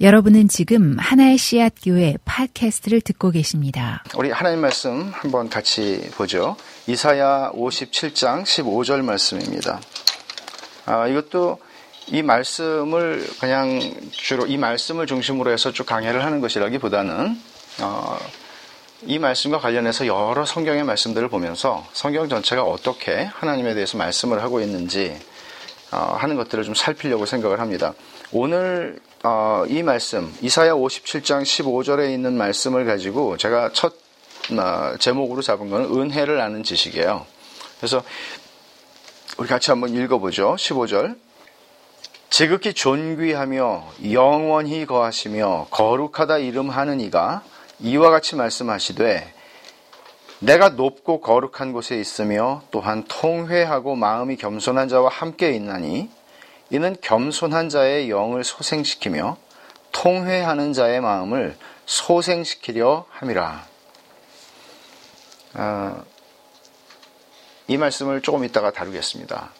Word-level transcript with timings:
여러분은 0.00 0.46
지금 0.46 0.96
하나의 0.96 1.38
씨앗 1.38 1.72
교회 1.82 2.14
팟캐스트를 2.24 3.00
듣고 3.00 3.32
계십니다. 3.32 4.04
우리 4.16 4.30
하나님 4.30 4.60
말씀 4.60 5.10
한번 5.12 5.48
같이 5.48 6.08
보죠. 6.14 6.56
이사야 6.86 7.50
57장 7.52 8.44
15절 8.44 9.02
말씀입니다. 9.02 9.80
아, 10.86 11.08
이것도 11.08 11.58
이 12.06 12.22
말씀을 12.22 13.26
그냥 13.40 13.80
주로 14.12 14.46
이 14.46 14.56
말씀을 14.56 15.08
중심으로 15.08 15.50
해서 15.50 15.72
쭉 15.72 15.84
강해를 15.84 16.24
하는 16.24 16.40
것이라기보다는 16.40 17.36
어, 17.80 18.18
이 19.02 19.18
말씀과 19.18 19.58
관련해서 19.58 20.06
여러 20.06 20.44
성경의 20.44 20.84
말씀들을 20.84 21.28
보면서 21.28 21.84
성경 21.92 22.28
전체가 22.28 22.62
어떻게 22.62 23.24
하나님에 23.24 23.74
대해서 23.74 23.98
말씀을 23.98 24.44
하고 24.44 24.60
있는지 24.60 25.18
어, 25.90 26.16
하는 26.16 26.36
것들을 26.36 26.62
좀 26.62 26.76
살피려고 26.76 27.26
생각을 27.26 27.58
합니다. 27.58 27.94
오늘 28.30 29.00
어, 29.24 29.64
이 29.68 29.82
말씀 29.82 30.34
이사야 30.42 30.74
57장 30.74 31.42
15절에 31.42 32.12
있는 32.12 32.36
말씀을 32.36 32.84
가지고 32.84 33.38
제가 33.38 33.70
첫 33.72 33.94
어, 34.52 34.96
제목으로 34.98 35.40
잡은 35.40 35.70
것은 35.70 35.98
은혜를 35.98 36.38
아는 36.38 36.62
지식이에요. 36.62 37.24
그래서 37.78 38.02
우리 39.38 39.48
같이 39.48 39.70
한번 39.70 39.94
읽어보죠. 39.94 40.56
15절 40.56 41.16
지극히 42.28 42.74
존귀하며 42.74 43.92
영원히 44.12 44.84
거하시며 44.84 45.68
거룩하다 45.70 46.36
이름하는 46.36 47.00
이가 47.00 47.42
이와 47.80 48.10
같이 48.10 48.36
말씀하시되 48.36 49.32
내가 50.40 50.68
높고 50.68 51.22
거룩한 51.22 51.72
곳에 51.72 51.98
있으며 51.98 52.62
또한 52.70 53.04
통회하고 53.08 53.96
마음이 53.96 54.36
겸손한 54.36 54.88
자와 54.90 55.08
함께 55.08 55.52
있나니 55.52 56.10
이는 56.70 56.96
겸손한 57.00 57.68
자의 57.68 58.10
영을 58.10 58.44
소생시키며 58.44 59.36
통회하는 59.92 60.72
자의 60.72 61.00
마음을 61.00 61.56
소생시키려 61.86 63.06
함이라. 63.10 63.66
어, 65.54 66.04
이 67.66 67.76
말씀을 67.76 68.20
조금 68.20 68.44
이따가 68.44 68.70
다루겠습니다. 68.70 69.50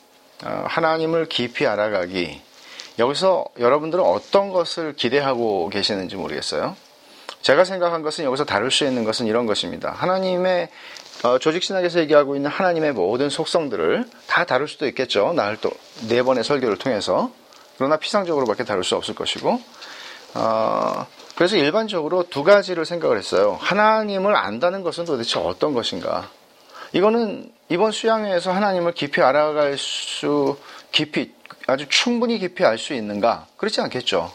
어, 0.44 0.64
하나님을 0.68 1.26
깊이 1.28 1.66
알아가기. 1.66 2.42
여기서 2.98 3.46
여러분들은 3.58 4.04
어떤 4.04 4.50
것을 4.50 4.94
기대하고 4.94 5.70
계시는지 5.70 6.16
모르겠어요. 6.16 6.76
제가 7.42 7.64
생각한 7.64 8.02
것은 8.02 8.24
여기서 8.24 8.44
다룰 8.44 8.70
수 8.70 8.84
있는 8.84 9.04
것은 9.04 9.26
이런 9.26 9.46
것입니다. 9.46 9.92
하나님의 9.92 10.68
어, 11.24 11.38
조직신학에서 11.38 11.98
얘기하고 12.00 12.36
있는 12.36 12.50
하나님의 12.50 12.92
모든 12.92 13.28
속성들을 13.28 14.04
다 14.28 14.44
다룰 14.44 14.68
수도 14.68 14.86
있겠죠. 14.86 15.32
나를 15.32 15.58
또네 15.60 16.22
번의 16.22 16.44
설교를 16.44 16.78
통해서. 16.78 17.32
그러나 17.76 17.96
피상적으로밖에 17.96 18.64
다룰 18.64 18.84
수 18.84 18.94
없을 18.94 19.14
것이고. 19.14 19.60
어, 20.34 21.06
그래서 21.34 21.56
일반적으로 21.56 22.24
두 22.28 22.44
가지를 22.44 22.84
생각을 22.84 23.18
했어요. 23.18 23.58
하나님을 23.60 24.36
안다는 24.36 24.82
것은 24.82 25.04
도대체 25.04 25.38
어떤 25.40 25.74
것인가? 25.74 26.30
이거는 26.92 27.50
이번 27.68 27.92
수양회에서 27.92 28.52
하나님을 28.52 28.92
깊이 28.92 29.20
알아갈 29.20 29.76
수, 29.76 30.56
깊이, 30.90 31.32
아주 31.66 31.86
충분히 31.88 32.38
깊이 32.38 32.64
알 32.64 32.78
수 32.78 32.94
있는가? 32.94 33.46
그렇지 33.56 33.80
않겠죠. 33.80 34.32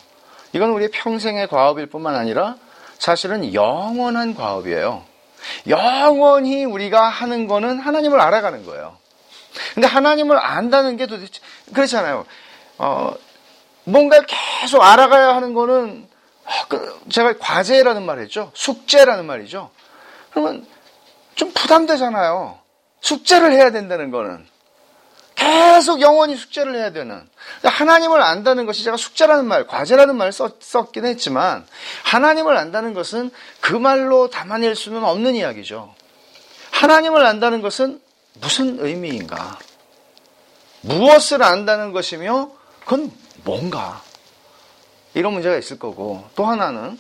이건 0.54 0.70
우리의 0.72 0.92
평생의 0.92 1.48
과업일 1.48 1.88
뿐만 1.88 2.16
아니라 2.16 2.56
사실은 3.00 3.54
영원한 3.54 4.36
과업이에요. 4.36 5.13
영원히 5.68 6.66
우리가 6.66 7.08
하는 7.08 7.48
거는 7.48 7.80
하나님을 7.80 8.20
알아가는 8.20 8.66
거예요. 8.66 8.98
근데 9.74 9.88
하나님을 9.88 10.38
안다는 10.38 10.98
게 10.98 11.06
도대체 11.06 11.40
그렇잖아요. 11.74 12.26
어, 12.78 13.14
뭔가를 13.86 14.26
계속 14.28 14.82
알아가야 14.82 15.36
하는 15.36 15.54
거는 15.54 16.08
어, 16.46 16.52
그 16.68 17.00
제가 17.10 17.38
과제라는 17.38 18.04
말 18.04 18.20
했죠. 18.20 18.52
숙제라는 18.54 19.26
말이죠. 19.26 19.72
그러면 20.32 20.66
좀 21.36 21.52
부담되잖아요. 21.54 22.60
숙제를 23.02 23.52
해야 23.52 23.72
된다는 23.72 24.12
거는. 24.12 24.53
계속 25.36 26.02
영원히 26.02 26.36
숙제를 26.36 26.76
해야 26.76 26.92
되는. 26.92 27.28
하나님을 27.64 28.22
안다는 28.22 28.66
것이 28.66 28.84
제가 28.84 28.98
숙제라는 28.98 29.46
말, 29.46 29.68
과제라는 29.68 30.16
말을 30.16 30.32
썼, 30.32 30.62
썼긴 30.62 31.06
했지만, 31.06 31.66
하나님을 32.04 32.56
안다는 32.58 32.94
것은 32.94 33.32
그 33.60 33.74
말로 33.74 34.30
담아낼 34.30 34.76
수는 34.76 35.04
없는 35.04 35.36
이야기죠. 35.36 35.94
하나님을 36.72 37.26
안다는 37.26 37.62
것은 37.62 38.02
무슨 38.36 38.80
의미인가? 38.80 39.58
무엇을 40.82 41.44
안다는 41.44 41.94
것이며, 41.94 42.52
그건 42.82 43.12
뭔가? 43.44 44.02
이런 45.14 45.34
문제가 45.34 45.58
있을 45.58 45.80
거고, 45.80 46.26
또 46.36 46.46
하나는, 46.46 47.00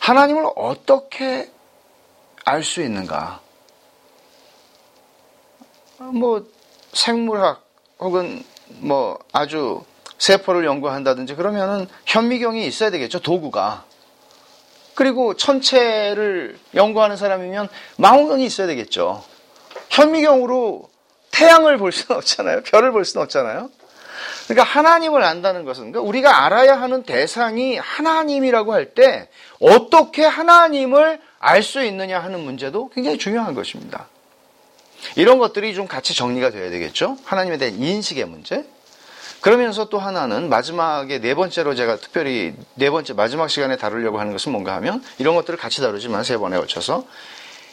하나님을 0.00 0.44
어떻게 0.56 1.50
알 2.44 2.62
수 2.62 2.82
있는가? 2.82 3.40
뭐, 5.98 6.46
생물학, 6.92 7.63
혹은 8.04 8.44
뭐 8.80 9.18
아주 9.32 9.82
세포를 10.18 10.64
연구한다든지 10.66 11.34
그러면은 11.34 11.88
현미경이 12.06 12.66
있어야 12.66 12.90
되겠죠 12.90 13.20
도구가. 13.20 13.84
그리고 14.94 15.34
천체를 15.34 16.58
연구하는 16.74 17.16
사람이면 17.16 17.68
망원경이 17.96 18.44
있어야 18.44 18.66
되겠죠. 18.68 19.24
현미경으로 19.90 20.88
태양을 21.32 21.78
볼 21.78 21.90
수는 21.90 22.18
없잖아요. 22.18 22.62
별을 22.62 22.92
볼 22.92 23.04
수는 23.04 23.24
없잖아요. 23.24 23.70
그러니까 24.46 24.62
하나님을 24.64 25.24
안다는 25.24 25.64
것은 25.64 25.90
그러니까 25.90 26.00
우리가 26.02 26.44
알아야 26.44 26.80
하는 26.80 27.02
대상이 27.02 27.76
하나님이라고 27.78 28.72
할 28.72 28.94
때 28.94 29.28
어떻게 29.60 30.24
하나님을 30.24 31.20
알 31.40 31.62
수 31.62 31.82
있느냐 31.84 32.20
하는 32.20 32.40
문제도 32.40 32.88
굉장히 32.90 33.18
중요한 33.18 33.54
것입니다. 33.54 34.08
이런 35.16 35.38
것들이 35.38 35.74
좀 35.74 35.86
같이 35.86 36.14
정리가 36.14 36.50
돼야 36.50 36.70
되겠죠. 36.70 37.16
하나님에 37.24 37.58
대한 37.58 37.74
인식의 37.80 38.24
문제. 38.26 38.64
그러면서 39.40 39.90
또 39.90 39.98
하나는 39.98 40.48
마지막에 40.48 41.20
네 41.20 41.34
번째로 41.34 41.74
제가 41.74 41.96
특별히 41.96 42.54
네 42.74 42.88
번째 42.88 43.12
마지막 43.12 43.48
시간에 43.48 43.76
다루려고 43.76 44.18
하는 44.18 44.32
것은 44.32 44.52
뭔가 44.52 44.74
하면 44.76 45.04
이런 45.18 45.34
것들을 45.34 45.58
같이 45.58 45.82
다루지만 45.82 46.24
세 46.24 46.38
번에 46.38 46.56
걸쳐서 46.56 47.04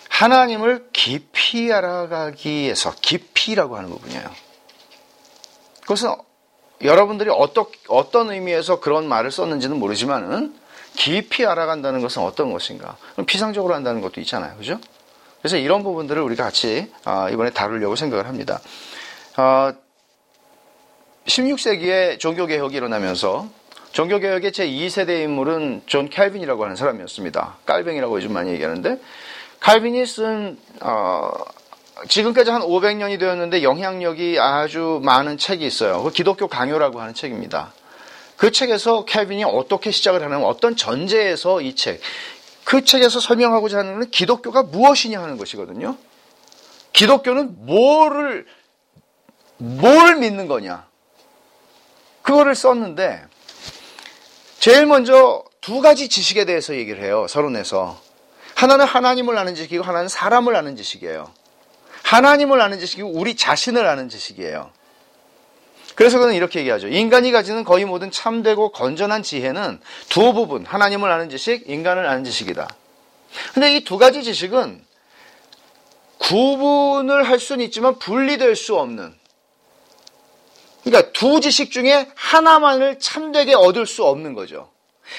하나님을 0.09 0.90
깊이 0.91 1.72
알아가기 1.72 2.50
위해서 2.50 2.94
깊이라고 3.02 3.78
하는 3.78 3.90
부분이에요. 3.90 4.30
그것은 5.81 6.14
여러분들이 6.84 7.30
어떠, 7.30 7.68
어떤 7.88 8.31
의미에서 8.31 8.81
그런 8.81 9.08
말을 9.08 9.31
썼는지는 9.31 9.78
모르지만은 9.80 10.53
깊이 10.96 11.46
알아간다는 11.46 12.02
것은 12.02 12.22
어떤 12.22 12.52
것인가? 12.52 12.97
피상적으로 13.25 13.74
한다는 13.74 14.02
것도 14.02 14.20
있잖아요. 14.22 14.58
그죠? 14.58 14.80
그래서 15.41 15.57
이런 15.57 15.84
부분들을 15.84 16.22
우리가 16.22 16.44
같이 16.44 16.91
아, 17.03 17.29
이번에 17.29 17.50
다루려고 17.50 17.96
생각을 17.96 18.28
합니다. 18.28 18.62
16세기에 21.25 22.13
아, 22.13 22.18
종교개혁이 22.18 22.75
일어나면서 22.75 23.50
종교개혁의 23.91 24.52
제2세대 24.52 25.24
인물은 25.24 25.81
존 25.85 26.09
칼빈이라고 26.09 26.63
하는 26.63 26.75
사람이었습니다. 26.75 27.57
깔뱅이라고 27.66 28.18
요즘 28.18 28.34
많이 28.34 28.52
얘기하는데 28.52 29.00
칼빈이 29.59 30.06
쓴 30.06 30.57
어, 30.81 31.31
지금까지 32.08 32.50
한 32.52 32.62
500년이 32.62 33.19
되었는데 33.19 33.63
영향력이 33.63 34.40
아주 34.40 35.02
많은 35.03 35.38
책이 35.38 35.66
있어요. 35.66 36.03
그 36.03 36.12
기독교 36.12 36.47
강요라고 36.47 37.02
하는 37.02 37.13
책입니다. 37.13 37.73
그 38.38 38.52
책에서 38.52 39.06
칼빈이 39.06 39.44
어떻게 39.44 39.91
시작을 39.91 40.23
하는 40.23 40.44
어떤 40.44 40.75
전제에서 40.75 41.62
이 41.62 41.75
책, 41.75 42.02
그 42.72 42.86
책에서 42.86 43.20
설명하고자 43.20 43.80
하는 43.80 43.96
것은 43.96 44.12
기독교가 44.12 44.64
무엇이냐 44.64 45.22
하는 45.22 45.36
것이거든요. 45.36 45.98
기독교는 46.94 47.66
뭐를, 47.66 48.46
뭘 49.58 50.16
믿는 50.16 50.48
거냐. 50.48 50.88
그거를 52.22 52.56
썼는데, 52.56 53.26
제일 54.59 54.86
먼저 54.86 55.44
두 55.59 55.82
가지 55.82 56.08
지식에 56.08 56.46
대해서 56.46 56.73
얘기를 56.73 57.03
해요. 57.03 57.28
서론에서. 57.28 58.02
하나는 58.56 58.85
하나님을 58.85 59.38
아는 59.38 59.53
지식이고, 59.53 59.84
하나는 59.84 60.08
사람을 60.08 60.56
아는 60.56 60.78
지식이에요. 60.78 61.29
하나님을 62.03 62.62
아는 62.62 62.79
지식이고, 62.79 63.12
우리 63.12 63.35
자신을 63.35 63.85
아는 63.85 64.08
지식이에요. 64.08 64.72
그래서 65.96 66.20
그는 66.20 66.34
이렇게 66.34 66.59
얘기하죠. 66.59 66.88
인간이 66.88 67.32
가지는 67.32 67.64
거의 67.64 67.85
모든 67.85 68.11
참되고 68.11 68.72
건전한 68.72 69.23
지혜는 69.23 69.79
두 70.09 70.34
부분, 70.34 70.66
하나님을 70.66 71.09
아는 71.11 71.29
지식, 71.29 71.70
인간을 71.70 72.05
아는 72.08 72.23
지식이다. 72.23 72.67
근데 73.53 73.76
이 73.76 73.84
두 73.84 73.97
가지 73.97 74.23
지식은 74.23 74.84
구분을 76.17 77.28
할 77.28 77.40
수는 77.40 77.66
있지만 77.66 77.97
분리될 77.99 78.55
수 78.55 78.78
없는. 78.78 79.14
그러니까 80.84 81.11
두 81.11 81.40
지식 81.40 81.72
중에 81.72 82.09
하나만을 82.16 82.99
참되게 82.99 83.53
얻을 83.53 83.85
수 83.85 84.03
없는 84.05 84.34
거죠. 84.34 84.70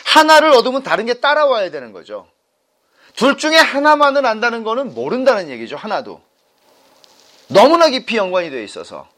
하나를 0.06 0.50
얻으면 0.50 0.82
다른 0.82 1.06
게 1.06 1.14
따라와야 1.14 1.70
되는 1.70 1.92
거죠. 1.92 2.28
둘 3.16 3.36
중에 3.36 3.56
하나만을 3.56 4.24
안다는 4.26 4.64
거는 4.64 4.94
모른다는 4.94 5.50
얘기죠. 5.50 5.76
하나도. 5.76 6.20
너무나 7.48 7.88
깊이 7.88 8.16
연관이 8.16 8.50
되어 8.50 8.62
있어서. 8.62 9.08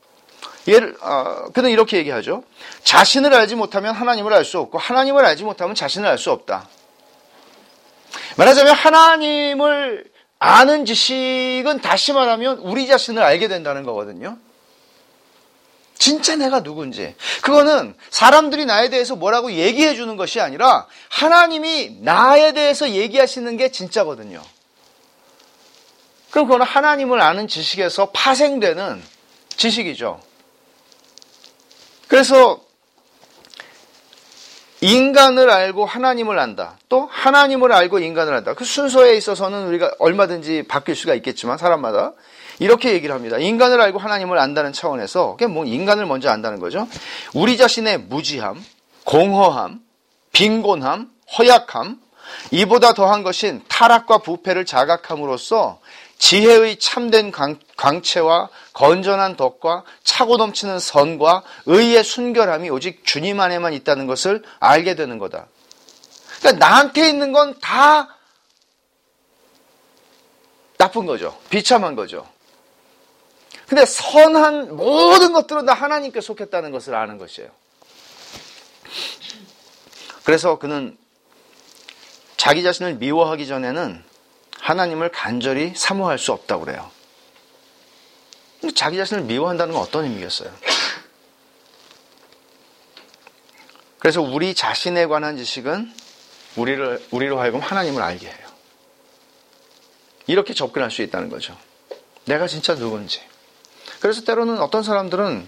예를, 0.67 0.97
어, 1.01 1.47
그는 1.53 1.71
이렇게 1.71 1.99
얘기하죠. 1.99 2.43
자신을 2.83 3.35
알지 3.35 3.55
못하면 3.55 3.95
하나님을 3.95 4.33
알 4.33 4.45
수 4.45 4.59
없고, 4.59 4.79
하나님을 4.79 5.25
알지 5.25 5.45
못하면 5.45 5.75
자신을 5.75 6.09
알 6.09 6.19
수 6.19 6.31
없다. 6.31 6.69
말하자면 8.37 8.75
하나님을 8.75 10.05
아는 10.39 10.85
지식은 10.85 11.81
다시 11.81 12.13
말하면 12.13 12.59
우리 12.59 12.87
자신을 12.87 13.23
알게 13.23 13.49
된다는 13.49 13.83
거거든요. 13.85 14.37
진짜 15.97 16.37
내가 16.37 16.63
누군지. 16.63 17.15
그거는 17.43 17.95
사람들이 18.11 18.67
나에 18.67 18.91
대해서 18.91 19.17
뭐라고 19.17 19.53
얘기해 19.53 19.95
주는 19.95 20.17
것이 20.17 20.41
아니라 20.41 20.87
하나님이 21.09 21.99
나에 22.01 22.53
대해서 22.53 22.91
얘기하시는 22.91 23.57
게 23.57 23.71
진짜거든요. 23.71 24.43
그럼 26.31 26.47
그거는 26.47 26.67
하나님을 26.67 27.21
아는 27.21 27.47
지식에서 27.47 28.11
파생되는 28.11 29.03
지식이죠. 29.57 30.21
그래서 32.15 32.61
인간을 34.81 35.51
알고 35.51 35.85
하나님을 35.85 36.39
안다. 36.39 36.79
또 36.89 37.09
하나님을 37.11 37.73
알고 37.73 37.99
인간을 37.99 38.33
안다. 38.33 38.55
그 38.55 38.65
순서에 38.65 39.17
있어서는 39.17 39.67
우리가 39.67 39.95
얼마든지 39.99 40.67
바뀔 40.69 40.95
수가 40.95 41.15
있겠지만 41.15 41.59
사람마다 41.59 42.13
이렇게 42.61 42.93
얘기를 42.93 43.13
합니다. 43.17 43.39
인간을 43.39 43.81
알고 43.81 43.99
하나님을 43.99 44.39
안다는 44.39 44.73
차원에서 44.73 45.33
그게 45.33 45.49
뭐 45.49 45.65
인간을 45.65 46.07
먼저 46.07 46.31
안다는 46.31 46.61
거죠. 46.61 46.87
우리 47.35 47.57
자신의 47.57 48.03
무지함, 48.03 48.65
공허함, 49.03 49.81
빈곤함, 50.33 51.11
허약함, 51.37 51.99
이보다 52.53 52.95
더한 52.95 53.25
것인 53.25 53.65
타락과 53.67 54.19
부패를 54.19 54.67
자각함으로써 54.67 55.81
지혜의 56.25 56.79
참된 56.79 57.31
광채와 57.77 58.49
건전한 58.73 59.37
덕과 59.37 59.85
차고 60.05 60.39
넘치는 60.39 60.79
선과 60.79 61.43
의의 61.67 62.03
순결함이 62.03 62.71
오직 62.71 63.05
주님 63.05 63.41
안에만 63.41 63.75
있다는 63.75 64.07
것을 64.07 64.43
알게 64.59 64.95
되는 64.95 65.19
거다. 65.19 65.49
그러니까 66.39 66.67
나한테 66.67 67.11
있는 67.11 67.33
건 67.33 67.61
다 67.61 68.17
나쁜 70.79 71.05
거죠. 71.05 71.39
비참한 71.51 71.95
거죠. 71.95 72.27
근데 73.67 73.85
선한 73.85 74.77
모든 74.77 75.35
것들은 75.35 75.67
다 75.67 75.75
하나님께 75.75 76.23
속했다는 76.23 76.71
것을 76.71 76.95
아는 76.95 77.19
것이에요. 77.19 77.51
그래서 80.25 80.59
그는 80.59 80.97
자기 82.39 82.63
자신을 82.63 82.95
미워하기 82.95 83.47
전에는 83.47 84.14
하나님을 84.65 85.11
간절히 85.11 85.75
사모할 85.77 86.19
수 86.19 86.33
없다고 86.33 86.65
그래요. 86.65 86.91
자기 88.75 88.97
자신을 88.97 89.25
미워한다는 89.25 89.75
건 89.75 89.83
어떤 89.83 90.05
의미겠어요? 90.05 90.51
그래서 93.99 94.23
우리 94.23 94.55
자신에 94.55 95.05
관한 95.05 95.37
지식은 95.37 95.93
우리를, 96.57 97.07
우리로 97.11 97.39
하여금 97.39 97.61
하나님을 97.61 98.01
알게 98.01 98.27
해요. 98.27 98.47
이렇게 100.27 100.55
접근할 100.55 100.91
수 100.91 101.03
있다는 101.03 101.29
거죠. 101.29 101.55
내가 102.25 102.47
진짜 102.47 102.75
누군지. 102.75 103.21
그래서 104.01 104.23
때로는 104.23 104.63
어떤 104.63 104.83
사람들은 104.83 105.47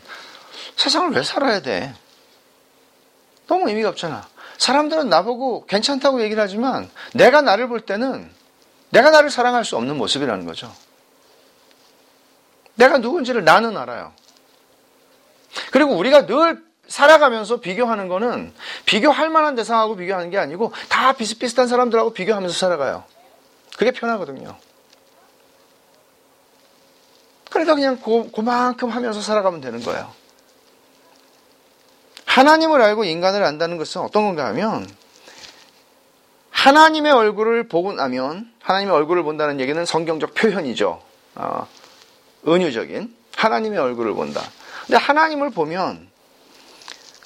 세상을 0.76 1.12
왜 1.12 1.22
살아야 1.22 1.60
돼? 1.60 1.94
너무 3.46 3.70
의미가 3.70 3.88
없잖아. 3.88 4.28
사람들은 4.58 5.08
나보고 5.08 5.64
괜찮다고 5.64 6.20
얘기를 6.22 6.42
하지만 6.42 6.90
내가 7.14 7.40
나를 7.40 7.68
볼 7.68 7.80
때는 7.80 8.36
내가 8.90 9.10
나를 9.10 9.30
사랑할 9.30 9.64
수 9.64 9.76
없는 9.76 9.96
모습이라는 9.96 10.46
거죠. 10.46 10.72
내가 12.74 12.98
누군지를 12.98 13.44
나는 13.44 13.76
알아요. 13.76 14.12
그리고 15.72 15.96
우리가 15.96 16.26
늘 16.26 16.64
살아가면서 16.88 17.60
비교하는 17.60 18.08
거는 18.08 18.52
비교할 18.84 19.28
만한 19.28 19.54
대상하고 19.54 19.96
비교하는 19.96 20.30
게 20.30 20.38
아니고 20.38 20.72
다 20.88 21.12
비슷비슷한 21.12 21.66
사람들하고 21.66 22.12
비교하면서 22.12 22.54
살아가요. 22.54 23.04
그게 23.76 23.90
편하거든요. 23.90 24.56
그러니까 27.50 27.74
그냥 27.74 27.98
고, 27.98 28.30
그만큼 28.30 28.90
하면서 28.90 29.20
살아가면 29.20 29.60
되는 29.60 29.82
거예요. 29.82 30.12
하나님을 32.26 32.82
알고 32.82 33.04
인간을 33.04 33.42
안다는 33.42 33.78
것은 33.78 34.02
어떤 34.02 34.26
건가 34.26 34.46
하면 34.46 34.86
하나님의 36.66 37.12
얼굴을 37.12 37.68
보고 37.68 37.92
나면 37.92 38.50
하나님의 38.62 38.94
얼굴을 38.94 39.22
본다는 39.22 39.60
얘기는 39.60 39.84
성경적 39.84 40.34
표현이죠. 40.34 41.02
어, 41.34 41.68
은유적인 42.48 43.14
하나님의 43.36 43.78
얼굴을 43.78 44.14
본다. 44.14 44.42
근데 44.86 44.96
하나님을 44.96 45.50
보면 45.50 46.08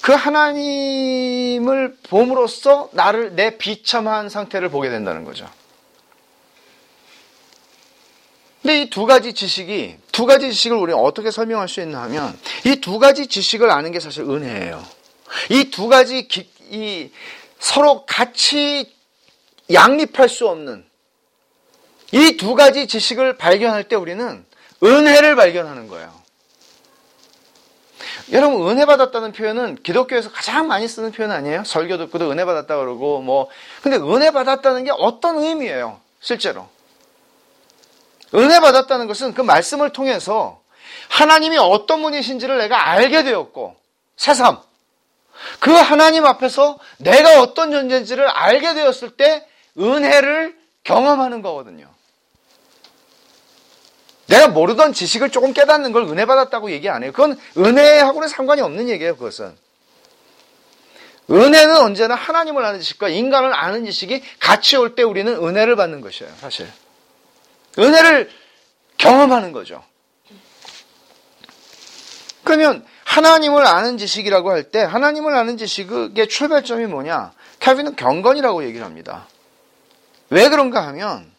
그 0.01 0.11
하나님을 0.11 1.95
봄으로써 2.09 2.89
나를 2.91 3.35
내 3.35 3.57
비참한 3.57 4.27
상태를 4.29 4.69
보게 4.69 4.89
된다는 4.89 5.23
거죠. 5.23 5.47
근데 8.61 8.81
이 8.81 8.89
두 8.89 9.05
가지 9.05 9.33
지식이 9.33 9.95
두 10.11 10.25
가지 10.25 10.51
지식을 10.51 10.75
우리가 10.77 10.99
어떻게 10.99 11.31
설명할 11.31 11.69
수 11.69 11.79
있나 11.81 12.01
하면 12.03 12.37
이 12.65 12.81
두 12.81 12.99
가지 12.99 13.27
지식을 13.27 13.71
아는 13.71 13.91
게 13.91 13.99
사실 14.01 14.23
은혜예요. 14.23 14.83
이 15.49 15.71
두 15.71 15.87
가지 15.87 16.27
기, 16.27 16.49
이 16.69 17.09
서로 17.59 18.05
같이 18.05 18.91
양립할 19.73 20.29
수 20.29 20.47
없는 20.47 20.85
이 22.13 22.37
두 22.37 22.55
가지 22.55 22.87
지식을 22.87 23.37
발견할 23.37 23.85
때 23.87 23.95
우리는 23.95 24.45
은혜를 24.83 25.35
발견하는 25.35 25.87
거예요. 25.87 26.21
여러분 28.31 28.67
은혜 28.69 28.85
받았다는 28.85 29.33
표현은 29.33 29.83
기독교에서 29.83 30.31
가장 30.31 30.67
많이 30.67 30.87
쓰는 30.87 31.11
표현 31.11 31.31
아니에요? 31.31 31.63
설교 31.65 31.97
듣고도 31.97 32.31
은혜 32.31 32.45
받았다 32.45 32.77
그러고 32.77 33.21
뭐 33.21 33.49
근데 33.81 33.97
은혜 33.97 34.31
받았다는 34.31 34.85
게 34.85 34.91
어떤 34.93 35.37
의미예요? 35.39 35.99
실제로 36.19 36.67
은혜 38.33 38.59
받았다는 38.59 39.07
것은 39.07 39.33
그 39.33 39.41
말씀을 39.41 39.91
통해서 39.91 40.61
하나님이 41.09 41.57
어떤 41.57 42.01
분이신지를 42.01 42.57
내가 42.57 42.89
알게 42.89 43.23
되었고 43.23 43.75
새삼 44.15 44.61
그 45.59 45.71
하나님 45.71 46.25
앞에서 46.25 46.79
내가 46.97 47.41
어떤 47.41 47.71
존재인지를 47.71 48.27
알게 48.27 48.73
되었을 48.73 49.17
때 49.17 49.45
은혜를 49.77 50.57
경험하는 50.83 51.41
거거든요. 51.41 51.87
내가 54.27 54.47
모르던 54.47 54.93
지식을 54.93 55.29
조금 55.29 55.51
깨닫는 55.53 55.91
걸 55.91 56.03
은혜 56.03 56.25
받았다고 56.25 56.71
얘기 56.71 56.87
안 56.89 57.03
해요. 57.03 57.11
그건 57.11 57.37
은혜하고는 57.57 58.27
상관이 58.29 58.61
없는 58.61 58.87
얘기예요, 58.89 59.15
그것은. 59.17 59.55
은혜는 61.29 61.77
언제나 61.77 62.15
하나님을 62.15 62.63
아는 62.65 62.79
지식과 62.79 63.09
인간을 63.09 63.53
아는 63.53 63.85
지식이 63.85 64.23
같이 64.39 64.75
올 64.77 64.95
때 64.95 65.03
우리는 65.03 65.33
은혜를 65.33 65.75
받는 65.75 66.01
것이에요, 66.01 66.31
사실. 66.39 66.67
은혜를 67.77 68.29
경험하는 68.97 69.51
거죠. 69.51 69.83
그러면 72.43 72.85
하나님을 73.03 73.65
아는 73.65 73.97
지식이라고 73.97 74.51
할 74.51 74.71
때 74.71 74.81
하나님을 74.81 75.35
아는 75.35 75.57
지식의 75.57 76.27
출발점이 76.29 76.85
뭐냐? 76.87 77.33
캐빈은 77.59 77.95
경건이라고 77.95 78.63
얘기를 78.63 78.85
합니다. 78.85 79.27
왜 80.31 80.49
그런가 80.49 80.87
하면 80.87 81.29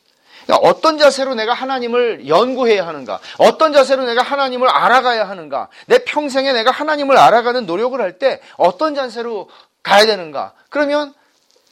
그러니까 0.46 0.68
어떤 0.68 0.98
자세로 0.98 1.34
내가 1.34 1.54
하나님을 1.54 2.28
연구해야 2.28 2.86
하는가? 2.86 3.20
어떤 3.38 3.72
자세로 3.72 4.04
내가 4.04 4.22
하나님을 4.22 4.68
알아가야 4.68 5.28
하는가? 5.28 5.68
내 5.86 5.98
평생에 6.04 6.52
내가 6.52 6.70
하나님을 6.70 7.16
알아가는 7.16 7.66
노력을 7.66 8.00
할 8.00 8.18
때 8.18 8.40
어떤 8.56 8.94
자세로 8.94 9.48
가야 9.82 10.04
되는가? 10.06 10.52
그러면 10.68 11.14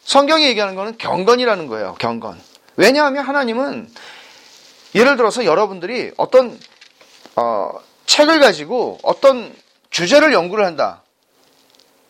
성경이 0.05 0.45
얘기하는 0.47 0.75
것은 0.75 0.99
경건이라는 0.99 1.67
거예요. 1.67 1.97
경건. 1.99 2.41
왜냐하면 2.77 3.25
하나님은 3.25 3.91
예를 4.95 5.17
들어서 5.17 5.45
여러분들이 5.45 6.13
어떤 6.17 6.59
어, 7.37 7.73
책을 8.07 8.41
가지고 8.41 8.99
어떤 9.03 9.55
주제를 9.91 10.33
연구를 10.33 10.65
한다. 10.65 11.03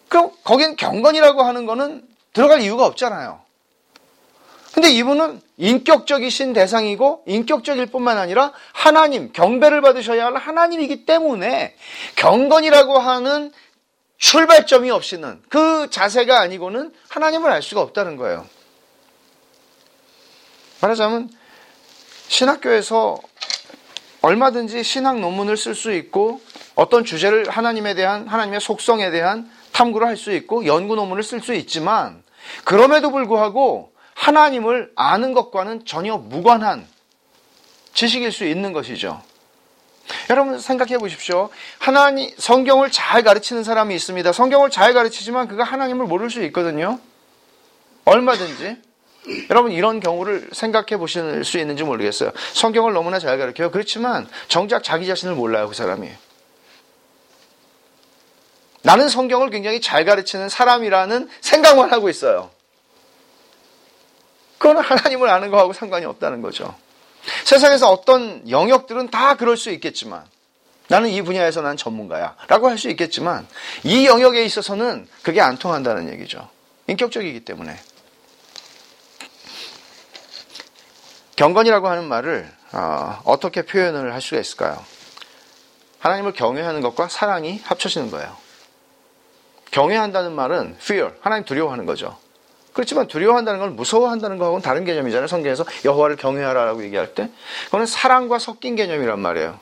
그럼 0.09 0.31
거긴 0.45 0.76
경건이라고 0.76 1.43
하는 1.43 1.67
거는 1.67 2.07
들어갈 2.33 2.61
이유가 2.61 2.87
없잖아요. 2.87 3.40
근데 4.72 4.90
이분은 4.90 5.40
인격적이신 5.56 6.52
대상이고 6.52 7.24
인격적일 7.26 7.86
뿐만 7.86 8.18
아니라 8.18 8.52
하나님, 8.72 9.32
경배를 9.32 9.80
받으셔야 9.80 10.26
할 10.26 10.36
하나님이기 10.36 11.06
때문에 11.06 11.74
경건이라고 12.16 12.98
하는 12.98 13.52
출발점이 14.18 14.90
없이는 14.90 15.42
그 15.48 15.88
자세가 15.90 16.40
아니고는 16.40 16.92
하나님을 17.08 17.50
알 17.50 17.62
수가 17.62 17.80
없다는 17.80 18.16
거예요. 18.16 18.46
말하자면 20.82 21.30
신학교에서 22.28 23.18
얼마든지 24.22 24.82
신학 24.84 25.18
논문을 25.18 25.56
쓸 25.56 25.74
수 25.74 25.92
있고 25.92 26.40
어떤 26.74 27.04
주제를 27.04 27.48
하나님에 27.48 27.94
대한 27.94 28.28
하나님의 28.28 28.60
속성에 28.60 29.10
대한 29.10 29.50
탐구를 29.72 30.06
할 30.06 30.16
수 30.16 30.32
있고 30.32 30.66
연구 30.66 30.94
논문을 30.94 31.22
쓸 31.22 31.40
수 31.40 31.54
있지만 31.54 32.22
그럼에도 32.64 33.10
불구하고 33.10 33.89
하나님을 34.20 34.92
아는 34.96 35.32
것과는 35.32 35.86
전혀 35.86 36.18
무관한 36.18 36.86
지식일 37.94 38.32
수 38.32 38.44
있는 38.44 38.74
것이죠. 38.74 39.22
여러분 40.28 40.58
생각해 40.58 40.98
보십시오. 40.98 41.48
하나님 41.78 42.30
성경을 42.36 42.90
잘 42.90 43.22
가르치는 43.22 43.64
사람이 43.64 43.94
있습니다. 43.94 44.32
성경을 44.32 44.68
잘 44.68 44.92
가르치지만 44.92 45.48
그가 45.48 45.64
하나님을 45.64 46.06
모를 46.06 46.28
수 46.28 46.42
있거든요. 46.44 47.00
얼마든지. 48.04 48.76
여러분 49.48 49.72
이런 49.72 50.00
경우를 50.00 50.50
생각해 50.52 50.98
보실 50.98 51.42
수 51.44 51.58
있는지 51.58 51.82
모르겠어요. 51.82 52.32
성경을 52.52 52.92
너무나 52.92 53.18
잘 53.18 53.38
가르쳐요. 53.38 53.70
그렇지만 53.70 54.28
정작 54.48 54.84
자기 54.84 55.06
자신을 55.06 55.34
몰라요, 55.34 55.68
그 55.68 55.74
사람이. 55.74 56.10
나는 58.82 59.08
성경을 59.08 59.48
굉장히 59.48 59.80
잘 59.80 60.04
가르치는 60.04 60.50
사람이라는 60.50 61.30
생각만 61.40 61.90
하고 61.92 62.10
있어요. 62.10 62.50
그건 64.61 64.76
하나님을 64.76 65.31
아는 65.31 65.50
거하고 65.50 65.73
상관이 65.73 66.05
없다는 66.05 66.43
거죠. 66.43 66.75
세상에서 67.45 67.90
어떤 67.90 68.49
영역들은 68.49 69.09
다 69.11 69.35
그럴 69.37 69.57
수 69.57 69.71
있겠지만 69.71 70.23
나는 70.88 71.09
이 71.09 71.23
분야에서 71.23 71.62
난 71.62 71.79
전문가야 71.79 72.37
라고 72.47 72.69
할 72.69 72.76
수 72.76 72.90
있겠지만 72.90 73.49
이 73.85 74.07
영역에 74.07 74.45
있어서는 74.45 75.09
그게 75.23 75.40
안 75.40 75.57
통한다는 75.57 76.12
얘기죠. 76.12 76.47
인격적이기 76.88 77.40
때문에. 77.47 77.75
경건이라고 81.37 81.88
하는 81.88 82.05
말을 82.05 82.52
어, 82.73 83.38
떻게 83.40 83.62
표현을 83.62 84.12
할 84.12 84.21
수가 84.21 84.43
있을까요? 84.43 84.85
하나님을 86.00 86.35
경외하는 86.35 86.83
것과 86.83 87.09
사랑이 87.09 87.62
합쳐지는 87.64 88.11
거예요. 88.11 88.37
경외한다는 89.71 90.33
말은 90.33 90.76
fear, 90.81 91.14
하나님 91.23 91.47
두려워하는 91.47 91.87
거죠. 91.87 92.19
그렇지만 92.80 93.08
두려워한다는 93.08 93.60
건 93.60 93.76
무서워한다는 93.76 94.38
거하고는 94.38 94.62
다른 94.62 94.87
개념이잖아요. 94.87 95.26
성경에서 95.26 95.66
여호와를 95.84 96.16
경외하라라고 96.16 96.82
얘기할 96.84 97.14
때. 97.14 97.28
그거는 97.66 97.84
사랑과 97.84 98.38
섞인 98.38 98.75
개념이란 98.75 99.20
말이에요. 99.20 99.60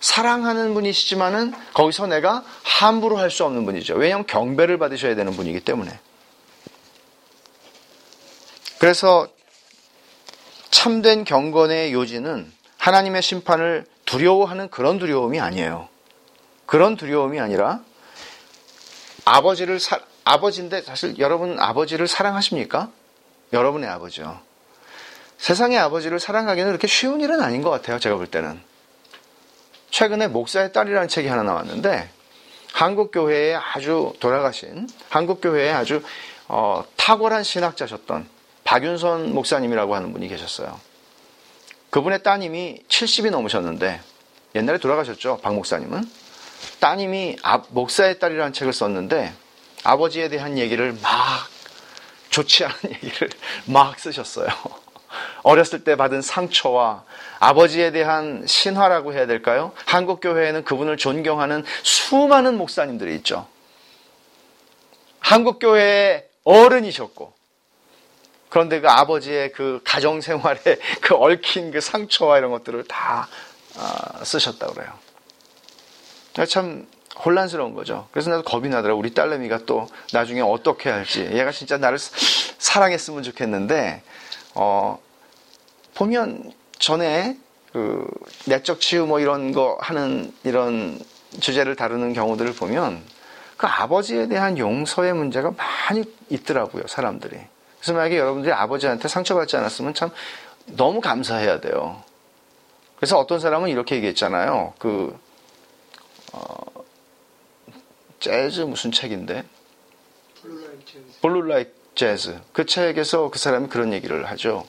사랑하는 0.00 0.74
분이시지만은 0.74 1.54
거기서 1.72 2.08
내가 2.08 2.42
함부로 2.64 3.16
할 3.16 3.30
수 3.30 3.44
없는 3.44 3.64
분이죠. 3.64 3.94
왜냐하면 3.94 4.26
경배를 4.26 4.76
받으셔야 4.78 5.14
되는 5.14 5.30
분이기 5.34 5.60
때문에. 5.60 5.96
그래서 8.80 9.28
참된 10.72 11.22
경건의 11.22 11.92
요지는 11.92 12.52
하나님의 12.78 13.22
심판을 13.22 13.86
두려워하는 14.04 14.68
그런 14.70 14.98
두려움이 14.98 15.38
아니에요. 15.38 15.88
그런 16.66 16.96
두려움이 16.96 17.38
아니라 17.38 17.82
아버지를 19.24 19.78
사, 19.78 20.00
아버지인데 20.26 20.82
사실 20.82 21.18
여러분 21.18 21.58
아버지를 21.60 22.08
사랑하십니까? 22.08 22.90
여러분의 23.52 23.88
아버지요. 23.88 24.40
세상의 25.38 25.78
아버지를 25.78 26.18
사랑하기는 26.18 26.68
그렇게 26.68 26.88
쉬운 26.88 27.20
일은 27.20 27.40
아닌 27.40 27.62
것 27.62 27.70
같아요. 27.70 28.00
제가 28.00 28.16
볼 28.16 28.26
때는. 28.26 28.60
최근에 29.90 30.26
목사의 30.26 30.72
딸이라는 30.72 31.06
책이 31.06 31.28
하나 31.28 31.44
나왔는데 31.44 32.10
한국 32.72 33.12
교회에 33.12 33.54
아주 33.54 34.12
돌아가신 34.18 34.88
한국 35.08 35.40
교회에 35.40 35.70
아주 35.70 36.02
어, 36.48 36.84
탁월한 36.96 37.44
신학자셨던 37.44 38.28
박윤선 38.64 39.32
목사님이라고 39.32 39.94
하는 39.94 40.12
분이 40.12 40.26
계셨어요. 40.26 40.78
그분의 41.90 42.24
따님이 42.24 42.82
70이 42.88 43.30
넘으셨는데 43.30 44.00
옛날에 44.56 44.78
돌아가셨죠. 44.78 45.38
박 45.40 45.54
목사님은 45.54 46.02
따님이 46.80 47.36
목사의 47.68 48.18
딸이라는 48.18 48.52
책을 48.52 48.72
썼는데 48.72 49.32
아버지에 49.86 50.28
대한 50.28 50.58
얘기를 50.58 50.92
막 51.02 51.48
좋지 52.30 52.64
않은 52.64 52.76
얘기를 53.02 53.30
막 53.66 53.98
쓰셨어요. 53.98 54.48
어렸을 55.42 55.84
때 55.84 55.96
받은 55.96 56.22
상처와 56.22 57.04
아버지에 57.38 57.92
대한 57.92 58.44
신화라고 58.46 59.12
해야 59.12 59.26
될까요? 59.26 59.72
한국 59.84 60.20
교회에는 60.20 60.64
그분을 60.64 60.96
존경하는 60.96 61.64
수많은 61.82 62.58
목사님들이 62.58 63.14
있죠. 63.16 63.46
한국 65.20 65.58
교회의 65.58 66.26
어른이셨고 66.44 67.34
그런데 68.48 68.80
그 68.80 68.88
아버지의 68.88 69.52
그 69.52 69.80
가정 69.84 70.20
생활에 70.20 70.60
그 71.00 71.14
얽힌 71.14 71.70
그 71.70 71.80
상처와 71.80 72.38
이런 72.38 72.50
것들을 72.50 72.84
다 72.84 73.28
아, 73.76 74.24
쓰셨다 74.24 74.68
그래요. 74.68 74.92
참 76.48 76.86
혼란스러운 77.24 77.74
거죠. 77.74 78.08
그래서 78.10 78.30
나도 78.30 78.42
겁이 78.42 78.68
나더라. 78.68 78.94
우리 78.94 79.14
딸내미가 79.14 79.60
또 79.66 79.86
나중에 80.12 80.40
어떻게 80.40 80.90
할지. 80.90 81.20
얘가 81.32 81.50
진짜 81.50 81.78
나를 81.78 81.98
사랑했으면 81.98 83.22
좋겠는데, 83.22 84.02
어, 84.54 84.98
보면 85.94 86.52
전에 86.78 87.36
그 87.72 88.06
내적 88.46 88.80
치유 88.80 89.06
뭐 89.06 89.20
이런 89.20 89.52
거 89.52 89.78
하는 89.80 90.32
이런 90.44 90.98
주제를 91.40 91.74
다루는 91.76 92.12
경우들을 92.12 92.54
보면 92.54 93.02
그 93.56 93.66
아버지에 93.66 94.28
대한 94.28 94.58
용서의 94.58 95.14
문제가 95.14 95.52
많이 95.56 96.04
있더라고요, 96.28 96.86
사람들이. 96.86 97.38
그래서 97.78 97.92
만약에 97.94 98.18
여러분들이 98.18 98.52
아버지한테 98.52 99.08
상처받지 99.08 99.56
않았으면 99.56 99.94
참 99.94 100.10
너무 100.66 101.00
감사해야 101.00 101.60
돼요. 101.60 102.02
그래서 102.96 103.18
어떤 103.18 103.40
사람은 103.40 103.68
이렇게 103.68 103.96
얘기했잖아요. 103.96 104.74
그, 104.78 105.18
어, 106.32 106.75
재즈 108.26 108.62
무슨 108.62 108.90
책인데? 108.90 109.44
Blue 111.22 111.46
Like 111.46 111.70
Jazz. 111.94 112.40
그 112.52 112.66
책에서 112.66 113.30
그 113.30 113.38
사람이 113.38 113.68
그런 113.68 113.92
얘기를 113.92 114.28
하죠. 114.30 114.66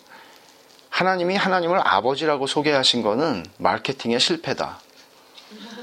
하나님이 0.90 1.36
하나님을 1.36 1.80
아버지라고 1.84 2.46
소개하신 2.46 3.02
거는 3.02 3.44
마케팅의 3.58 4.20
실패다. 4.20 4.80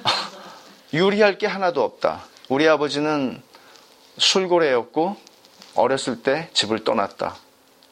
유리할 0.95 1.38
게 1.38 1.49
하나도 1.49 1.83
없다. 1.83 2.25
우리 2.49 2.69
아버지는 2.69 3.43
술고래였고 4.19 5.16
어렸을 5.75 6.23
때 6.23 6.49
집을 6.52 6.85
떠났다. 6.85 7.35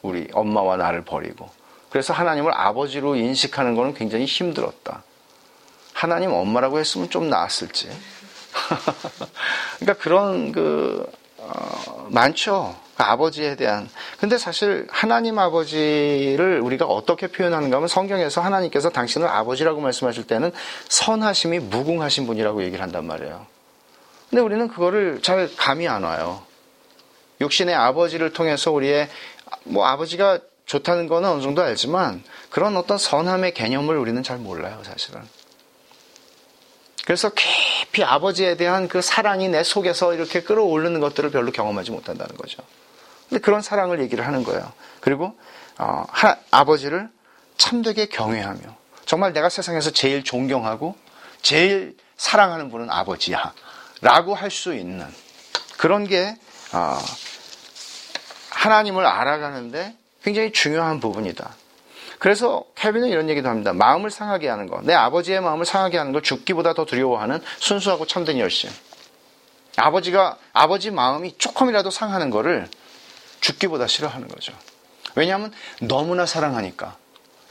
우리 0.01 0.29
엄마와 0.31 0.77
나를 0.77 1.03
버리고. 1.03 1.49
그래서 1.89 2.13
하나님을 2.13 2.53
아버지로 2.53 3.17
인식하는 3.17 3.75
것은 3.75 3.95
굉장히 3.95 4.23
힘들었다. 4.23 5.03
하나님 5.91 6.31
엄마라고 6.31 6.79
했으면 6.79 7.09
좀 7.09 7.29
나았을지. 7.29 7.89
그러니까 9.79 10.01
그런 10.01 10.51
그 10.51 11.05
어, 11.37 12.07
많죠. 12.09 12.75
그 12.95 13.03
아버지에 13.03 13.55
대한. 13.55 13.89
근데 14.19 14.37
사실 14.37 14.87
하나님 14.89 15.39
아버지를 15.39 16.61
우리가 16.61 16.85
어떻게 16.85 17.27
표현하는가 17.27 17.77
하면 17.77 17.87
성경에서 17.87 18.41
하나님께서 18.41 18.89
당신을 18.89 19.27
아버지라고 19.27 19.81
말씀하실 19.81 20.27
때는 20.27 20.51
선하심이 20.89 21.59
무궁하신 21.59 22.27
분이라고 22.27 22.63
얘기를 22.63 22.81
한단 22.81 23.05
말이에요. 23.05 23.45
근데 24.29 24.41
우리는 24.41 24.67
그거를 24.67 25.21
잘 25.21 25.49
감이 25.55 25.87
안 25.87 26.03
와요. 26.03 26.43
육신의 27.41 27.75
아버지를 27.75 28.31
통해서 28.31 28.71
우리의 28.71 29.09
뭐 29.63 29.85
아버지가 29.85 30.39
좋다는 30.65 31.07
거는 31.07 31.29
어느 31.29 31.41
정도 31.41 31.61
알지만 31.61 32.23
그런 32.49 32.77
어떤 32.77 32.97
선함의 32.97 33.53
개념을 33.53 33.97
우리는 33.97 34.21
잘 34.23 34.37
몰라요, 34.37 34.81
사실은. 34.83 35.21
그래서 37.05 37.29
깊이 37.29 38.03
아버지에 38.03 38.55
대한 38.55 38.87
그 38.87 39.01
사랑이 39.01 39.49
내 39.49 39.63
속에서 39.63 40.13
이렇게 40.13 40.41
끌어오르는 40.41 40.99
것들을 40.99 41.31
별로 41.31 41.51
경험하지 41.51 41.91
못한다는 41.91 42.35
거죠. 42.37 42.61
근데 43.29 43.41
그런 43.41 43.61
사랑을 43.61 43.99
얘기를 44.01 44.25
하는 44.25 44.43
거예요. 44.43 44.71
그리고 45.01 45.37
어, 45.77 46.05
하, 46.09 46.37
아버지를 46.51 47.09
참되게 47.57 48.05
경외하며 48.07 48.61
정말 49.05 49.33
내가 49.33 49.49
세상에서 49.49 49.91
제일 49.91 50.23
존경하고 50.23 50.95
제일 51.41 51.97
사랑하는 52.15 52.69
분은 52.71 52.89
아버지야 52.89 53.53
라고 54.01 54.33
할 54.35 54.49
수 54.49 54.73
있는 54.73 55.05
그런 55.77 56.07
게 56.07 56.35
어, 56.71 56.97
하나님을 58.49 59.05
알아가는데 59.05 59.95
굉장히 60.23 60.51
중요한 60.53 60.99
부분이다. 60.99 61.53
그래서 62.23 62.63
켈빈은 62.75 63.09
이런 63.09 63.27
얘기도 63.27 63.49
합니다. 63.49 63.73
마음을 63.73 64.09
상하게 64.09 64.47
하는 64.47 64.67
것. 64.67 64.81
내 64.85 64.93
아버지의 64.93 65.41
마음을 65.41 65.65
상하게 65.65 65.97
하는 65.97 66.13
걸 66.13 66.21
죽기보다 66.21 66.73
더 66.73 66.85
두려워하는 66.85 67.41
순수하고 67.57 68.07
참된 68.07 68.39
열심. 68.39 68.69
아버지가, 69.75 70.37
아버지 70.53 70.89
마음이 70.89 71.37
조금이라도 71.37 71.89
상하는 71.89 72.29
거를 72.29 72.69
죽기보다 73.41 73.87
싫어하는 73.87 74.29
거죠. 74.29 74.53
왜냐하면 75.15 75.51
너무나 75.81 76.25
사랑하니까. 76.25 76.95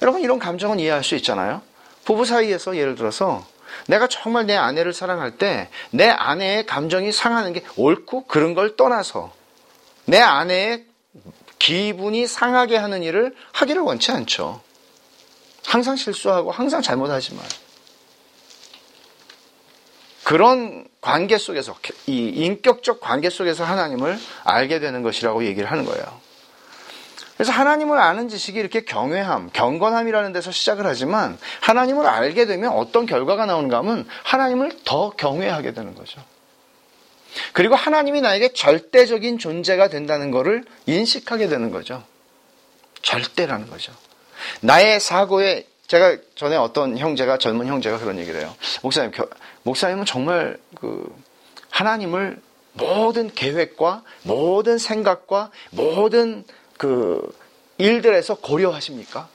여러분, 0.01 0.23
이런 0.23 0.39
감정은 0.39 0.81
이해할 0.81 1.05
수 1.05 1.17
있잖아요. 1.17 1.61
부부 2.07 2.25
사이에서 2.25 2.75
예를 2.79 2.95
들어서 2.95 3.45
내가 3.89 4.07
정말 4.07 4.47
내 4.47 4.57
아내를 4.57 4.95
사랑할 4.95 5.33
때 5.33 5.69
내 5.91 6.09
아내의 6.09 6.65
감정이 6.65 7.13
상하는 7.13 7.53
게 7.53 7.63
옳고 7.77 8.25
그런 8.25 8.55
걸 8.55 8.75
떠나서 8.77 9.35
내 10.07 10.19
아내의 10.19 10.87
기분이 11.63 12.27
상하게 12.27 12.77
하는 12.77 13.05
일을 13.05 13.37
하기를 13.53 13.83
원치 13.83 14.11
않죠. 14.11 14.61
항상 15.65 15.95
실수하고 15.95 16.51
항상 16.51 16.83
잘못하지만. 16.83 17.45
그런 20.25 20.89
관계 21.01 21.39
속에서, 21.39 21.77
이 22.09 22.17
인격적 22.17 23.01
관계 23.01 23.31
속에서 23.31 23.63
하나님을 23.63 24.19
알게 24.43 24.81
되는 24.81 25.03
것이라고 25.03 25.45
얘기를 25.45 25.71
하는 25.71 25.85
거예요. 25.85 26.05
그래서 27.37 27.53
하나님을 27.53 27.97
아는 27.97 28.29
지식이 28.29 28.59
이렇게 28.59 28.85
경외함, 28.85 29.51
경건함이라는 29.53 30.33
데서 30.33 30.51
시작을 30.51 30.85
하지만 30.85 31.39
하나님을 31.61 32.07
알게 32.07 32.47
되면 32.47 32.73
어떤 32.73 33.07
결과가 33.07 33.47
나오는가 33.47 33.79
하면 33.79 34.09
하나님을 34.25 34.81
더 34.85 35.11
경외하게 35.11 35.75
되는 35.75 35.95
거죠. 35.95 36.21
그리고 37.53 37.75
하나님이 37.75 38.21
나에게 38.21 38.53
절대적인 38.53 39.39
존재가 39.39 39.89
된다는 39.89 40.31
것을 40.31 40.65
인식하게 40.87 41.49
되는 41.49 41.71
거죠. 41.71 42.05
절대라는 43.03 43.69
거죠. 43.69 43.93
나의 44.61 45.01
사고에 45.01 45.67
제가 45.87 46.17
전에 46.35 46.57
어떤 46.57 46.97
형제가 46.97 47.39
젊은 47.39 47.67
형제가 47.67 47.99
그런 47.99 48.19
얘기를 48.19 48.41
해요. 48.41 48.55
목사님, 48.83 49.13
목사님은 49.63 50.05
정말 50.07 50.59
그 50.75 51.15
하나님을 51.71 52.41
모든 52.75 53.33
계획과 53.33 54.03
모든 54.23 54.79
생각과 54.79 55.51
모든 55.71 56.45
그 56.79 57.37
일들에서 57.79 58.37
고려하십니까? 58.37 59.29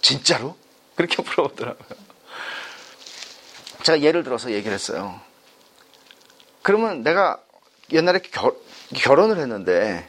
진짜로? 0.00 0.56
그렇게 0.94 1.20
물어보더라고요. 1.22 1.98
제가 3.82 4.00
예를 4.02 4.22
들어서 4.22 4.52
얘기를 4.52 4.72
했어요. 4.72 5.20
그러면 6.64 7.04
내가 7.04 7.38
옛날에 7.92 8.18
결, 8.18 8.52
결혼을 8.96 9.38
했는데 9.38 10.08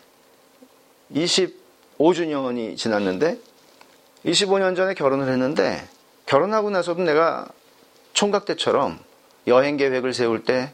25주년이 1.13 2.75
지났는데 2.77 3.37
25년 4.25 4.75
전에 4.75 4.95
결혼을 4.95 5.31
했는데 5.31 5.87
결혼하고 6.25 6.71
나서도 6.71 7.03
내가 7.03 7.47
총각 8.13 8.45
때처럼 8.45 8.97
여행 9.45 9.77
계획을 9.77 10.13
세울 10.13 10.43
때 10.43 10.71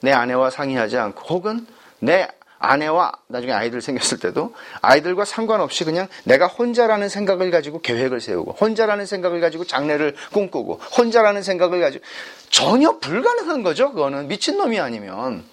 내 0.00 0.12
아내와 0.12 0.50
상의하지 0.50 0.98
않고 0.98 1.34
혹은 1.34 1.66
내 1.98 2.28
아내와 2.58 3.12
나중에 3.26 3.52
아이들 3.52 3.82
생겼을 3.82 4.18
때도 4.18 4.54
아이들과 4.80 5.24
상관없이 5.24 5.84
그냥 5.84 6.08
내가 6.24 6.46
혼자라는 6.46 7.08
생각을 7.08 7.50
가지고 7.50 7.80
계획을 7.80 8.20
세우고 8.20 8.52
혼자라는 8.52 9.04
생각을 9.04 9.40
가지고 9.40 9.64
장래를 9.64 10.14
꿈꾸고 10.32 10.74
혼자라는 10.96 11.42
생각을 11.42 11.80
가지고 11.80 12.04
전혀 12.50 12.98
불가능한 12.98 13.62
거죠. 13.62 13.92
그거는 13.92 14.28
미친놈이 14.28 14.78
아니면 14.80 15.44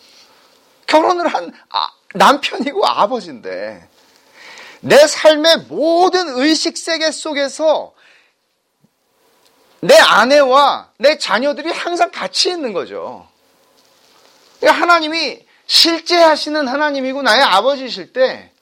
결혼을 0.87 1.27
한 1.27 1.51
아, 1.69 1.89
남편이고 2.13 2.85
아버지인데 2.85 3.87
내 4.81 5.07
삶의 5.07 5.65
모든 5.69 6.27
의식 6.29 6.77
세계 6.77 7.11
속에서 7.11 7.93
내 9.81 9.97
아내와 9.97 10.91
내 10.97 11.17
자녀들이 11.17 11.69
항상 11.71 12.11
같이 12.11 12.49
있는 12.49 12.73
거죠. 12.73 13.27
그러니까 14.59 14.81
하나님이 14.81 15.45
실제 15.65 16.17
하시는 16.21 16.67
하나님이고 16.67 17.21
나의 17.21 17.41
아버지실 17.41 18.13
때 18.13 18.53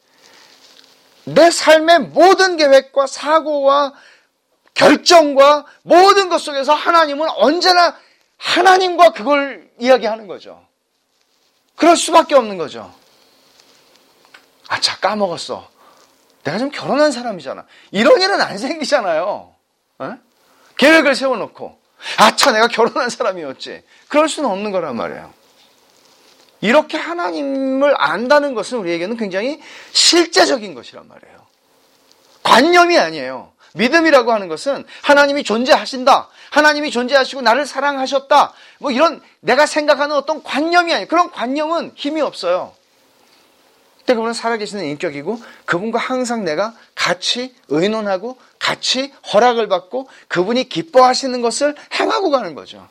내 1.23 1.51
삶의 1.51 1.99
모든 1.99 2.57
계획과 2.57 3.07
사고와 3.07 3.93
결정과 4.73 5.65
모든 5.83 6.29
것 6.29 6.39
속에서 6.39 6.73
하나님은 6.73 7.27
언제나 7.29 7.95
하나님과 8.41 9.11
그걸 9.13 9.69
이야기하는 9.79 10.25
거죠. 10.27 10.65
그럴 11.75 11.95
수밖에 11.95 12.35
없는 12.35 12.57
거죠. 12.57 12.93
아 14.67 14.79
차 14.79 14.97
까먹었어. 14.99 15.69
내가 16.43 16.57
좀 16.57 16.71
결혼한 16.71 17.11
사람이잖아. 17.11 17.65
이런 17.91 18.19
일은 18.21 18.41
안 18.41 18.57
생기잖아요. 18.57 19.53
에? 20.01 20.05
계획을 20.77 21.13
세워놓고 21.13 21.79
아차 22.17 22.51
내가 22.51 22.67
결혼한 22.67 23.09
사람이었지. 23.09 23.83
그럴 24.07 24.27
수는 24.27 24.49
없는 24.49 24.71
거란 24.71 24.95
말이에요. 24.95 25.31
이렇게 26.61 26.97
하나님을 26.97 27.93
안다는 27.97 28.53
것은 28.55 28.79
우리에게는 28.79 29.17
굉장히 29.17 29.61
실제적인 29.91 30.73
것이란 30.73 31.07
말이에요. 31.07 31.45
관념이 32.43 32.97
아니에요. 32.97 33.50
믿음이라고 33.73 34.31
하는 34.33 34.47
것은 34.47 34.85
하나님이 35.01 35.43
존재하신다. 35.43 36.27
하나님이 36.51 36.91
존재하시고 36.91 37.41
나를 37.41 37.65
사랑하셨다. 37.65 38.53
뭐 38.79 38.91
이런 38.91 39.21
내가 39.39 39.65
생각하는 39.65 40.15
어떤 40.15 40.43
관념이 40.43 40.91
아니에요. 40.93 41.07
그런 41.07 41.31
관념은 41.31 41.93
힘이 41.95 42.21
없어요. 42.21 42.73
근데 43.99 44.15
그분은 44.15 44.33
살아계시는 44.33 44.83
인격이고 44.85 45.39
그분과 45.65 45.99
항상 45.99 46.43
내가 46.43 46.73
같이 46.95 47.55
의논하고 47.69 48.37
같이 48.59 49.13
허락을 49.31 49.67
받고 49.67 50.09
그분이 50.27 50.69
기뻐하시는 50.69 51.41
것을 51.41 51.75
행하고 51.93 52.31
가는 52.31 52.55
거죠. 52.55 52.87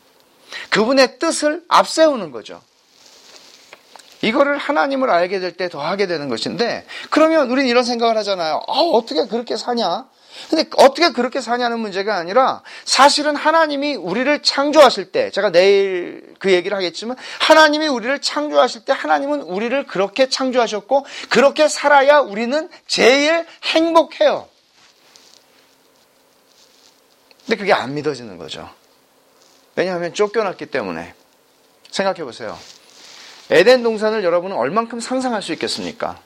그분의 0.71 1.19
뜻을 1.19 1.63
앞세우는 1.69 2.31
거죠. 2.31 2.63
이거를 4.23 4.59
하나님을 4.59 5.11
알게 5.11 5.41
될 5.41 5.57
때 5.57 5.69
더 5.69 5.81
하게 5.81 6.07
되는 6.07 6.29
것인데 6.29 6.87
그러면 7.11 7.51
우리는 7.51 7.69
이런 7.69 7.85
생각을 7.85 8.17
하잖아요. 8.19 8.63
아, 8.69 8.73
어떻게 8.73 9.27
그렇게 9.27 9.57
사냐? 9.57 10.07
근데 10.49 10.69
어떻게 10.77 11.11
그렇게 11.11 11.41
사냐는 11.41 11.81
문제가 11.81 12.17
아니라 12.17 12.63
사실은 12.85 13.37
하나님이 13.37 13.97
우리를 13.97 14.43
창조하실 14.43 15.13
때 15.13 15.31
제가 15.31 15.51
내일 15.51 16.35
그 16.39 16.53
얘기를 16.53 16.77
하겠지만 16.77 17.17
하나님이 17.41 17.89
우리를 17.89 18.21
창조하실 18.21 18.85
때 18.85 18.93
하나님은 18.93 19.43
우리를 19.43 19.87
그렇게 19.87 20.29
창조하셨고 20.29 21.05
그렇게 21.29 21.69
살아야 21.69 22.21
우리는 22.21 22.69
제일 22.87 23.47
행복해요. 23.65 24.49
근데 27.47 27.57
그게 27.57 27.73
안 27.73 27.95
믿어지는 27.95 28.39
거죠. 28.39 28.71
왜냐하면 29.75 30.15
쫓겨났기 30.15 30.67
때문에 30.67 31.15
생각해 31.91 32.23
보세요. 32.23 32.59
에덴 33.51 33.83
동산을 33.83 34.23
여러분은 34.23 34.57
얼만큼 34.57 35.01
상상할 35.01 35.43
수 35.43 35.53
있겠습니까? 35.53 36.21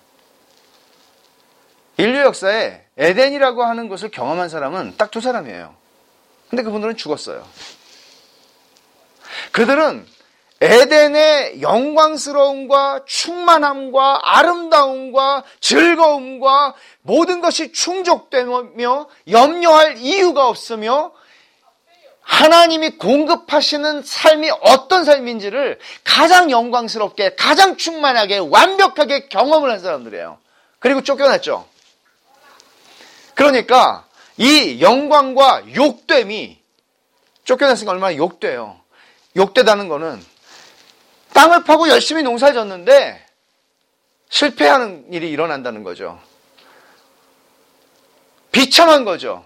인류 1.96 2.20
역사에 2.20 2.82
에덴이라고 2.96 3.64
하는 3.64 3.88
것을 3.88 4.10
경험한 4.10 4.48
사람은 4.48 4.96
딱 4.96 5.10
두 5.10 5.20
사람이에요. 5.20 5.74
근데 6.50 6.62
그분들은 6.62 6.96
죽었어요. 6.96 7.46
그들은 9.52 10.06
에덴의 10.60 11.60
영광스러움과 11.60 13.04
충만함과 13.06 14.20
아름다움과 14.22 15.44
즐거움과 15.60 16.74
모든 17.02 17.40
것이 17.40 17.72
충족되며 17.72 19.08
염려할 19.28 19.98
이유가 19.98 20.48
없으며 20.48 21.12
하나님이 22.22 22.90
공급하시는 22.96 24.02
삶이 24.02 24.50
어떤 24.62 25.04
삶인지를 25.04 25.78
가장 26.04 26.50
영광스럽게, 26.50 27.34
가장 27.34 27.76
충만하게, 27.76 28.38
완벽하게 28.38 29.28
경험을 29.28 29.70
한 29.70 29.80
사람들이에요. 29.80 30.38
그리고 30.78 31.02
쫓겨났죠. 31.02 31.66
그러니까 33.34 34.06
이 34.36 34.80
영광과 34.80 35.74
욕됨이 35.74 36.60
쫓겨났으니까 37.44 37.92
얼마나 37.92 38.16
욕돼요. 38.16 38.80
욕되다는 39.36 39.88
거는 39.88 40.24
땅을 41.32 41.64
파고 41.64 41.88
열심히 41.88 42.22
농사를 42.22 42.54
졌는데 42.54 43.24
실패하는 44.28 45.12
일이 45.12 45.30
일어난다는 45.30 45.82
거죠. 45.82 46.20
비참한 48.52 49.04
거죠. 49.04 49.44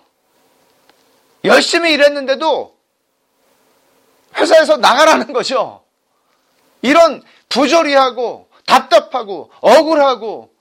열심히 1.45 1.93
일했는데도 1.95 2.77
회사에서 4.37 4.77
나가라는 4.77 5.33
거죠. 5.33 5.83
이런 6.83 7.23
부조리하고 7.49 8.49
답답하고 8.67 9.51
억울하고 9.61 10.53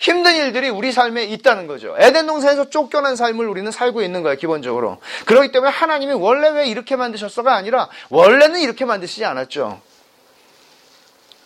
힘든 0.00 0.34
일들이 0.34 0.70
우리 0.70 0.92
삶에 0.92 1.24
있다는 1.24 1.66
거죠. 1.66 1.94
에덴 1.98 2.26
동산에서 2.26 2.70
쫓겨난 2.70 3.16
삶을 3.16 3.46
우리는 3.46 3.70
살고 3.70 4.00
있는 4.00 4.22
거예요, 4.22 4.38
기본적으로. 4.38 4.96
그렇기 5.26 5.52
때문에 5.52 5.70
하나님이 5.70 6.14
원래 6.14 6.48
왜 6.48 6.66
이렇게 6.66 6.96
만드셨어가 6.96 7.54
아니라 7.54 7.90
원래는 8.08 8.60
이렇게 8.60 8.86
만드시지 8.86 9.26
않았죠. 9.26 9.80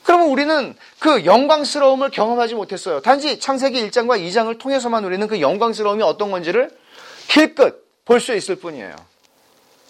그러면 0.05 0.29
우리는 0.29 0.77
그 1.01 1.25
영광스러움을 1.25 2.11
경험하지 2.11 2.55
못했어요. 2.55 3.01
단지 3.01 3.41
창세기 3.41 3.91
1장과 3.91 4.21
2장을 4.21 4.57
통해서만 4.59 5.05
우리는 5.05 5.27
그 5.27 5.41
영광스러움이 5.41 6.03
어떤 6.05 6.31
건지를 6.31 6.71
힐끗 7.29 7.83
볼 8.05 8.21
수 8.21 8.35
있을 8.35 8.57
뿐이에요. 8.57 8.95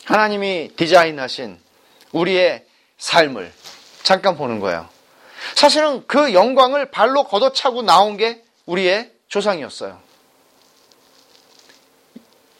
하나님이 0.04 0.70
디자인하신 0.76 1.58
우리의 2.12 2.64
삶을 2.96 3.52
잠깐 4.04 4.36
보는 4.36 4.60
거예요. 4.60 4.88
사실은 5.56 6.04
그 6.06 6.32
영광을 6.32 6.90
발로 6.90 7.24
걷어차고 7.24 7.82
나온 7.82 8.16
게 8.16 8.43
우리의 8.66 9.12
조상이었어요. 9.28 10.00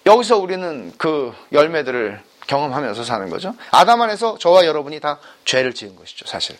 여기서 0.06 0.38
우리는 0.38 0.92
그 0.98 1.32
열매들을 1.52 2.20
경험하면서 2.46 3.04
사는 3.04 3.30
거죠. 3.30 3.54
아담 3.70 4.02
안에서 4.02 4.36
저와 4.38 4.66
여러분이 4.66 5.00
다 5.00 5.18
죄를 5.44 5.72
지은 5.74 5.96
것이죠, 5.96 6.26
사실. 6.26 6.56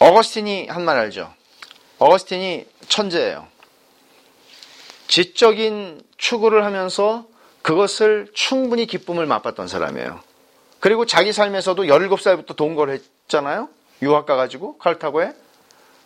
어거스틴이 0.00 0.68
한 0.68 0.82
말 0.84 0.96
알죠? 0.98 1.32
어거스틴이 1.98 2.66
천재예요. 2.88 3.46
지적인 5.08 6.02
추구를 6.16 6.64
하면서 6.64 7.26
그것을 7.62 8.28
충분히 8.34 8.86
기쁨을 8.86 9.26
맛봤던 9.26 9.66
사람이에요. 9.68 10.20
그리고 10.80 11.06
자기 11.06 11.32
삶에서도 11.32 11.82
17살부터 11.84 12.54
동거를 12.56 12.94
했잖아요? 12.94 13.68
유학 14.02 14.26
가가지고 14.26 14.78
칼 14.78 14.98
타고에. 14.98 15.32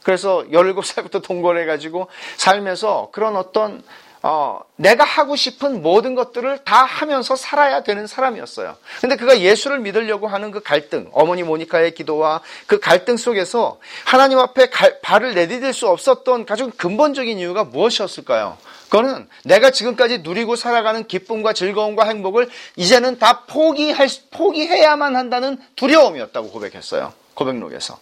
그래서 0.03 0.45
17살부터 0.51 1.23
동거를 1.23 1.63
해가지고 1.63 2.09
살면서 2.37 3.11
그런 3.13 3.37
어떤 3.37 3.83
어, 4.25 4.61
내가 4.77 5.03
하고 5.03 5.35
싶은 5.35 5.83
모든 5.83 6.15
것들을 6.15 6.59
다 6.65 6.85
하면서 6.85 7.35
살아야 7.35 7.83
되는 7.83 8.07
사람이었어요. 8.07 8.77
근데 9.01 9.17
그가 9.17 9.41
예수를 9.41 9.81
믿으려고 9.81 10.29
하는 10.29 10.53
그 10.53 10.61
갈등, 10.61 11.09
어머니 11.13 11.43
모니카의 11.43 11.95
기도와 11.95 12.41
그 12.69 12.79
갈등 12.79 13.17
속에서 13.17 13.81
하나님 14.05 14.39
앞에 14.39 14.71
갈, 14.71 15.01
발을 15.01 15.35
내디딜 15.35 15.73
수 15.73 15.89
없었던 15.89 16.47
가장 16.47 16.71
근본적인 16.71 17.37
이유가 17.37 17.65
무엇이었을까요? 17.65 18.59
그거는 18.89 19.29
내가 19.45 19.71
지금까지 19.71 20.19
누리고 20.19 20.55
살아가는 20.55 21.05
기쁨과 21.09 21.53
즐거움과 21.53 22.05
행복을 22.05 22.49
이제는 22.77 23.19
다 23.19 23.41
포기할, 23.47 24.07
포기해야만 24.31 25.17
한다는 25.17 25.59
두려움이었다고 25.75 26.51
고백했어요. 26.51 27.13
고백록에서. 27.35 27.99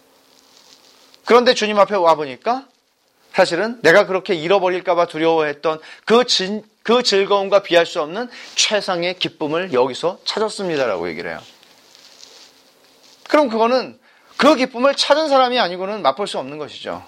그런데 1.25 1.53
주님 1.53 1.79
앞에 1.79 1.95
와보니까 1.95 2.67
사실은 3.33 3.79
내가 3.81 4.05
그렇게 4.05 4.33
잃어버릴까봐 4.33 5.07
두려워했던 5.07 5.79
그, 6.05 6.25
진, 6.25 6.63
그 6.83 7.03
즐거움과 7.03 7.63
비할 7.63 7.85
수 7.85 8.01
없는 8.01 8.29
최상의 8.55 9.17
기쁨을 9.19 9.73
여기서 9.73 10.19
찾았습니다라고 10.25 11.07
얘기를 11.09 11.31
해요. 11.31 11.39
그럼 13.29 13.47
그거는 13.47 13.97
그 14.35 14.55
기쁨을 14.55 14.95
찾은 14.95 15.29
사람이 15.29 15.59
아니고는 15.59 16.01
맛볼 16.01 16.27
수 16.27 16.37
없는 16.39 16.57
것이죠. 16.57 17.05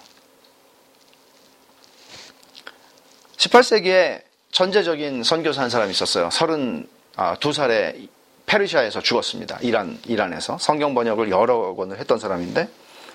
18세기에 3.36 4.22
전제적인 4.52 5.22
선교사 5.22 5.62
한 5.62 5.68
사람이 5.68 5.90
있었어요. 5.90 6.28
32살에 6.30 8.08
페르시아에서 8.46 9.00
죽었습니다. 9.00 9.58
이란, 9.62 9.98
이란에서. 10.06 10.58
성경 10.58 10.94
번역을 10.94 11.30
여러 11.30 11.74
권을 11.74 11.98
했던 11.98 12.18
사람인데, 12.18 12.68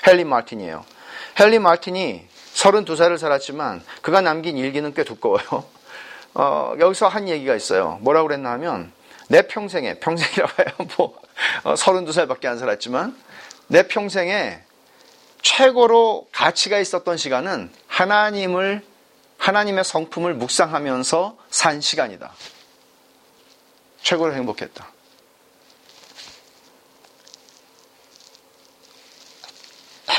헬리 0.07 0.23
마틴이에요. 0.23 0.83
헬리 1.39 1.59
마틴이 1.59 2.27
32살을 2.53 3.17
살았지만 3.17 3.83
그가 4.01 4.21
남긴 4.21 4.57
일기는 4.57 4.93
꽤 4.93 5.03
두꺼워요. 5.03 5.65
어, 6.33 6.73
여기서 6.79 7.07
한 7.07 7.27
얘기가 7.27 7.55
있어요. 7.55 7.97
뭐라고 8.01 8.27
그랬나 8.27 8.51
하면 8.51 8.91
내 9.27 9.43
평생에 9.43 9.99
평생이라고 9.99 10.63
해요. 10.63 10.87
뭐 10.97 11.19
어, 11.63 11.73
32살밖에 11.73 12.45
안 12.45 12.57
살았지만 12.57 13.15
내 13.67 13.87
평생에 13.87 14.61
최고로 15.41 16.27
가치가 16.31 16.79
있었던 16.79 17.17
시간은 17.17 17.71
하나님을 17.87 18.83
하나님의 19.37 19.83
성품을 19.85 20.33
묵상하면서 20.33 21.37
산 21.49 21.79
시간이다. 21.79 22.31
최고로 24.01 24.33
행복했다. 24.33 24.87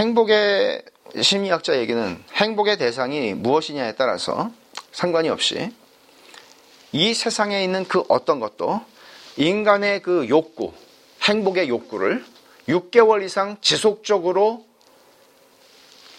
행복의 0.01 0.83
심리학자 1.21 1.79
얘기는 1.79 2.25
행복의 2.33 2.79
대상이 2.79 3.35
무엇이냐에 3.35 3.97
따라서 3.97 4.51
상관이 4.93 5.29
없이 5.29 5.71
이 6.93 7.13
세상에 7.13 7.63
있는 7.63 7.85
그 7.85 8.03
어떤 8.09 8.41
것도 8.41 8.81
인간의 9.37 10.01
그 10.01 10.27
욕구, 10.31 10.73
행복의 11.25 11.69
욕구를 11.69 12.25
6개월 12.67 13.23
이상 13.23 13.59
지속적으로 13.61 14.65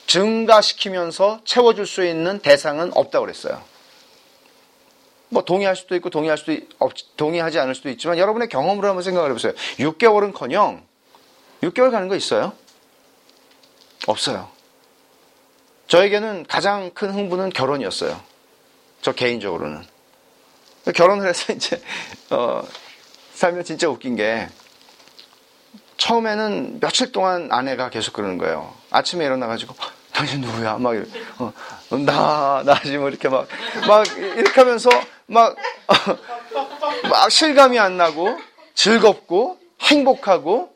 증가시키면서 0.06 1.42
채워줄 1.44 1.88
수 1.88 2.06
있는 2.06 2.38
대상은 2.38 2.92
없다고 2.94 3.26
그랬어요. 3.26 3.64
뭐 5.30 5.44
동의할 5.44 5.76
수도 5.76 5.96
있고 5.96 6.12
동의할 6.12 6.38
수도 6.38 6.54
없, 6.78 6.94
동의하지 7.18 7.58
않을 7.58 7.74
수도 7.74 7.90
있지만 7.90 8.20
여러분의 8.20 8.48
경험으로 8.48 8.88
한번 8.88 9.02
생각을 9.02 9.32
해보세요. 9.32 9.54
6개월은커녕 9.80 10.84
6개월 11.64 11.90
가는 11.90 12.08
거 12.08 12.16
있어요? 12.16 12.54
없어요. 14.08 14.50
저에게는 15.88 16.46
가장 16.48 16.92
큰 16.94 17.14
흥분은 17.14 17.50
결혼이었어요. 17.50 18.20
저 19.02 19.12
개인적으로는. 19.12 19.84
결혼을 20.96 21.28
해서 21.28 21.52
이제, 21.54 21.82
어, 22.30 22.64
살면 23.34 23.64
진짜 23.64 23.90
웃긴 23.90 24.16
게, 24.16 24.48
처음에는 25.98 26.80
며칠 26.80 27.12
동안 27.12 27.50
아내가 27.52 27.90
계속 27.90 28.14
그러는 28.14 28.38
거예요. 28.38 28.74
아침에 28.90 29.26
일어나가지고, 29.26 29.76
당신 30.14 30.42
누구야? 30.42 30.78
막, 30.78 30.96
어, 31.38 31.54
나, 31.98 32.64
나 32.66 32.80
지금 32.82 33.08
이렇게 33.08 33.30
막, 33.30 33.48
막, 33.88 34.08
이렇게 34.18 34.62
하면서, 34.62 34.90
막, 35.28 35.56
어, 35.88 35.94
막 37.10 37.30
실감이 37.30 37.78
안 37.78 37.98
나고, 37.98 38.40
즐겁고, 38.74 39.60
행복하고, 39.82 40.74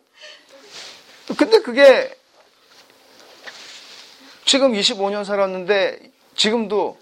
근데 1.38 1.60
그게 1.62 2.14
지금 4.46 4.74
25년 4.74 5.26
살았는데 5.26 6.00
지금도 6.36 6.98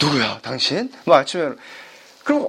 누구야 0.00 0.38
당신? 0.42 0.92
뭐 1.04 1.16
아침에 1.16 1.52
그럼 2.22 2.48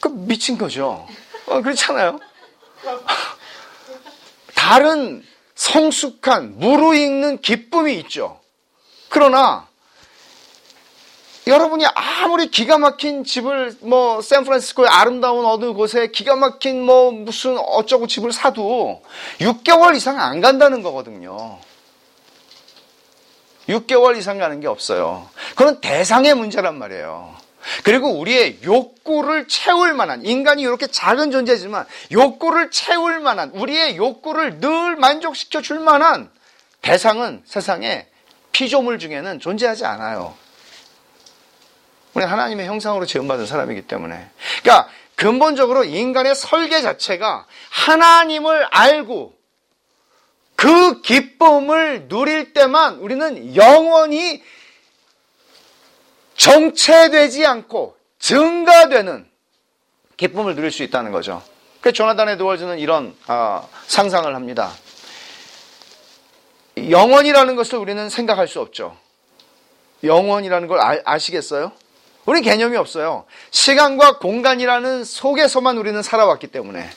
그 0.00 0.08
미친 0.08 0.56
거죠. 0.56 1.06
어, 1.46 1.60
그렇잖아요. 1.60 2.18
다른 4.54 5.24
성숙한 5.54 6.58
무르익는 6.58 7.40
기쁨이 7.40 7.94
있죠. 8.00 8.40
그러나 9.08 9.68
여러분이 11.46 11.84
아무리 11.94 12.50
기가 12.50 12.78
막힌 12.78 13.22
집을 13.24 13.76
뭐 13.80 14.22
샌프란시스코의 14.22 14.88
아름다운 14.88 15.44
어느 15.44 15.72
곳에 15.74 16.08
기가 16.08 16.36
막힌 16.36 16.82
뭐 16.82 17.10
무슨 17.10 17.58
어쩌고 17.58 18.06
집을 18.06 18.32
사도 18.32 19.02
6개월 19.40 19.94
이상 19.94 20.18
안 20.20 20.40
간다는 20.40 20.82
거거든요. 20.82 21.58
6개월 23.68 24.16
이상 24.16 24.38
가는 24.38 24.60
게 24.60 24.66
없어요. 24.66 25.28
그건 25.54 25.80
대상의 25.80 26.34
문제란 26.34 26.78
말이에요. 26.78 27.34
그리고 27.82 28.18
우리의 28.18 28.58
욕구를 28.62 29.48
채울 29.48 29.94
만한 29.94 30.24
인간이 30.24 30.62
이렇게 30.62 30.86
작은 30.86 31.30
존재지만 31.30 31.86
욕구를 32.12 32.70
채울 32.70 33.20
만한 33.20 33.50
우리의 33.50 33.96
욕구를 33.96 34.60
늘 34.60 34.96
만족시켜 34.96 35.62
줄 35.62 35.80
만한 35.80 36.30
대상은 36.82 37.42
세상에 37.46 38.06
피조물 38.52 38.98
중에는 38.98 39.40
존재하지 39.40 39.84
않아요. 39.86 40.34
우리 42.12 42.24
하나님의 42.24 42.66
형상으로 42.66 43.06
지음받은 43.06 43.46
사람이기 43.46 43.82
때문에. 43.82 44.30
그러니까 44.62 44.88
근본적으로 45.16 45.84
인간의 45.84 46.34
설계 46.34 46.80
자체가 46.80 47.46
하나님을 47.70 48.66
알고 48.70 49.33
그 50.64 51.02
기쁨을 51.02 52.08
누릴 52.08 52.54
때만 52.54 52.94
우리는 52.94 53.54
영원히 53.54 54.42
정체되지 56.38 57.44
않고 57.44 57.94
증가되는 58.18 59.28
기쁨을 60.16 60.54
누릴 60.54 60.70
수 60.70 60.82
있다는 60.82 61.12
거죠. 61.12 61.42
그래서 61.82 61.92
조나단 61.92 62.30
에드월즈는 62.30 62.78
이런 62.78 63.14
어, 63.28 63.68
상상을 63.88 64.34
합니다. 64.34 64.72
영원이라는 66.78 67.56
것을 67.56 67.78
우리는 67.78 68.08
생각할 68.08 68.48
수 68.48 68.62
없죠. 68.62 68.96
영원이라는 70.02 70.66
걸 70.66 70.80
아, 70.80 71.18
시겠어요 71.18 71.72
우리 72.24 72.40
개념이 72.40 72.78
없어요. 72.78 73.26
시간과 73.50 74.18
공간이라는 74.18 75.04
속에서만 75.04 75.76
우리는 75.76 76.02
살아왔기 76.02 76.46
때문에 76.46 76.88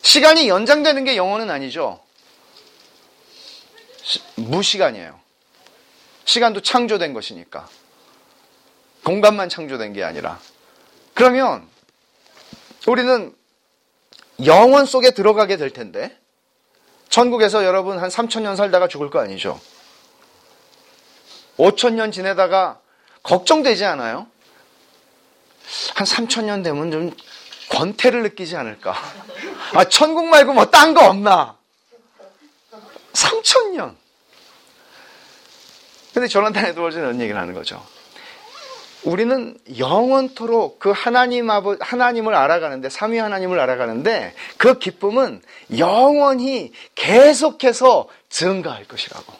시간이 0.00 0.48
연장되는 0.48 1.04
게 1.04 1.18
영원은 1.18 1.50
아니죠. 1.50 2.00
무시간이에요. 4.36 5.18
시간도 6.24 6.60
창조된 6.60 7.12
것이니까. 7.14 7.68
공간만 9.04 9.48
창조된 9.48 9.92
게 9.92 10.04
아니라. 10.04 10.38
그러면 11.14 11.66
우리는 12.86 13.34
영원 14.44 14.86
속에 14.86 15.10
들어가게 15.12 15.56
될 15.56 15.70
텐데, 15.70 16.16
천국에서 17.08 17.64
여러분 17.64 17.98
한 17.98 18.08
3천 18.08 18.42
년 18.42 18.54
살다가 18.56 18.86
죽을 18.88 19.10
거 19.10 19.18
아니죠? 19.20 19.60
5천 21.58 21.94
년 21.94 22.12
지내다가 22.12 22.80
걱정되지 23.22 23.84
않아요? 23.84 24.26
한 25.94 26.06
3천 26.06 26.44
년 26.44 26.62
되면 26.62 26.90
좀 26.90 27.10
권태를 27.70 28.22
느끼지 28.22 28.56
않을까? 28.56 28.94
아, 29.74 29.84
천국 29.84 30.26
말고 30.26 30.52
뭐 30.54 30.66
딴 30.66 30.94
거 30.94 31.06
없나? 31.08 31.57
3천년. 33.18 33.96
근데 36.14 36.28
조나단 36.28 36.66
에드워즈는 36.66 37.20
얘기를 37.20 37.40
하는 37.40 37.54
거죠. 37.54 37.84
우리는 39.04 39.56
영원토록 39.78 40.80
그 40.80 40.90
하나님 40.90 41.48
아버 41.50 41.76
하나님을 41.80 42.34
알아가는데 42.34 42.90
삼위 42.90 43.18
하나님을 43.18 43.58
알아가는데 43.60 44.34
그 44.56 44.78
기쁨은 44.78 45.42
영원히 45.78 46.72
계속해서 46.94 48.08
증가할 48.28 48.84
것이라고. 48.86 49.32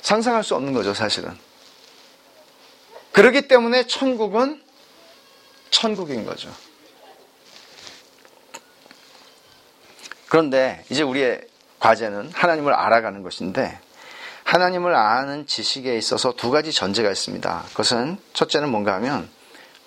상상할 0.00 0.44
수 0.44 0.54
없는 0.54 0.72
거죠, 0.72 0.94
사실은. 0.94 1.36
그렇기 3.12 3.48
때문에 3.48 3.86
천국은 3.86 4.62
천국인 5.70 6.24
거죠. 6.24 6.50
그런데 10.32 10.82
이제 10.88 11.02
우리의 11.02 11.42
과제는 11.78 12.30
하나님을 12.32 12.72
알아가는 12.72 13.22
것인데 13.22 13.78
하나님을 14.44 14.94
아는 14.94 15.46
지식에 15.46 15.98
있어서 15.98 16.32
두 16.32 16.50
가지 16.50 16.72
전제가 16.72 17.10
있습니다. 17.10 17.64
그것은 17.68 18.16
첫째는 18.32 18.70
뭔가 18.70 18.94
하면 18.94 19.28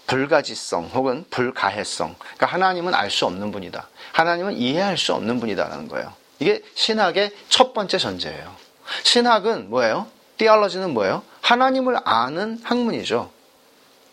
불가지성 0.06 0.92
혹은 0.94 1.26
불가해성. 1.32 2.14
그러니까 2.20 2.46
하나님은 2.46 2.94
알 2.94 3.10
수 3.10 3.26
없는 3.26 3.52
분이다. 3.52 3.88
하나님은 4.12 4.54
이해할 4.54 5.00
수 5.00 5.16
없는 5.16 5.40
분이다라는 5.40 5.88
거예요. 5.88 6.14
이게 6.38 6.62
신학의 6.76 7.32
첫 7.50 7.74
번째 7.74 7.98
전제예요. 7.98 8.56
신학은 9.02 9.72
뭐예요? 9.72 10.06
띠알러지는 10.38 10.94
뭐예요? 10.94 11.24
하나님을 11.42 11.98
아는 12.04 12.60
학문이죠. 12.64 13.32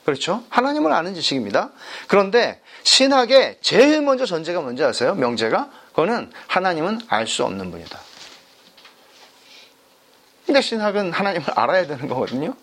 그렇죠? 0.06 0.44
하나님을 0.48 0.94
아는 0.94 1.14
지식입니다. 1.14 1.72
그런데 2.08 2.62
신학의 2.84 3.58
제일 3.60 4.00
먼저 4.00 4.24
전제가 4.24 4.62
뭔지 4.62 4.82
아세요? 4.82 5.14
명제가? 5.14 5.81
그거는 5.92 6.32
하나님은 6.48 7.00
알 7.08 7.26
수 7.26 7.44
없는 7.44 7.70
분이다. 7.70 8.00
근데 10.46 10.60
신학은 10.60 11.12
하나님을 11.12 11.46
알아야 11.54 11.86
되는 11.86 12.08
거거든요. 12.08 12.54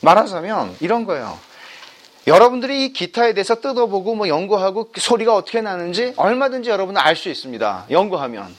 말하자면 0.00 0.76
이런 0.80 1.04
거예요. 1.04 1.38
여러분들이 2.26 2.84
이 2.84 2.92
기타에 2.92 3.32
대해서 3.34 3.56
뜯어보고 3.56 4.14
뭐 4.14 4.28
연구하고 4.28 4.92
소리가 4.96 5.34
어떻게 5.34 5.60
나는지 5.60 6.12
얼마든지 6.16 6.70
여러분은 6.70 7.00
알 7.00 7.16
수 7.16 7.28
있습니다. 7.30 7.86
연구하면. 7.90 8.54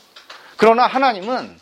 그러나 0.58 0.86
하나님은 0.88 1.60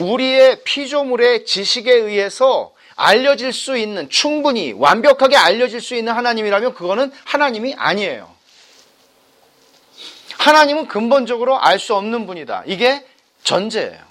우리의 0.00 0.62
피조물의 0.64 1.46
지식에 1.46 1.92
의해서 1.92 2.72
알려질 2.96 3.52
수 3.52 3.78
있는 3.78 4.10
충분히 4.10 4.72
완벽하게 4.72 5.36
알려질 5.36 5.80
수 5.80 5.94
있는 5.94 6.12
하나님이라면 6.12 6.74
그거는 6.74 7.12
하나님이 7.24 7.74
아니에요. 7.78 8.37
하나님은 10.48 10.88
근본적으로 10.88 11.60
알 11.60 11.78
수 11.78 11.94
없는 11.94 12.26
분이다. 12.26 12.62
이게 12.66 13.04
전제예요. 13.44 14.08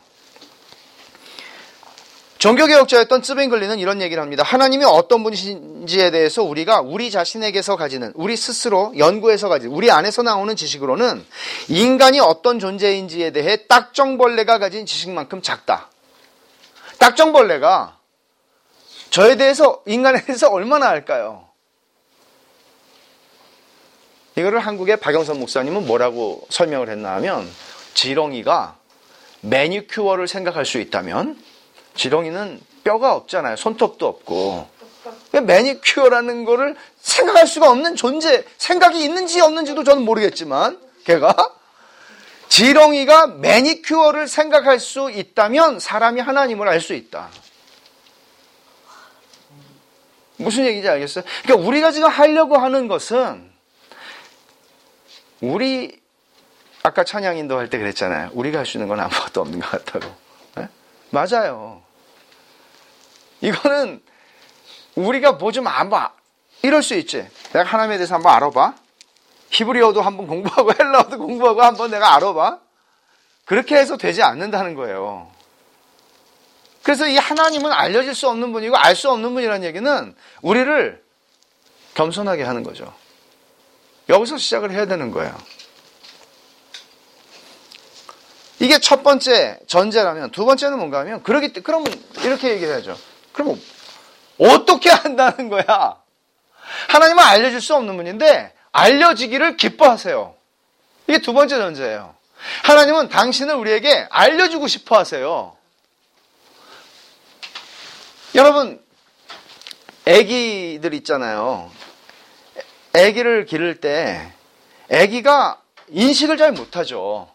종교개혁자였던 2.38 3.24
츠뱅글리는 3.24 3.80
이런 3.80 4.00
얘기를 4.00 4.22
합니다. 4.22 4.44
하나님이 4.44 4.86
어떤 4.86 5.24
분이신지에 5.24 6.12
대해서 6.12 6.44
우리가 6.44 6.82
우리 6.82 7.10
자신에게서 7.10 7.76
가지는, 7.76 8.14
우리 8.14 8.38
스스로 8.38 8.94
연구해서 8.96 9.50
가지는, 9.50 9.74
우리 9.74 9.90
안에서 9.90 10.22
나오는 10.22 10.56
지식으로는 10.56 11.26
인간이 11.70 12.20
어떤 12.20 12.60
존재인지에 12.60 13.32
대해 13.32 13.66
딱정벌레가 13.66 14.60
가진 14.60 14.86
지식만큼 14.86 15.42
작다. 15.42 15.90
딱정벌레가 17.00 17.98
저에 19.10 19.36
대해서, 19.36 19.82
인간에 19.88 20.24
대해서 20.24 20.50
얼마나 20.50 20.88
알까요? 20.90 21.47
이거를 24.38 24.60
한국의 24.60 24.98
박영선 24.98 25.40
목사님은 25.40 25.88
뭐라고 25.88 26.46
설명을 26.50 26.90
했나 26.90 27.16
하면, 27.16 27.50
지렁이가 27.96 28.78
매니큐어를 29.42 30.28
생각할 30.28 30.66
수 30.66 30.78
있다면, 30.80 31.42
지렁이는 31.96 32.62
뼈가 32.84 33.16
없잖아요. 33.16 33.56
손톱도 33.56 34.06
없고. 34.06 34.70
매니큐어라는 35.32 36.46
거를 36.46 36.76
생각할 37.00 37.48
수가 37.48 37.72
없는 37.72 37.96
존재, 37.96 38.46
생각이 38.58 39.04
있는지 39.04 39.42
없는지도 39.42 39.84
저는 39.84 40.04
모르겠지만, 40.04 40.80
걔가 41.04 41.34
지렁이가 42.50 43.28
매니큐어를 43.28 44.28
생각할 44.28 44.80
수 44.80 45.10
있다면 45.10 45.80
사람이 45.80 46.22
하나님을 46.22 46.68
알 46.68 46.80
수 46.80 46.94
있다. 46.94 47.30
무슨 50.38 50.66
얘기인지 50.66 50.88
알겠어요? 50.88 51.24
그러니까 51.44 51.68
우리가 51.68 51.92
지금 51.92 52.10
하려고 52.10 52.58
하는 52.58 52.88
것은 52.88 53.47
우리 55.42 56.00
아까 56.84 57.04
찬양 57.04 57.38
인도할 57.38 57.70
때 57.70 57.78
그랬잖아요. 57.78 58.32
우리가 58.34 58.60
할 58.60 58.66
수 58.66 58.78
있는 58.78 58.88
건 58.88 59.00
아무것도 59.00 59.42
없는 59.42 59.60
것 59.60 59.70
같다고. 59.72 60.14
네? 60.56 60.68
맞아요. 61.10 61.82
이거는 63.42 64.02
우리가 64.96 65.34
뭐좀 65.34 65.68
알아. 65.68 66.14
이럴 66.64 66.82
수 66.82 66.96
있지. 66.96 67.28
내가 67.54 67.64
하나님에 67.64 67.98
대해서 67.98 68.16
한번 68.16 68.34
알아봐. 68.34 68.74
히브리어도 69.50 70.02
한번 70.02 70.26
공부하고 70.28 70.72
헬라어도 70.78 71.18
공부하고 71.18 71.62
한번 71.62 71.92
내가 71.92 72.16
알아봐. 72.16 72.60
그렇게 73.46 73.78
해서 73.78 73.96
되지 73.98 74.24
않는다는 74.24 74.74
거예요. 74.76 75.32
그래서 76.84 77.08
이 77.08 77.18
하나님은 77.18 77.72
알려질 77.72 78.16
수 78.16 78.28
없는 78.30 78.54
분이고 78.54 78.76
알 78.78 78.96
수 78.96 79.10
없는 79.12 79.34
분이라는 79.34 79.66
얘기는 79.68 80.16
우리를 80.42 81.04
겸손하게 81.96 82.44
하는 82.44 82.64
거죠. 82.64 82.94
여기서 84.10 84.38
시작을 84.38 84.72
해야 84.72 84.86
되는 84.86 85.12
거예요. 85.12 85.36
이게 88.60 88.80
첫 88.80 89.04
번째 89.04 89.60
전제라면 89.68 90.32
두 90.32 90.46
번째는 90.46 90.80
뭔가 90.80 91.00
하면 91.00 91.22
그러기 91.24 91.54
그러면 91.62 91.94
이렇게 92.24 92.52
얘기해야죠. 92.52 92.98
그럼 93.32 93.62
어떻게 94.40 94.90
한다는 94.90 95.50
거야? 95.50 96.02
하나님은 96.90 97.24
알려줄 97.24 97.62
수 97.62 97.76
없는 97.76 97.96
분인데 97.98 98.54
알려지기를 98.72 99.58
기뻐하세요. 99.58 100.36
이게 101.08 101.20
두 101.20 101.34
번째 101.34 101.58
전제예요. 101.58 102.16
하나님은 102.64 103.10
당신을 103.10 103.56
우리에게 103.56 104.08
알려주고 104.10 104.68
싶어 104.68 104.98
하세요. 104.98 105.56
여러분, 108.36 108.84
아기들 110.06 110.94
있잖아요. 110.96 111.72
아기를 112.98 113.46
기를 113.46 113.80
때 113.80 114.34
아기가 114.92 115.62
인식을 115.90 116.38
잘 116.38 116.52
못하죠. 116.52 117.30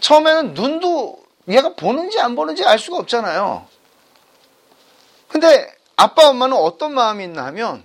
처음에는 0.00 0.54
눈도 0.54 1.22
얘가 1.48 1.74
보는지 1.74 2.20
안 2.20 2.34
보는지 2.34 2.64
알 2.64 2.78
수가 2.78 2.98
없잖아요. 2.98 3.66
근데 5.28 5.72
아빠 5.96 6.28
엄마는 6.28 6.56
어떤 6.56 6.94
마음이 6.94 7.24
있나 7.24 7.46
하면 7.46 7.84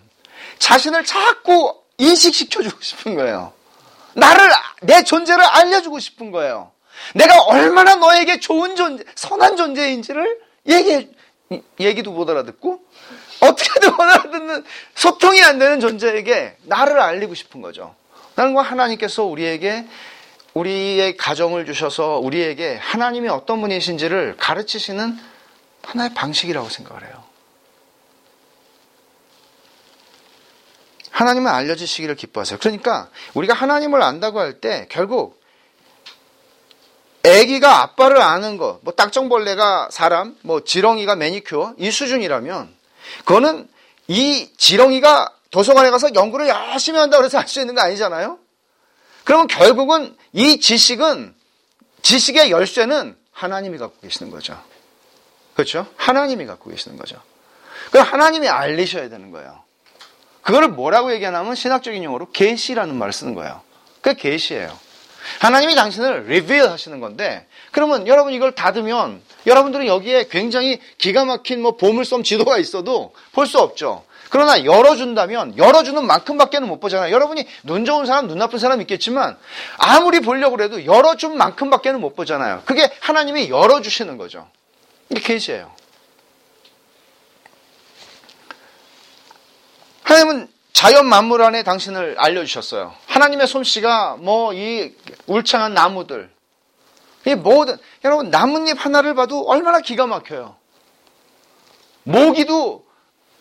자신을 0.60 1.06
자꾸 1.06 1.75
인식시켜주고 1.97 2.82
싶은 2.82 3.15
거예요. 3.15 3.53
나를 4.13 4.49
내 4.82 5.03
존재를 5.03 5.43
알려주고 5.43 5.99
싶은 5.99 6.32
거예요. 6.32 6.71
내가 7.13 7.43
얼마나 7.43 7.95
너에게 7.95 8.39
좋은 8.39 8.75
존재, 8.75 9.03
선한 9.15 9.56
존재인지를 9.56 10.39
얘기 10.67 11.10
얘기도 11.80 12.12
못 12.12 12.30
알아듣고 12.30 12.82
어떻게든 13.39 13.91
못 13.95 14.02
알아듣는 14.02 14.63
소통이 14.95 15.43
안 15.43 15.60
되는 15.60 15.80
존재에게 15.80 16.58
나를 16.63 17.00
알리고 17.00 17.34
싶은 17.36 17.62
거죠. 17.62 17.95
나는 18.36 18.58
하나님께서 18.58 19.23
우리에게 19.23 19.86
우리의 20.54 21.17
가정을 21.17 21.65
주셔서 21.65 22.17
우리에게 22.17 22.78
하나님이 22.78 23.30
어떤 23.30 23.62
분이신지를 23.62 24.38
가르치시는 24.38 25.17
하나의 25.84 26.13
방식이라고 26.13 26.67
생각을 26.69 27.04
해요. 27.06 27.23
하나님은 31.12 31.52
알려주시기를 31.52 32.15
기뻐하세요. 32.15 32.60
그러니까 32.60 33.10
우리가 33.34 33.54
하나님을 33.54 34.04
안다고 34.04 34.39
할 34.39 34.60
때 34.60 34.88
결국 34.89 35.41
아기가 37.26 37.82
아빠를 37.82 38.21
아는 38.21 38.58
거, 38.58 38.80
뭐 38.84 38.93
딱정벌레가 38.93 39.89
사람, 39.91 40.38
뭐 40.43 40.63
지렁이가 40.63 41.15
매니큐어 41.15 41.76
이 41.78 41.91
수준이라면 41.91 42.77
그거는 43.26 43.67
이 44.08 44.50
지렁이가 44.58 45.34
도서관에 45.52 45.89
가서 45.91 46.13
연구를 46.13 46.48
열심히 46.48 47.00
한다고 47.00 47.24
해서 47.26 47.38
할 47.38 47.48
수 47.48 47.60
있는 47.60 47.76
거 47.76 47.82
아니잖아요. 47.82 48.38
그러면 49.24 49.48
결국은 49.48 50.15
이 50.34 50.60
지식은 50.60 51.36
지식의 52.02 52.52
열쇠는 52.52 53.17
하나님이 53.32 53.78
갖고 53.78 54.00
계시는 54.02 54.32
거죠. 54.32 54.58
그렇죠? 55.56 55.88
하나님이 55.98 56.46
갖고 56.46 56.70
계시는 56.70 56.98
거죠. 56.98 57.22
그럼 57.91 58.06
하나님이 58.06 58.48
알리셔야 58.48 59.10
되는 59.10 59.32
거예요. 59.32 59.63
그거를 60.41 60.70
뭐라고 60.70 61.12
얘기하냐면 61.13 61.56
신학적인 61.56 62.04
용어로 62.04 62.32
계시라는 62.32 62.96
말을 62.96 63.12
쓰는 63.12 63.34
거예요. 63.34 63.62
그게 64.02 64.15
계시예요. 64.32 64.78
하나님이 65.39 65.76
당신을 65.76 66.28
리빌 66.28 66.70
하시는 66.70 67.00
건데 67.02 67.48
그러면 67.72 68.08
여러분 68.08 68.34
이걸 68.34 68.56
닫으면 68.56 69.22
여러분들은 69.48 69.88
여기에 69.88 70.28
굉장히 70.30 70.80
기가 70.98 71.26
막힌 71.26 71.62
뭐 71.62 71.76
보물섬 71.78 72.24
지도가 72.24 72.58
있어도 72.60 73.14
볼 73.32 73.48
수 73.48 73.60
없죠. 73.60 74.04
그러나 74.30 74.66
열어준다면 74.66 75.58
열어주는 75.58 76.06
만큼밖에는 76.06 76.68
못 76.68 76.82
보잖아요. 76.82 77.14
여러분이 77.14 77.48
눈 77.64 77.86
좋은 77.86 78.06
사람, 78.06 78.28
눈 78.28 78.38
나쁜 78.38 78.60
사람 78.60 78.82
있겠지만 78.82 79.38
아무리 79.78 80.20
보려고 80.20 80.62
해도 80.62 80.86
열어준 80.86 81.38
만큼밖에는 81.38 82.02
못 82.02 82.14
보잖아요. 82.16 82.62
그게 82.66 82.92
하나님이 83.00 83.50
열어주시는 83.50 84.18
거죠. 84.18 84.50
이게 85.10 85.22
계시예요. 85.22 85.72
하나님은 90.04 90.50
자연 90.74 91.06
만물 91.08 91.42
안에 91.42 91.64
당신을 91.64 92.16
알려주셨어요. 92.20 92.94
하나님의 93.08 93.48
솜씨가 93.48 94.18
뭐 94.20 94.54
이 94.54 94.94
울창한 95.26 95.74
나무들, 95.74 96.30
이 97.28 97.36
모든 97.36 97.78
여러분 98.06 98.30
나뭇잎 98.30 98.74
하나를 98.84 99.13
봐도 99.13 99.44
얼마나 99.48 99.82
기가 99.82 100.08
막혀요. 100.08 100.56
모기도 102.04 102.86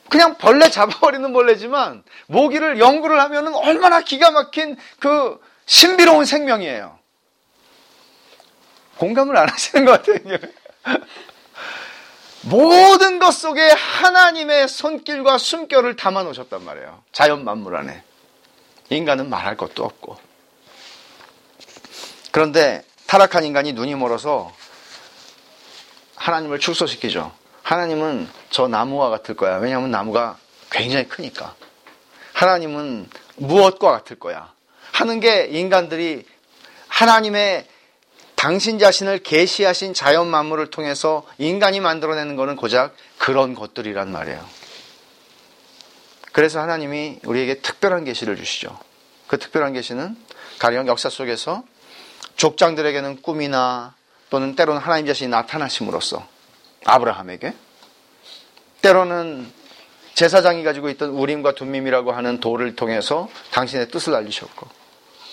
그냥 0.09 0.37
벌레 0.39 0.69
잡아버리는 0.69 1.33
벌레지만 1.33 2.03
모기를 2.27 2.81
연구를 2.81 3.21
하면은 3.21 3.55
얼마나 3.55 4.01
기가 4.01 4.33
막힌 4.33 4.77
그 4.99 5.41
신비로운 5.67 6.25
생명이에요. 6.25 6.99
공감을 8.99 9.37
안 9.37 9.49
하시는 9.49 9.85
것 9.85 10.03
같아요. 10.03 10.39
모든 12.43 13.21
것 13.21 13.31
속에 13.31 13.71
하나님의 13.71 14.67
손길과 14.67 15.39
숨결을 15.39 15.95
담아 15.95 16.25
놓으셨단 16.25 16.65
말이에요. 16.65 17.05
자연 17.13 17.45
만물 17.45 17.77
안에. 17.77 18.03
인간은 18.91 19.31
말할 19.31 19.57
것도 19.57 19.85
없고. 19.85 20.17
그런데 22.33 22.85
타락한 23.07 23.45
인간이 23.45 23.73
눈이 23.73 23.95
멀어서 23.95 24.53
하나님을 26.17 26.59
축소시키죠. 26.59 27.33
하나님은 27.63 28.29
저 28.51 28.69
나무와 28.69 29.11
같을 29.11 29.37
거야. 29.37 29.57
왜냐하면 29.57 29.91
나무가 29.91 30.39
굉장히 30.71 31.09
크니까. 31.09 31.55
하나님은 32.33 33.09
무엇과 33.37 33.91
같을 33.91 34.19
거야. 34.19 34.53
하는 34.93 35.21
게 35.21 35.47
인간들이 35.47 36.25
하나님의 36.89 37.67
당신 38.35 38.79
자신을 38.79 39.19
계시하신 39.19 39.95
자연 39.95 40.29
만물을 40.29 40.71
통해서 40.71 41.27
인간이 41.39 41.81
만들어내는 41.81 42.37
것은 42.37 42.57
고작 42.57 42.95
그런 43.19 43.55
것들이란 43.55 44.13
말이에요. 44.13 44.45
그래서 46.33 46.61
하나님이 46.61 47.21
우리에게 47.25 47.61
특별한 47.61 48.05
계시를 48.05 48.37
주시죠. 48.37 48.79
그 49.27 49.39
특별한 49.39 49.73
계시는 49.73 50.17
가령 50.59 50.87
역사 50.87 51.09
속에서 51.09 51.65
족장들에게는 52.37 53.23
꿈이나 53.23 53.95
또는 54.31 54.55
때로는 54.57 54.81
하나님 54.81 55.07
자신이 55.07 55.31
나타나심으로써 55.31 56.27
아브라함에게 56.85 57.55
때로는 58.83 59.51
제사장이 60.15 60.65
가지고 60.65 60.89
있던 60.91 61.11
우림과 61.11 61.55
둠밈이라고 61.55 62.13
하는 62.13 62.41
돌을 62.41 62.77
통해서 62.77 63.29
당신의 63.53 63.89
뜻을 63.89 64.15
알리셨고 64.15 64.67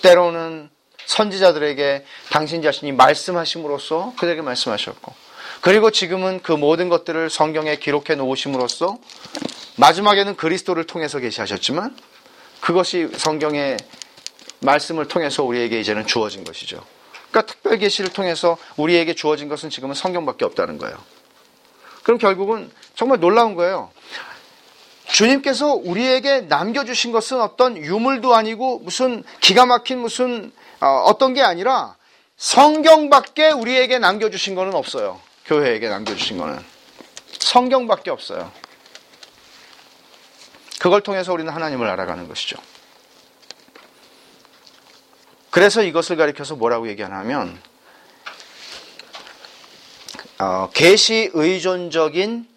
때로는 0.02 0.70
선지자들에게 1.06 2.06
당신 2.32 2.62
자신이 2.62 2.92
말씀하심으로써 2.92 4.14
그들에게 4.18 4.42
말씀하셨고 4.42 5.14
그리고 5.62 5.92
지금은 5.92 6.42
그 6.42 6.52
모든 6.52 6.90
것들을 6.90 7.30
성경에 7.30 7.78
기록해 7.78 8.16
놓으심으로써 8.16 8.98
마지막에는 9.78 10.36
그리스도를 10.36 10.86
통해서 10.86 11.20
계시하셨지만 11.20 11.96
그것이 12.60 13.10
성경의 13.16 13.78
말씀을 14.64 15.08
통해서 15.08 15.44
우리에게 15.44 15.80
이제는 15.80 16.08
주어진 16.08 16.44
것이죠. 16.44 16.84
그러니까 17.30 17.52
특별 17.52 17.78
계시를 17.78 18.12
통해서 18.12 18.58
우리에게 18.78 19.14
주어진 19.16 19.50
것은 19.50 19.70
지금은 19.70 19.96
성경밖에 19.96 20.46
없다는 20.46 20.78
거예요. 20.78 20.96
그럼 22.04 22.18
결국은 22.18 22.72
정말 22.96 23.20
놀라운 23.20 23.56
거예요. 23.56 23.92
주님께서 25.08 25.74
우리에게 25.74 26.42
남겨주신 26.42 27.12
것은 27.12 27.42
어떤 27.42 27.78
유물도 27.78 28.34
아니고 28.34 28.80
무슨 28.80 29.24
기가 29.42 29.66
막힌 29.66 30.00
무슨 30.00 30.52
어, 30.80 31.18
떤게 31.18 31.42
아니라 31.42 31.96
성경밖에 32.38 33.52
우리에게 33.52 34.00
남겨주신 34.00 34.56
것은 34.56 34.74
없어요. 34.74 35.20
교회에게 35.46 35.88
남겨주신 35.88 36.38
것은. 36.38 36.64
성경밖에 37.40 38.12
없어요. 38.12 38.52
그걸 40.80 41.02
통해서 41.02 41.32
우리는 41.32 41.52
하나님을 41.52 41.88
알아가는 41.88 42.28
것이죠. 42.28 42.58
그래서 45.54 45.84
이것을 45.84 46.16
가리켜서 46.16 46.56
뭐라고 46.56 46.88
얘기하냐면 46.88 47.62
어, 50.40 50.68
계시 50.74 51.30
의존적인 51.32 52.48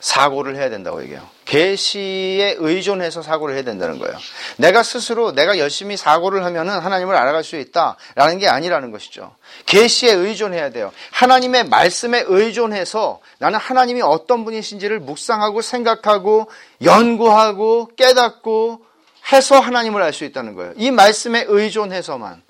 사고를 0.00 0.56
해야 0.56 0.70
된다고 0.70 1.00
얘기해요. 1.02 1.22
계시에 1.44 2.56
의존해서 2.58 3.22
사고를 3.22 3.54
해야 3.54 3.62
된다는 3.62 4.00
거예요. 4.00 4.18
내가 4.56 4.82
스스로 4.82 5.30
내가 5.30 5.56
열심히 5.56 5.96
사고를 5.96 6.44
하면은 6.44 6.80
하나님을 6.80 7.14
알아갈 7.14 7.44
수 7.44 7.54
있다라는 7.54 8.40
게 8.40 8.48
아니라는 8.48 8.90
것이죠. 8.90 9.36
계시에 9.66 10.12
의존해야 10.14 10.70
돼요. 10.70 10.92
하나님의 11.12 11.68
말씀에 11.68 12.24
의존해서 12.26 13.20
나는 13.38 13.60
하나님이 13.60 14.02
어떤 14.02 14.44
분이신지를 14.44 14.98
묵상하고 14.98 15.62
생각하고 15.62 16.50
연구하고 16.82 17.92
깨닫고 17.96 18.93
해서 19.32 19.58
하나님을 19.58 20.02
알 20.02 20.12
수 20.12 20.24
있다는 20.24 20.54
거예요. 20.54 20.72
이 20.76 20.90
말씀에 20.90 21.44
의존해서만. 21.48 22.42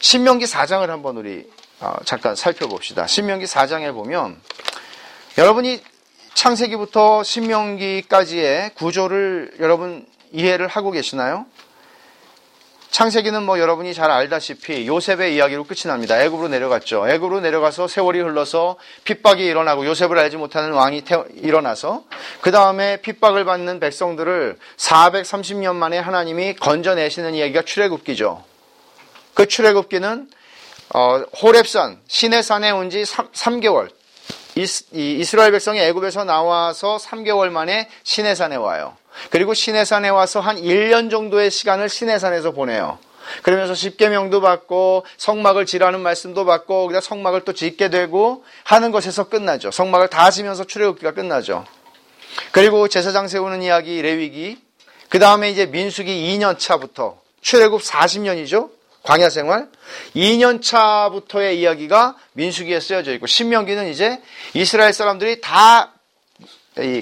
신명기 0.00 0.44
4장을 0.46 0.86
한번 0.86 1.16
우리 1.16 1.50
어, 1.80 1.94
잠깐 2.04 2.34
살펴봅시다. 2.34 3.06
신명기 3.06 3.44
4장에 3.46 3.92
보면 3.92 4.40
여러분이 5.36 5.82
창세기부터 6.34 7.22
신명기까지의 7.24 8.74
구조를 8.74 9.56
여러분 9.60 10.06
이해를 10.32 10.68
하고 10.68 10.90
계시나요? 10.90 11.46
창세기는 12.90 13.42
뭐 13.44 13.60
여러분이 13.60 13.94
잘 13.94 14.10
알다시피 14.10 14.86
요셉의 14.86 15.34
이야기로 15.34 15.64
끝이 15.64 15.82
납니다. 15.84 16.20
애굽으로 16.20 16.48
내려갔죠. 16.48 17.08
애굽으로 17.08 17.40
내려가서 17.40 17.86
세월이 17.86 18.20
흘러서 18.20 18.76
핍박이 19.04 19.44
일어나고 19.44 19.86
요셉을 19.86 20.18
알지 20.18 20.36
못하는 20.36 20.72
왕이 20.72 21.02
태어, 21.02 21.24
일어나서 21.36 22.04
그 22.40 22.50
다음에 22.50 23.00
핍박을 23.02 23.44
받는 23.44 23.78
백성들을 23.78 24.58
430년 24.76 25.74
만에 25.76 25.98
하나님이 25.98 26.54
건져내시는 26.56 27.34
이야기가 27.34 27.62
출애굽기죠. 27.62 28.42
그 29.34 29.46
출애굽기는 29.46 30.30
어, 30.94 31.22
호랩산 31.36 31.98
시내산에 32.08 32.70
온 32.70 32.90
지 32.90 33.02
3개월 33.02 33.90
이스라엘 34.56 35.52
백성이 35.52 35.78
애굽에서 35.80 36.24
나와서 36.24 36.96
3개월 36.96 37.50
만에 37.50 37.88
시내산에 38.02 38.56
와요. 38.56 38.96
그리고 39.30 39.54
시내산에 39.54 40.08
와서 40.08 40.40
한 40.40 40.56
1년 40.56 41.10
정도의 41.10 41.50
시간을 41.50 41.88
시내산에서 41.88 42.52
보내요. 42.52 42.98
그러면서 43.42 43.74
십계명도 43.74 44.40
받고 44.40 45.04
성막을 45.16 45.66
지라는 45.66 46.00
말씀도 46.00 46.44
받고 46.44 46.86
그다음 46.86 47.00
성막을 47.00 47.44
또 47.44 47.52
짓게 47.52 47.90
되고 47.90 48.44
하는 48.64 48.90
것에서 48.90 49.28
끝나죠. 49.28 49.70
성막을 49.70 50.08
다 50.08 50.30
지면서 50.30 50.64
출애굽기가 50.64 51.12
끝나죠. 51.12 51.64
그리고 52.52 52.88
제사장 52.88 53.28
세우는 53.28 53.62
이야기 53.62 54.00
레위기 54.00 54.58
그 55.08 55.18
다음에 55.18 55.50
이제 55.50 55.66
민수기 55.66 56.10
2년 56.10 56.58
차부터 56.58 57.20
출애굽 57.40 57.82
40년이죠. 57.82 58.70
광야 59.02 59.30
생활 59.30 59.68
2년 60.14 60.62
차부터의 60.62 61.60
이야기가 61.60 62.16
민수기에 62.32 62.80
쓰여져 62.80 63.12
있고 63.14 63.26
신명기는 63.26 63.88
이제 63.88 64.20
이스라엘 64.54 64.92
사람들이 64.92 65.40
다 65.40 65.94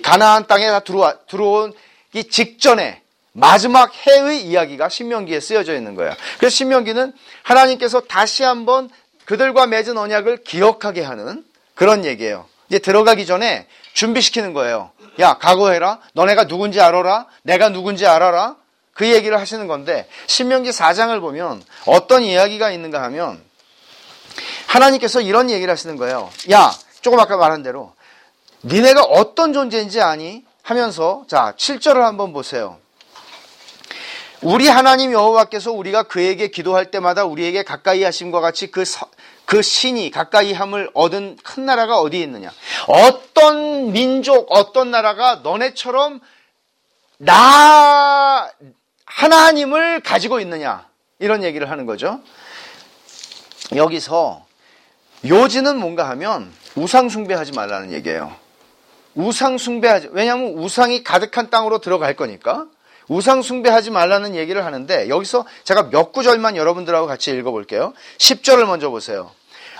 가나안 0.02 0.46
땅에 0.46 0.68
다 0.68 0.80
들어와, 0.80 1.18
들어온 1.26 1.72
이 2.16 2.24
직전에 2.24 3.02
마지막 3.32 3.92
해의 3.94 4.42
이야기가 4.46 4.88
신명기에 4.88 5.38
쓰여져 5.38 5.74
있는 5.74 5.94
거예요. 5.94 6.14
그래서 6.38 6.56
신명기는 6.56 7.12
하나님께서 7.42 8.00
다시 8.00 8.42
한번 8.42 8.88
그들과 9.26 9.66
맺은 9.66 9.98
언약을 9.98 10.42
기억하게 10.42 11.02
하는 11.02 11.44
그런 11.74 12.06
얘기예요. 12.06 12.46
이제 12.70 12.78
들어가기 12.78 13.26
전에 13.26 13.66
준비시키는 13.92 14.54
거예요. 14.54 14.92
야, 15.20 15.34
각오해라. 15.34 16.00
너네가 16.14 16.46
누군지 16.46 16.80
알아라. 16.80 17.26
내가 17.42 17.68
누군지 17.68 18.06
알아라. 18.06 18.56
그 18.94 19.12
얘기를 19.12 19.38
하시는 19.38 19.66
건데 19.66 20.08
신명기 20.26 20.70
4장을 20.70 21.20
보면 21.20 21.62
어떤 21.84 22.22
이야기가 22.22 22.70
있는가 22.70 23.02
하면 23.02 23.44
하나님께서 24.68 25.20
이런 25.20 25.50
얘기를 25.50 25.70
하시는 25.70 25.96
거예요. 25.96 26.30
야, 26.50 26.72
조금 27.02 27.20
아까 27.20 27.36
말한 27.36 27.62
대로 27.62 27.92
니네가 28.64 29.02
어떤 29.02 29.52
존재인지 29.52 30.00
아니? 30.00 30.45
하면서 30.66 31.24
자, 31.28 31.54
7절을 31.56 32.00
한번 32.00 32.32
보세요. 32.32 32.76
우리 34.42 34.66
하나님 34.66 35.12
여호와께서 35.12 35.70
우리가 35.70 36.02
그에게 36.02 36.48
기도할 36.48 36.90
때마다 36.90 37.24
우리에게 37.24 37.62
가까이 37.62 38.02
하심과 38.02 38.40
같이 38.40 38.72
그, 38.72 38.82
그 39.44 39.62
신이 39.62 40.10
가까이 40.10 40.52
함을 40.52 40.90
얻은 40.92 41.38
큰 41.44 41.66
나라가 41.66 42.00
어디에 42.00 42.20
있느냐? 42.22 42.50
어떤 42.88 43.92
민족, 43.92 44.48
어떤 44.50 44.90
나라가 44.90 45.36
너네처럼 45.36 46.20
나 47.18 48.50
하나님을 49.04 50.00
가지고 50.00 50.40
있느냐? 50.40 50.84
이런 51.20 51.44
얘기를 51.44 51.70
하는 51.70 51.86
거죠. 51.86 52.20
여기서 53.76 54.44
요지는 55.24 55.78
뭔가 55.78 56.08
하면 56.10 56.52
우상 56.74 57.08
숭배하지 57.08 57.52
말라는 57.52 57.92
얘기예요. 57.92 58.45
우상 59.16 59.58
숭배하지 59.58 60.10
왜냐하면 60.12 60.52
우상이 60.52 61.02
가득한 61.02 61.50
땅으로 61.50 61.78
들어갈 61.78 62.14
거니까 62.14 62.66
우상 63.08 63.42
숭배하지 63.42 63.90
말라는 63.90 64.34
얘기를 64.34 64.64
하는데 64.64 65.08
여기서 65.08 65.46
제가 65.64 65.90
몇 65.90 66.12
구절만 66.12 66.56
여러분들하고 66.56 67.06
같이 67.06 67.30
읽어볼게요. 67.30 67.92
10절을 68.18 68.66
먼저 68.66 68.90
보세요. 68.90 69.30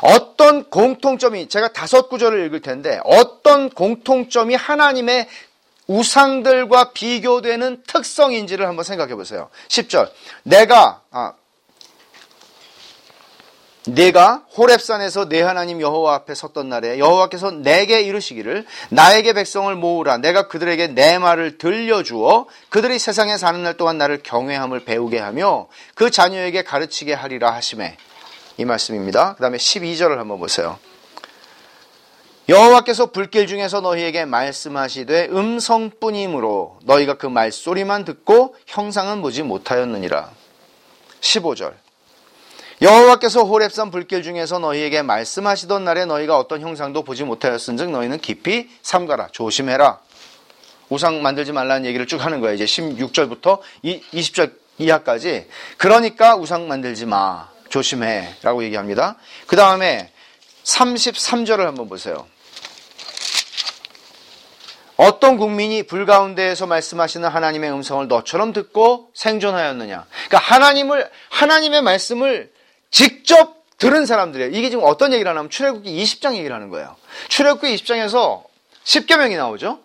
어떤 0.03 0.69
공통점이 0.69 1.49
제가 1.49 1.73
다섯 1.73 2.09
구절을 2.09 2.45
읽을 2.47 2.61
텐데 2.61 3.01
어떤 3.05 3.71
공통점이 3.71 4.55
하나님의 4.55 5.27
우상들과 5.87 6.93
비교되는 6.93 7.83
특성인지를 7.87 8.67
한번 8.67 8.85
생각해 8.85 9.15
보세요. 9.15 9.49
10절. 9.69 10.11
내가 10.43 11.03
아, 11.11 11.33
내가 13.87 14.45
호랩산에서 14.55 15.29
내 15.29 15.43
하나님 15.43 15.81
여호와 15.81 16.15
앞에 16.15 16.35
섰던 16.35 16.69
날에 16.69 16.99
여호와께서 16.99 17.51
내게 17.53 18.01
이르시기를 18.01 18.67
나에게 18.91 19.33
백성을 19.33 19.73
모으라 19.75 20.19
내가 20.19 20.49
그들에게 20.49 20.89
내 20.89 21.19
말을 21.19 21.59
들려주어 21.59 22.47
그들이 22.69 22.99
세상에 22.99 23.37
사는 23.39 23.63
날 23.63 23.77
동안 23.77 23.99
나를 23.99 24.23
경외함을 24.23 24.85
배우게 24.85 25.19
하며 25.19 25.69
그 25.95 26.11
자녀에게 26.11 26.65
가르치게 26.65 27.15
하리라 27.15 27.53
하심에 27.55 27.97
이 28.59 28.65
말씀입니다. 28.65 29.35
그 29.35 29.43
다음에 29.43 29.59
12절을 29.59 30.17
한번 30.17 30.39
보세요. 30.39 30.79
여호와께서 32.49 33.07
불길 33.07 33.47
중에서 33.49 33.81
너희에게 33.81 34.25
말씀하시되 34.25 35.29
음성뿐이므로 35.31 36.79
너희가 36.85 37.15
그 37.15 37.27
말소리만 37.27 38.05
듣고 38.05 38.55
형상은 38.67 39.21
보지 39.21 39.43
못하였느니라. 39.43 40.31
15절. 41.21 41.86
여호와께서 42.83 43.45
호렙산 43.45 43.91
불길 43.91 44.23
중에서 44.23 44.59
너희에게 44.59 45.01
말씀하시던 45.03 45.85
날에 45.85 46.05
너희가 46.05 46.39
어떤 46.39 46.61
형상도 46.61 47.05
보지 47.05 47.25
못하였은즉 47.25 47.91
너희는 47.91 48.19
깊이 48.21 48.69
삼가라 48.83 49.29
조심해라. 49.33 50.01
우상 50.91 51.23
만들지 51.23 51.53
말라는 51.53 51.87
얘기를 51.87 52.07
쭉 52.07 52.25
하는 52.25 52.41
거예요. 52.41 52.55
이제 52.55 52.65
16절부터 52.65 53.61
20절 53.83 54.53
이하까지. 54.79 55.49
그러니까 55.79 56.37
우상 56.37 56.69
만들지 56.69 57.07
마. 57.07 57.49
조심해. 57.71 58.35
라고 58.43 58.63
얘기합니다. 58.63 59.17
그 59.47 59.57
다음에 59.57 60.13
33절을 60.65 61.65
한번 61.65 61.89
보세요. 61.89 62.27
어떤 64.97 65.37
국민이 65.37 65.83
불 65.83 66.07
가운데에서 66.07 66.67
말씀하시는 66.67 67.29
하나님의 67.29 67.71
음성을 67.71 68.07
너처럼 68.09 68.53
듣고 68.53 69.11
생존하였느냐. 69.15 70.07
그러니까 70.29 70.39
하나님을, 70.39 71.11
하나님의 71.31 71.83
말씀을 71.83 72.56
직접 72.91 73.57
들은 73.79 74.07
사람들이에요. 74.07 74.51
이게 74.53 74.71
지금 74.71 74.85
어떤 74.85 75.13
얘기를 75.13 75.31
하냐면 75.31 75.51
출애굽기 75.51 76.03
20장 76.03 76.35
얘기를 76.37 76.55
하는 76.55 76.71
거예요. 76.71 76.97
출애굽기 77.29 77.75
20장에서 77.77 78.45
10계명이 78.85 79.37
나오죠. 79.37 79.81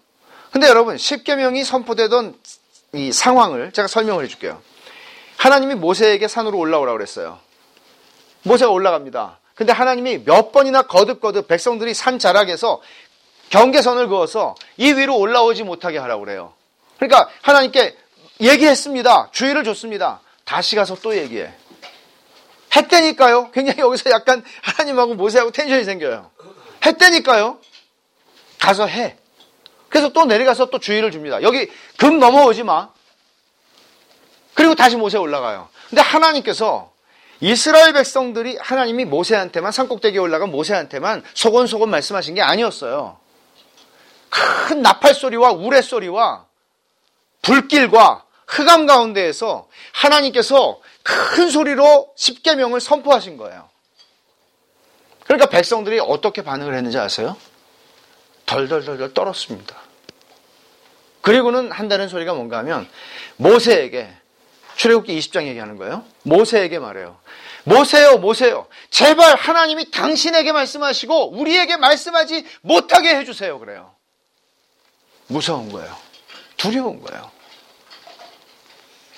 근데 0.51 0.67
여러분 0.67 0.95
10계명이 0.95 1.63
선포되던 1.63 2.35
이 2.93 3.11
상황을 3.11 3.71
제가 3.71 3.87
설명을 3.87 4.23
해줄게요. 4.25 4.61
하나님이 5.37 5.75
모세에게 5.75 6.27
산으로 6.27 6.57
올라오라고 6.57 6.97
그랬어요. 6.97 7.39
모세가 8.43 8.71
올라갑니다. 8.71 9.39
근데 9.55 9.73
하나님이 9.73 10.23
몇 10.23 10.51
번이나 10.51 10.83
거듭거듭 10.83 11.47
백성들이 11.47 11.93
산 11.93 12.19
자락에서 12.19 12.81
경계선을 13.49 14.07
그어서 14.07 14.55
이 14.77 14.93
위로 14.93 15.17
올라오지 15.17 15.63
못하게 15.63 15.97
하라고 15.99 16.23
그래요. 16.23 16.53
그러니까 16.97 17.29
하나님께 17.41 17.95
얘기했습니다. 18.39 19.29
주의를 19.31 19.63
줬습니다. 19.63 20.21
다시 20.45 20.75
가서 20.75 20.95
또 20.95 21.15
얘기해. 21.15 21.53
했다니까요. 22.75 23.51
굉장히 23.51 23.79
여기서 23.79 24.09
약간 24.11 24.43
하나님하고 24.61 25.15
모세하고 25.15 25.51
텐션이 25.51 25.83
생겨요. 25.83 26.31
했다니까요. 26.85 27.59
가서 28.59 28.87
해. 28.87 29.17
그래서 29.89 30.09
또 30.09 30.25
내려가서 30.25 30.69
또 30.69 30.79
주의를 30.79 31.11
줍니다. 31.11 31.41
여기 31.41 31.69
금 31.97 32.19
넘어오지 32.19 32.63
마. 32.63 32.89
그리고 34.53 34.75
다시 34.75 34.95
모세 34.95 35.17
올라가요. 35.17 35.69
근데 35.89 36.01
하나님께서 36.01 36.91
이스라엘 37.41 37.91
백성들이 37.93 38.57
하나님이 38.61 39.05
모세한테만 39.05 39.71
산꼭대기에 39.71 40.19
올라간 40.19 40.51
모세한테만 40.51 41.23
소곤소곤 41.33 41.89
말씀하신 41.89 42.35
게 42.35 42.41
아니었어요. 42.41 43.17
큰 44.29 44.81
나팔 44.81 45.13
소리와 45.13 45.51
우레 45.51 45.81
소리와 45.81 46.45
불길과 47.41 48.23
흑암 48.47 48.85
가운데에서 48.85 49.67
하나님께서 49.93 50.79
큰 51.03 51.49
소리로 51.49 52.13
십계명을 52.15 52.79
선포하신 52.79 53.37
거예요. 53.37 53.69
그러니까 55.25 55.49
백성들이 55.49 55.99
어떻게 55.99 56.43
반응을 56.43 56.73
했는지 56.73 56.97
아세요? 56.97 57.37
덜덜덜덜 58.45 59.13
떨었습니다. 59.13 59.77
그리고는 61.21 61.71
한다는 61.71 62.09
소리가 62.09 62.33
뭔가 62.33 62.57
하면 62.59 62.89
모세에게 63.37 64.11
출애굽기 64.75 65.17
20장 65.19 65.47
얘기하는 65.47 65.77
거예요. 65.77 66.03
모세에게 66.23 66.79
말해요. 66.79 67.19
모세요, 67.63 68.17
모세요. 68.17 68.67
제발 68.89 69.35
하나님이 69.35 69.91
당신에게 69.91 70.51
말씀하시고 70.51 71.37
우리에게 71.37 71.77
말씀하지 71.77 72.45
못하게 72.61 73.15
해주세요. 73.17 73.59
그래요. 73.59 73.93
무서운 75.27 75.71
거예요. 75.71 75.95
두려운 76.57 77.01
거예요. 77.01 77.31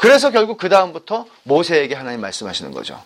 그래서 0.03 0.31
결국 0.31 0.57
그 0.57 0.67
다음부터 0.67 1.25
모세에게 1.43 1.95
하나님 1.95 2.19
말씀하시는 2.19 2.73
거죠. 2.73 3.01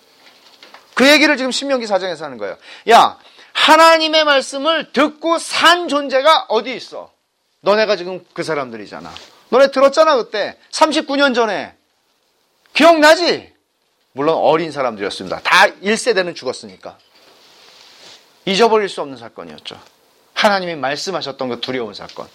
그 0.96 1.08
얘기를 1.08 1.38
지금 1.38 1.52
신명기 1.52 1.86
사장에서 1.86 2.26
하는 2.26 2.40
거예요. 2.40 2.58
야, 2.90 3.20
하나님의 3.54 4.24
말씀을 4.24 4.92
듣고 4.94 5.38
산 5.38 5.90
존재가 5.90 6.48
어디 6.50 6.76
있어? 6.76 7.14
너네가 7.60 7.98
지금 7.98 8.26
그 8.34 8.42
사람들이잖아. 8.42 9.14
너네 9.50 9.70
들었잖아, 9.70 10.16
그때. 10.16 10.58
39년 10.72 11.36
전에. 11.36 11.76
기억나지? 12.74 13.54
물론 14.14 14.34
어린 14.38 14.72
사람들이었습니다. 14.72 15.42
다 15.42 15.68
1세대는 15.68 16.36
죽었으니까. 16.36 16.98
잊어버릴 18.46 18.90
수 18.90 19.02
없는 19.02 19.18
사건이었죠. 19.18 19.80
하나님이 20.34 20.74
말씀하셨던 20.74 21.50
그 21.50 21.62
두려운 21.62 21.94
사건. 21.94 22.28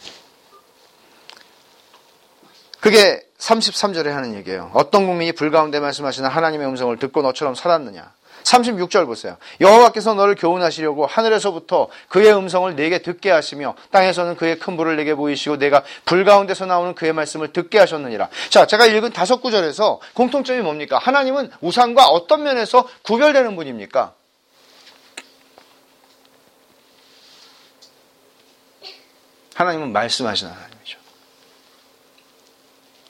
그게 2.78 3.26
33절에 3.42 4.06
하는 4.06 4.34
얘기예요. 4.36 4.70
어떤 4.72 5.06
국민이 5.06 5.32
불 5.32 5.50
가운데 5.50 5.80
말씀하시는 5.80 6.28
하나님의 6.28 6.66
음성을 6.68 6.96
듣고 6.98 7.22
너처럼 7.22 7.54
살았느냐? 7.54 8.12
36절 8.44 9.06
보세요. 9.06 9.36
여호와께서 9.60 10.14
너를 10.14 10.34
교훈하시려고 10.34 11.06
하늘에서부터 11.06 11.88
그의 12.08 12.34
음성을 12.34 12.74
내게 12.74 13.02
듣게 13.02 13.30
하시며 13.30 13.74
땅에서는 13.90 14.36
그의 14.36 14.58
큰 14.58 14.76
불을 14.76 14.96
내게 14.96 15.14
보이시고 15.14 15.58
내가 15.58 15.82
불 16.04 16.24
가운데서 16.24 16.66
나오는 16.66 16.94
그의 16.94 17.12
말씀을 17.12 17.52
듣게 17.52 17.78
하셨느니라. 17.78 18.28
자, 18.50 18.66
제가 18.66 18.86
읽은 18.86 19.12
다섯 19.12 19.40
구절에서 19.40 20.00
공통점이 20.14 20.60
뭡니까? 20.60 20.98
하나님은 20.98 21.50
우상과 21.60 22.06
어떤 22.06 22.42
면에서 22.42 22.88
구별되는 23.02 23.54
분입니까? 23.54 24.12
하나님은 29.54 29.92
말씀하시는 29.92 30.50
하나님이죠. 30.50 30.71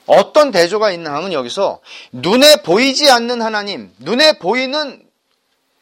어떤 0.05 0.51
대조가 0.51 0.91
있나 0.91 1.13
하면 1.15 1.33
여기서 1.33 1.79
눈에 2.11 2.57
보이지 2.57 3.09
않는 3.09 3.41
하나님, 3.41 3.93
눈에 3.99 4.37
보이는 4.39 5.01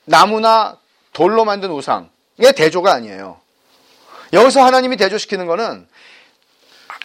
나무나 0.06 0.78
돌로 1.14 1.46
만든 1.46 1.72
우상의 1.72 2.54
대조가 2.56 2.94
아니에요. 2.94 3.40
여기서 4.34 4.64
하나님이 4.64 4.98
대조시키는 4.98 5.46
거는 5.46 5.88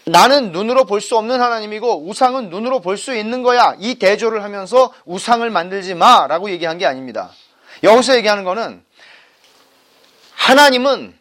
나는 0.04 0.52
눈으로 0.52 0.84
볼 0.84 1.00
수 1.00 1.16
없는 1.16 1.40
하나님이고 1.40 2.06
우상은 2.08 2.50
눈으로 2.50 2.80
볼 2.80 2.96
수 2.96 3.16
있는 3.16 3.42
거야. 3.42 3.74
이 3.80 3.96
대조를 3.96 4.44
하면서 4.44 4.92
우상을 5.04 5.48
만들지 5.50 5.94
마 5.94 6.26
라고 6.28 6.50
얘기한 6.50 6.78
게 6.78 6.86
아닙니다. 6.86 7.32
여기서 7.82 8.14
얘기하는 8.16 8.44
거는 8.44 8.84
하나님은 10.34 11.18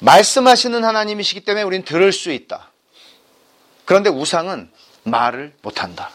말씀하시는 0.00 0.82
하나님이시기 0.84 1.42
때문에 1.42 1.62
우리는 1.62 1.84
들을 1.84 2.12
수 2.12 2.32
있다. 2.32 2.70
그런데 3.84 4.10
우상은 4.10 4.70
말을 5.04 5.54
못한다. 5.62 6.10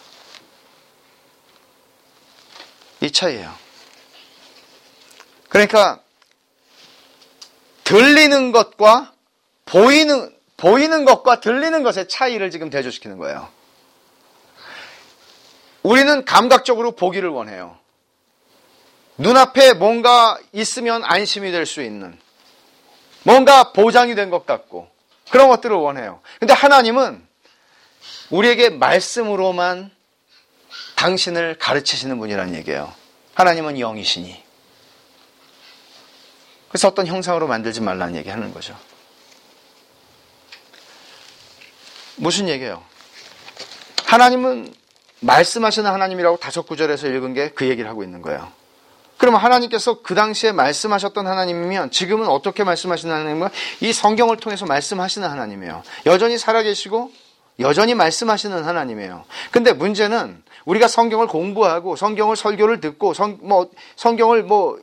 이 3.01 3.11
차이예요. 3.11 3.53
그러니까 5.47 6.01
들리는 7.83 8.51
것과 8.51 9.13
보이는 9.65 10.35
보이는 10.57 11.05
것과 11.05 11.39
들리는 11.39 11.83
것의 11.83 12.07
차이를 12.09 12.51
지금 12.51 12.69
대조시키는 12.69 13.17
거예요. 13.17 13.47
우리는 15.83 16.25
감각적으로 16.25 16.91
보기를 16.91 17.29
원해요. 17.29 17.77
눈앞에 19.17 19.73
뭔가 19.73 20.37
있으면 20.51 21.03
안심이 21.05 21.51
될 21.51 21.65
수 21.65 21.81
있는 21.81 22.19
뭔가 23.23 23.71
보장이 23.71 24.15
된 24.15 24.29
것 24.29 24.45
같고 24.45 24.89
그런 25.31 25.47
것들을 25.49 25.75
원해요. 25.75 26.21
근데 26.39 26.53
하나님은 26.53 27.25
우리에게 28.29 28.69
말씀으로만 28.69 29.91
당신을 30.95 31.57
가르치시는 31.59 32.19
분이라는 32.19 32.55
얘기예요. 32.55 32.93
하나님은 33.33 33.79
영이시니. 33.79 34.43
그래서 36.69 36.87
어떤 36.87 37.07
형상으로 37.07 37.47
만들지 37.47 37.81
말라는 37.81 38.15
얘기 38.15 38.29
하는 38.29 38.53
거죠. 38.53 38.75
무슨 42.17 42.49
얘기예요? 42.49 42.83
하나님은 44.05 44.73
말씀하시는 45.21 45.89
하나님이라고 45.89 46.37
다섯 46.37 46.63
구절에서 46.63 47.07
읽은 47.07 47.33
게 47.33 47.49
그 47.55 47.67
얘기를 47.67 47.89
하고 47.89 48.03
있는 48.03 48.21
거예요. 48.21 48.51
그러면 49.17 49.41
하나님께서 49.41 50.01
그 50.01 50.15
당시에 50.15 50.51
말씀하셨던 50.53 51.27
하나님이면 51.27 51.91
지금은 51.91 52.27
어떻게 52.27 52.63
말씀하시는 52.63 53.13
하나님은 53.13 53.49
이 53.81 53.91
성경을 53.91 54.37
통해서 54.37 54.65
말씀하시는 54.65 55.27
하나님이에요. 55.29 55.83
여전히 56.05 56.37
살아계시고 56.37 57.11
여전히 57.59 57.93
말씀하시는 57.95 58.63
하나님이에요. 58.63 59.25
근데 59.51 59.73
문제는 59.73 60.41
우리가 60.65 60.87
성경을 60.87 61.27
공부하고 61.27 61.95
성경을 61.95 62.35
설교를 62.35 62.79
듣고 62.81 63.13
성, 63.13 63.37
뭐, 63.41 63.69
성경을 63.95 64.43
뭐 64.43 64.79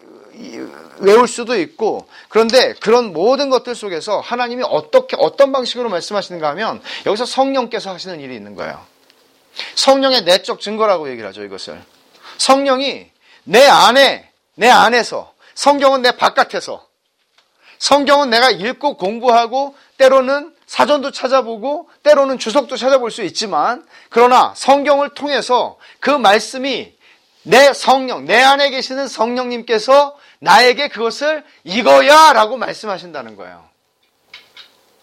외울 0.98 1.26
수도 1.26 1.58
있고 1.58 2.06
그런데 2.28 2.74
그런 2.74 3.12
모든 3.12 3.48
것들 3.48 3.74
속에서 3.74 4.20
하나님이 4.20 4.64
어떻게 4.66 5.16
어떤 5.18 5.52
방식으로 5.52 5.88
말씀하시는가 5.88 6.48
하면 6.50 6.82
여기서 7.06 7.24
성령께서 7.24 7.92
하시는 7.92 8.20
일이 8.20 8.34
있는 8.34 8.54
거예요. 8.54 8.84
성령의 9.74 10.24
내적 10.24 10.60
증거라고 10.60 11.08
얘기를 11.08 11.28
하죠, 11.28 11.42
이것을. 11.42 11.80
성령이 12.36 13.10
내 13.44 13.64
안에 13.66 14.30
내 14.56 14.68
안에서, 14.68 15.32
성경은 15.54 16.02
내 16.02 16.16
바깥에서, 16.16 16.86
성경은 17.78 18.30
내가 18.30 18.50
읽고 18.50 18.96
공부하고 18.96 19.74
때로는 19.98 20.55
사전도 20.66 21.12
찾아보고 21.12 21.88
때로는 22.02 22.38
주석도 22.38 22.76
찾아볼 22.76 23.10
수 23.10 23.22
있지만 23.22 23.86
그러나 24.10 24.52
성경을 24.56 25.10
통해서 25.10 25.78
그 26.00 26.10
말씀이 26.10 26.94
내 27.42 27.72
성령, 27.72 28.24
내 28.24 28.42
안에 28.42 28.70
계시는 28.70 29.06
성령님께서 29.06 30.18
나에게 30.40 30.88
그것을 30.88 31.44
이거야 31.62 32.32
라고 32.32 32.56
말씀하신다는 32.56 33.36
거예요. 33.36 33.64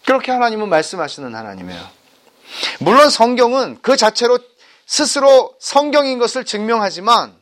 그렇게 0.04 0.30
하나님은 0.30 0.68
말씀하시는 0.68 1.34
하나님이에요. 1.34 1.82
물론 2.80 3.08
성경은 3.08 3.78
그 3.80 3.96
자체로 3.96 4.38
스스로 4.84 5.54
성경인 5.58 6.18
것을 6.18 6.44
증명하지만 6.44 7.34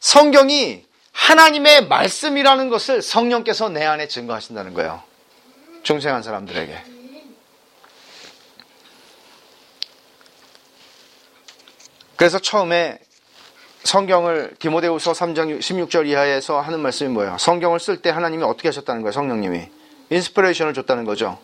성경이 0.00 0.84
하나님의 1.12 1.88
말씀이라는 1.88 2.68
것을 2.68 3.00
성령께서 3.00 3.70
내 3.70 3.84
안에 3.84 4.06
증거하신다는 4.08 4.74
거예요. 4.74 5.02
중생한 5.82 6.22
사람들에게. 6.22 6.95
그래서 12.16 12.38
처음에 12.38 12.98
성경을 13.84 14.56
디모데후서 14.58 15.12
3장 15.12 15.60
16절 15.60 16.06
이하에서 16.08 16.60
하는 16.60 16.80
말씀이 16.80 17.10
뭐예요? 17.10 17.36
성경을 17.38 17.78
쓸 17.78 18.02
때 18.02 18.10
하나님이 18.10 18.42
어떻게 18.42 18.68
하셨다는 18.68 19.02
거예요? 19.02 19.12
성령님이 19.12 19.68
inspiration을 20.10 20.74
줬다는 20.74 21.04
거죠. 21.04 21.38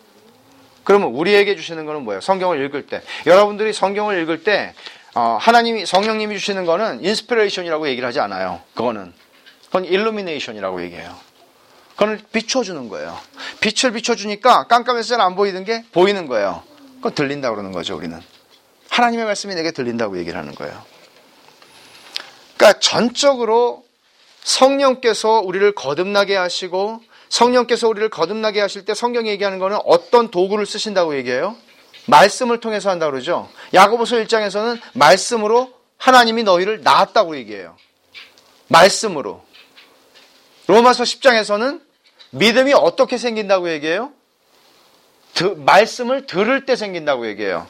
그러면 0.83 1.09
우리에게 1.09 1.55
주시는 1.55 1.85
거는 1.85 2.03
뭐예요? 2.03 2.19
성경을 2.21 2.63
읽을 2.65 2.87
때 2.87 3.01
여러분들이 3.25 3.71
성경을 3.71 4.21
읽을 4.23 4.43
때 4.43 4.73
어, 5.15 5.37
하나님이 5.39 5.85
성령님이 5.85 6.37
주시는 6.37 6.65
거는 6.65 7.03
inspiration이라고 7.05 7.87
얘기를 7.87 8.07
하지 8.07 8.19
않아요. 8.19 8.61
그거는 8.73 9.13
그건 9.67 9.85
illumination이라고 9.85 10.81
얘기해요. 10.83 11.15
그건 11.91 12.19
비춰주는 12.31 12.89
거예요. 12.89 13.17
빛을 13.61 13.93
비춰주니까 13.93 14.67
깜깜해서 14.67 15.09
잘안 15.09 15.35
보이는 15.35 15.63
게 15.63 15.83
보이는 15.91 16.27
거예요. 16.27 16.63
그건 16.97 17.13
들린다 17.13 17.51
그러는 17.51 17.71
거죠. 17.71 17.95
우리는 17.95 18.19
하나님의 18.93 19.25
말씀이 19.25 19.55
내게 19.55 19.71
들린다고 19.71 20.19
얘기를 20.19 20.39
하는 20.39 20.53
거예요. 20.53 20.83
그러니까 22.55 22.79
전적으로 22.79 23.83
성령께서 24.43 25.39
우리를 25.39 25.73
거듭나게 25.73 26.35
하시고 26.35 27.01
성령께서 27.29 27.87
우리를 27.87 28.07
거듭나게 28.09 28.61
하실 28.61 28.85
때 28.85 28.93
성경이 28.93 29.29
얘기하는 29.29 29.57
거는 29.57 29.79
어떤 29.85 30.29
도구를 30.29 30.67
쓰신다고 30.67 31.15
얘기해요? 31.15 31.55
말씀을 32.05 32.59
통해서 32.59 32.91
한다 32.91 33.09
그러죠. 33.09 33.49
야고보서 33.73 34.17
1장에서는 34.17 34.79
말씀으로 34.93 35.73
하나님이 35.97 36.43
너희를 36.43 36.83
낳았다고 36.83 37.35
얘기해요. 37.37 37.75
말씀으로. 38.67 39.43
로마서 40.67 41.03
10장에서는 41.03 41.81
믿음이 42.29 42.73
어떻게 42.73 43.17
생긴다고 43.17 43.71
얘기해요? 43.71 44.11
드, 45.33 45.45
말씀을 45.45 46.27
들을 46.27 46.65
때 46.65 46.75
생긴다고 46.75 47.27
얘기해요. 47.27 47.67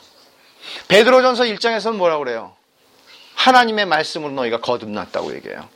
베드로전서 0.88 1.44
1장에서는 1.44 1.96
뭐라고 1.96 2.24
그래요? 2.24 2.56
하나님의 3.36 3.86
말씀으로 3.86 4.32
너희가 4.32 4.62
거듭났다고 4.62 5.36
얘기해요. 5.36 5.68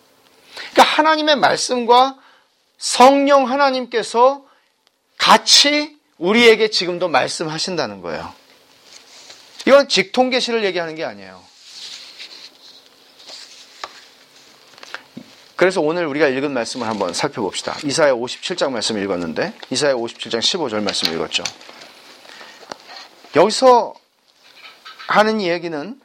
그러니까 0.71 0.83
하나님의 0.83 1.35
말씀과 1.37 2.17
성령 2.77 3.49
하나님께서 3.49 4.45
같이 5.17 5.97
우리에게 6.17 6.69
지금도 6.69 7.07
말씀하신다는 7.09 8.01
거예요. 8.01 8.33
이건 9.65 9.89
직통계시를 9.89 10.63
얘기하는 10.63 10.95
게 10.95 11.03
아니에요. 11.03 11.43
그래서 15.57 15.81
오늘 15.81 16.05
우리가 16.05 16.27
읽은 16.27 16.53
말씀을 16.53 16.87
한번 16.87 17.13
살펴봅시다. 17.13 17.75
이사야 17.83 18.13
57장 18.13 18.71
말씀 18.71 19.01
읽었는데 19.01 19.53
이사야 19.71 19.95
57장 19.95 20.39
15절 20.39 20.83
말씀 20.83 21.11
읽었죠. 21.13 21.43
여기서 23.35 23.93
하는 25.07 25.41
이야기는 25.41 25.99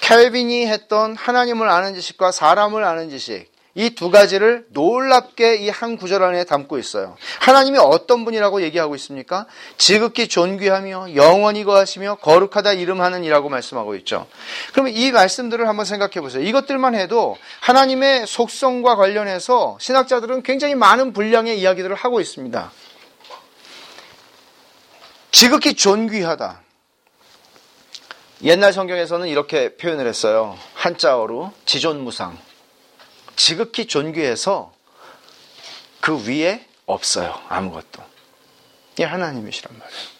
켈빈이 0.00 0.66
했던 0.66 1.16
하나님을 1.16 1.68
아는 1.68 1.94
지식과 1.94 2.30
사람을 2.32 2.84
아는 2.84 3.08
지식 3.10 3.52
이 3.76 3.90
두 3.90 4.08
가지를 4.10 4.66
놀랍게 4.68 5.56
이 5.56 5.68
한 5.68 5.96
구절 5.96 6.22
안에 6.22 6.44
담고 6.44 6.78
있어요. 6.78 7.16
하나님이 7.40 7.78
어떤 7.78 8.24
분이라고 8.24 8.62
얘기하고 8.62 8.94
있습니까? 8.94 9.46
지극히 9.78 10.28
존귀하며 10.28 11.16
영원히 11.16 11.64
거하시며 11.64 12.16
거룩하다 12.16 12.74
이름하는 12.74 13.24
이라고 13.24 13.48
말씀하고 13.48 13.96
있죠. 13.96 14.28
그러면 14.72 14.92
이 14.94 15.10
말씀들을 15.10 15.66
한번 15.66 15.84
생각해 15.84 16.20
보세요. 16.20 16.44
이것들만 16.44 16.94
해도 16.94 17.36
하나님의 17.60 18.28
속성과 18.28 18.94
관련해서 18.94 19.76
신학자들은 19.80 20.44
굉장히 20.44 20.76
많은 20.76 21.12
분량의 21.12 21.58
이야기들을 21.58 21.96
하고 21.96 22.20
있습니다. 22.20 22.70
지극히 25.32 25.74
존귀하다. 25.74 26.63
옛날 28.44 28.74
성경에서는 28.74 29.26
이렇게 29.28 29.74
표현을 29.76 30.06
했어요. 30.06 30.58
한자어로 30.74 31.52
지존무상. 31.64 32.38
지극히 33.36 33.86
존귀해서 33.86 34.72
그 36.00 36.28
위에 36.28 36.66
없어요. 36.84 37.40
아무것도. 37.48 38.02
이 38.98 39.02
하나님이시란 39.02 39.78
말이에요. 39.78 40.14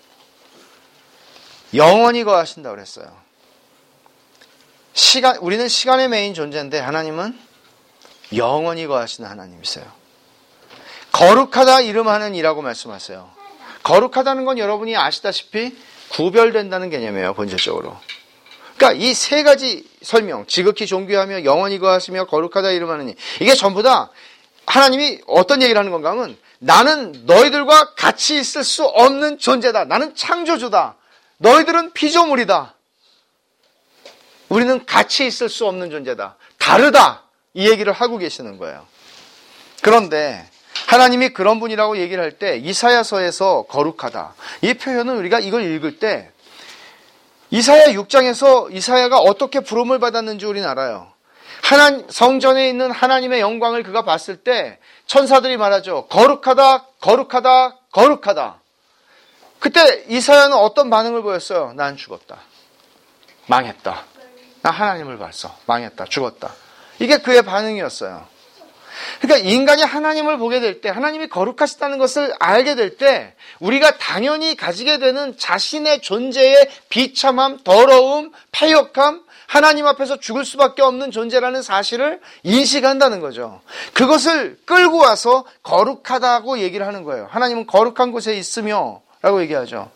영원히 1.75 2.25
거하신다고 2.25 2.75
그랬어요. 2.75 3.15
시간, 4.95 5.37
우리는 5.37 5.69
시간의 5.69 6.09
메인 6.09 6.33
존재인데 6.33 6.79
하나님은 6.79 7.39
영원히 8.37 8.87
거하시는 8.87 9.29
하나님이세요. 9.29 9.85
거룩하다 11.13 11.83
이름하는 11.83 12.35
이라고 12.35 12.63
말씀하세요. 12.63 13.44
거룩하다는 13.85 14.45
건 14.45 14.59
여러분이 14.59 14.97
아시다시피 14.97 15.77
구별된다는 16.11 16.91
개념이에요, 16.91 17.35
본질적으로. 17.35 17.97
그러니까 18.77 19.01
이 19.05 19.15
세 19.15 19.43
가지 19.45 19.89
설명, 20.03 20.47
지극히 20.47 20.87
존귀하며 20.87 21.45
영원히 21.45 21.79
거하시며 21.79 22.27
거룩하다 22.27 22.73
이름하느니 22.73 23.15
이게 23.41 23.55
전부 23.55 23.83
다 23.85 24.11
하나님이 24.67 25.21
어떤 25.29 25.63
얘기를 25.63 25.79
하는 25.79 25.93
건가 25.93 26.11
하면 26.11 26.37
나는 26.59 27.13
너희들과 27.27 27.95
같이 27.95 28.37
있을 28.39 28.65
수 28.65 28.85
없는 28.85 29.39
존재다. 29.39 29.85
나는 29.85 30.15
창조주다. 30.17 30.97
너희들은 31.39 31.93
피조물이다. 31.93 32.75
우리는 34.49 34.87
같이 34.87 35.27
있을 35.27 35.49
수 35.49 35.67
없는 35.67 35.91
존재다. 35.91 36.37
다르다. 36.59 37.23
이 37.53 37.69
얘기를 37.69 37.93
하고 37.93 38.19
계시는 38.19 38.59
거예요. 38.59 38.87
그런데 39.83 40.49
하나님이 40.87 41.31
그런 41.31 41.61
분이라고 41.61 41.99
얘기를 41.99 42.23
할 42.23 42.39
때 42.39 42.57
이사야서에서 42.59 43.67
거룩하다. 43.69 44.35
이 44.63 44.75
표현은 44.75 45.17
우리가 45.19 45.41
이걸 45.41 45.63
읽을 45.63 45.99
때 45.99 46.31
이사야 47.51 47.87
6장에서 47.93 48.75
이사야가 48.75 49.19
어떻게 49.19 49.61
부름을 49.61 49.99
받았는지 50.01 50.47
우리는 50.47 50.69
알아요. 50.69 51.13
하나 51.63 52.03
성전에 52.11 52.69
있는 52.69 52.91
하나님의 52.91 53.41
영광을 53.41 53.83
그가 53.83 54.03
봤을 54.03 54.37
때 54.37 54.79
천사들이 55.07 55.57
말하죠. 55.57 56.07
거룩하다, 56.09 56.87
거룩하다, 57.01 57.77
거룩하다. 57.93 58.61
그때 59.61 60.05
이사야는 60.09 60.57
어떤 60.57 60.91
반응을 60.91 61.23
보였어요? 61.23 61.73
난 61.75 61.97
죽었다. 61.97 62.39
망했다. 63.47 64.05
나 64.63 64.71
하나님을 64.71 65.17
봤어. 65.19 65.55
망했다. 65.67 66.05
죽었다. 66.07 66.53
이게 66.99 67.19
그의 67.19 67.43
반응이었어요. 67.43 68.27
그러니까 69.21 69.49
인간이 69.49 69.83
하나님을 69.83 70.39
보게 70.39 70.61
될 70.61 70.81
때, 70.81 70.89
하나님이 70.89 71.29
거룩하시다는 71.29 71.99
것을 71.99 72.33
알게 72.39 72.75
될 72.75 72.97
때, 72.97 73.35
우리가 73.61 73.99
당연히 73.99 74.57
가지게 74.57 74.99
되는 74.99 75.37
자신의 75.37 76.01
존재의 76.01 76.69
비참함, 76.89 77.59
더러움, 77.65 78.33
폐역함, 78.53 79.23
하나님 79.47 79.87
앞에서 79.87 80.19
죽을 80.19 80.45
수밖에 80.45 80.83
없는 80.83 81.11
존재라는 81.11 81.63
사실을 81.63 82.21
인식한다는 82.43 83.21
거죠. 83.21 83.61
그것을 83.93 84.59
끌고 84.65 84.99
와서 84.99 85.45
거룩하다고 85.63 86.59
얘기를 86.59 86.87
하는 86.87 87.05
거예요. 87.05 87.29
하나님은 87.31 87.67
거룩한 87.67 88.13
곳에 88.13 88.35
있으며 88.35 89.03
라고 89.23 89.41
얘기하죠. 89.43 89.91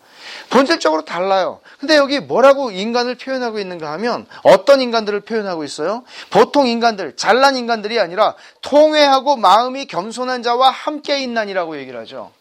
본질적으로 0.51 1.05
달라요. 1.05 1.61
근데 1.79 1.97
여기 1.97 2.21
뭐라고 2.21 2.71
인간을 2.71 3.17
표현하고 3.17 3.59
있는가 3.59 3.93
하면 3.93 4.27
어떤 4.43 4.81
인간들을 4.81 5.21
표현하고 5.21 5.65
있어요? 5.65 6.05
보통 6.31 6.67
인간들, 6.67 7.17
잘난 7.17 7.57
인간들이 7.57 8.01
아니라 8.01 8.35
통회하고 8.63 9.37
마음이 9.37 9.87
겸손한 9.87 10.43
자와 10.43 10.71
함께 10.71 11.21
있나니라고 11.21 11.79
얘기를 11.79 12.01
하죠. 12.01 12.33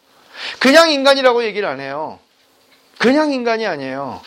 그냥 0.58 0.90
인간이라고 0.90 1.44
얘기를 1.44 1.68
안 1.68 1.80
해요. 1.80 2.18
그냥 2.98 3.32
인간이 3.32 3.66
아니에요. 3.66 4.20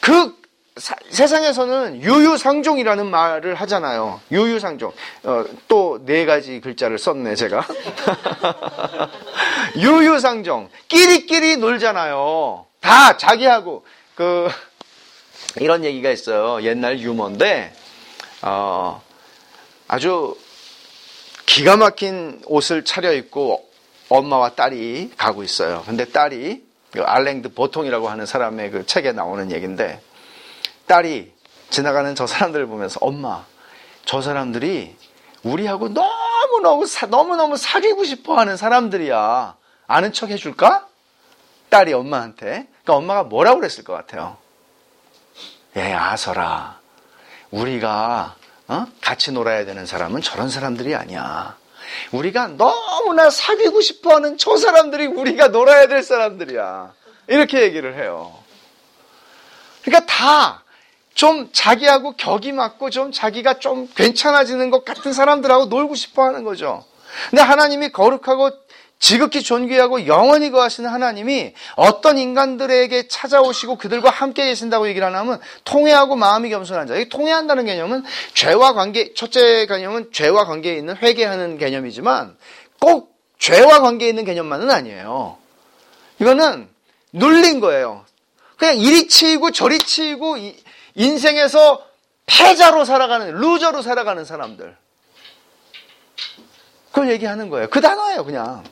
그 0.00 0.34
사, 0.76 0.96
세상에서는 1.08 2.02
유유상종이라는 2.02 3.06
말을 3.06 3.54
하잖아요. 3.54 4.20
유유상종. 4.32 4.92
어, 5.24 5.44
또 5.68 6.00
네 6.04 6.26
가지 6.26 6.60
글자를 6.60 6.98
썼네, 6.98 7.36
제가. 7.36 7.64
유유상종. 9.76 10.68
끼리끼리 10.88 11.58
놀잖아요. 11.58 12.66
다 12.84 13.16
자기하고 13.16 13.86
그 14.14 14.48
이런 15.56 15.84
얘기가 15.84 16.10
있어요. 16.10 16.62
옛날 16.62 17.00
유머인데 17.00 17.72
어, 18.42 19.02
아주 19.88 20.36
기가 21.46 21.78
막힌 21.78 22.42
옷을 22.44 22.84
차려입고 22.84 23.70
엄마와 24.10 24.50
딸이 24.50 25.12
가고 25.16 25.42
있어요. 25.42 25.82
근데 25.86 26.04
딸이 26.04 26.62
그 26.92 27.02
알랭드 27.02 27.54
보통이라고 27.54 28.08
하는 28.08 28.26
사람의 28.26 28.70
그 28.70 28.86
책에 28.86 29.12
나오는 29.12 29.50
얘기인데 29.50 30.02
딸이 30.86 31.32
지나가는 31.70 32.14
저 32.14 32.26
사람들을 32.26 32.66
보면서 32.66 32.98
엄마 33.00 33.46
저 34.04 34.20
사람들이 34.20 34.94
우리하고 35.42 35.88
너무너무 35.88 36.86
사, 36.86 37.06
너무너무 37.06 37.56
사귀고 37.56 38.04
싶어 38.04 38.36
하는 38.36 38.58
사람들이야. 38.58 39.56
아는 39.86 40.12
척 40.12 40.30
해줄까? 40.30 40.86
딸이 41.70 41.94
엄마한테. 41.94 42.73
그러니까 42.84 42.96
엄마가 42.96 43.22
뭐라고 43.24 43.60
그랬을 43.60 43.82
것 43.82 43.92
같아요? 43.94 44.36
예, 45.76 45.92
아서라. 45.92 46.78
우리가 47.50 48.36
어? 48.68 48.86
같이 49.00 49.32
놀아야 49.32 49.64
되는 49.64 49.84
사람은 49.86 50.22
저런 50.22 50.48
사람들이 50.48 50.94
아니야. 50.94 51.56
우리가 52.12 52.48
너무나 52.48 53.30
사귀고 53.30 53.80
싶어 53.80 54.14
하는 54.14 54.38
저 54.38 54.56
사람들이 54.56 55.06
우리가 55.06 55.48
놀아야 55.48 55.86
될 55.88 56.02
사람들이야. 56.02 56.92
이렇게 57.28 57.62
얘기를 57.62 57.96
해요. 57.96 58.32
그러니까 59.82 60.06
다 60.06 60.64
좀 61.14 61.48
자기하고 61.52 62.16
격이 62.16 62.52
맞고 62.52 62.90
좀 62.90 63.12
자기가 63.12 63.60
좀 63.60 63.88
괜찮아지는 63.94 64.70
것 64.70 64.84
같은 64.84 65.12
사람들하고 65.12 65.66
놀고 65.66 65.94
싶어 65.94 66.24
하는 66.24 66.42
거죠. 66.44 66.84
근데 67.30 67.40
하나님이 67.42 67.90
거룩하고 67.90 68.63
지극히 68.98 69.42
존귀하고 69.42 70.06
영원히 70.06 70.50
거하시는 70.50 70.88
하나님이 70.88 71.54
어떤 71.76 72.16
인간들에게 72.16 73.08
찾아오시고 73.08 73.76
그들과 73.76 74.08
함께 74.10 74.46
계신다고 74.46 74.88
얘기를 74.88 75.06
하냐면 75.06 75.40
통회하고 75.64 76.16
마음이 76.16 76.48
겸손한 76.50 76.86
자. 76.86 76.96
이 76.96 77.08
통회한다는 77.08 77.66
개념은 77.66 78.04
죄와 78.32 78.72
관계, 78.72 79.12
첫째 79.14 79.66
개념은 79.66 80.10
죄와 80.12 80.46
관계에 80.46 80.76
있는 80.76 80.96
회개하는 80.96 81.58
개념이지만 81.58 82.36
꼭 82.80 83.14
죄와 83.38 83.80
관계에 83.80 84.08
있는 84.08 84.24
개념만은 84.24 84.70
아니에요. 84.70 85.36
이거는 86.20 86.68
눌린 87.12 87.60
거예요. 87.60 88.04
그냥 88.56 88.78
이리 88.78 89.08
치이고 89.08 89.50
저리 89.50 89.78
치이고 89.78 90.36
인생에서 90.94 91.84
패자로 92.26 92.84
살아가는, 92.84 93.34
루저로 93.34 93.82
살아가는 93.82 94.24
사람들. 94.24 94.76
그걸 96.90 97.10
얘기하는 97.10 97.50
거예요. 97.50 97.68
그 97.68 97.80
단어예요, 97.80 98.24
그냥. 98.24 98.64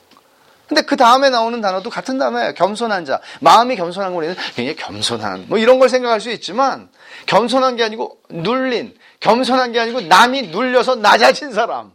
근데 0.73 0.81
그 0.81 0.97
다음에 0.97 1.29
나오는 1.29 1.61
단어도 1.61 1.91
같은 1.91 2.17
단어예요. 2.17 2.55
겸손한 2.55 3.05
자. 3.05 3.21
마음이 3.41 3.77
겸손한 3.77 4.15
거는 4.15 4.35
굉장히 4.57 4.75
겸손한. 4.75 5.45
뭐 5.49 5.59
이런 5.59 5.79
걸 5.79 5.91
생각할 5.91 6.19
수 6.19 6.31
있지만, 6.31 6.89
겸손한 7.27 7.77
게 7.77 7.85
아니고 7.85 8.19
눌린. 8.31 8.97
겸손한 9.21 9.73
게 9.73 9.81
아니고 9.81 10.01
남이 10.01 10.45
눌려서 10.45 10.95
낮아진 10.95 11.53
사람. 11.53 11.93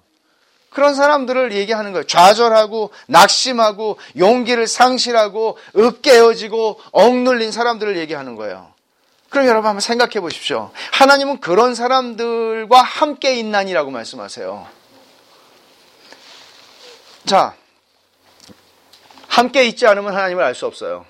그런 0.69 0.93
사람들을 0.93 1.53
얘기하는 1.53 1.91
거예요. 1.91 2.05
좌절하고, 2.05 2.91
낙심하고, 3.07 3.97
용기를 4.15 4.67
상실하고, 4.67 5.57
으깨어지고, 5.75 6.79
억눌린 6.91 7.51
사람들을 7.51 7.97
얘기하는 7.97 8.35
거예요. 8.35 8.73
그럼 9.29 9.47
여러분 9.47 9.69
한번 9.69 9.81
생각해 9.81 10.19
보십시오. 10.19 10.69
하나님은 10.91 11.39
그런 11.39 11.73
사람들과 11.73 12.79
함께 12.79 13.39
있나니라고 13.39 13.89
말씀하세요. 13.89 14.67
자, 17.25 17.55
함께 19.27 19.65
있지 19.65 19.85
않으면 19.87 20.13
하나님을 20.15 20.43
알 20.43 20.55
수 20.55 20.65
없어요. 20.65 21.05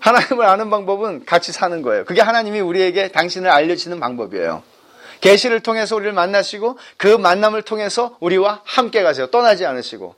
하나님을 0.00 0.46
아는 0.46 0.70
방법은 0.70 1.24
같이 1.24 1.52
사는 1.52 1.82
거예요. 1.82 2.04
그게 2.04 2.20
하나님이 2.20 2.60
우리에게 2.60 3.08
당신을 3.08 3.50
알려주는 3.50 3.98
방법이에요. 3.98 4.62
계시를 5.20 5.60
통해서 5.60 5.96
우리를 5.96 6.12
만나시고 6.12 6.78
그 6.96 7.08
만남을 7.08 7.62
통해서 7.62 8.16
우리와 8.20 8.62
함께 8.64 9.02
가세요. 9.02 9.26
떠나지 9.26 9.66
않으시고. 9.66 10.14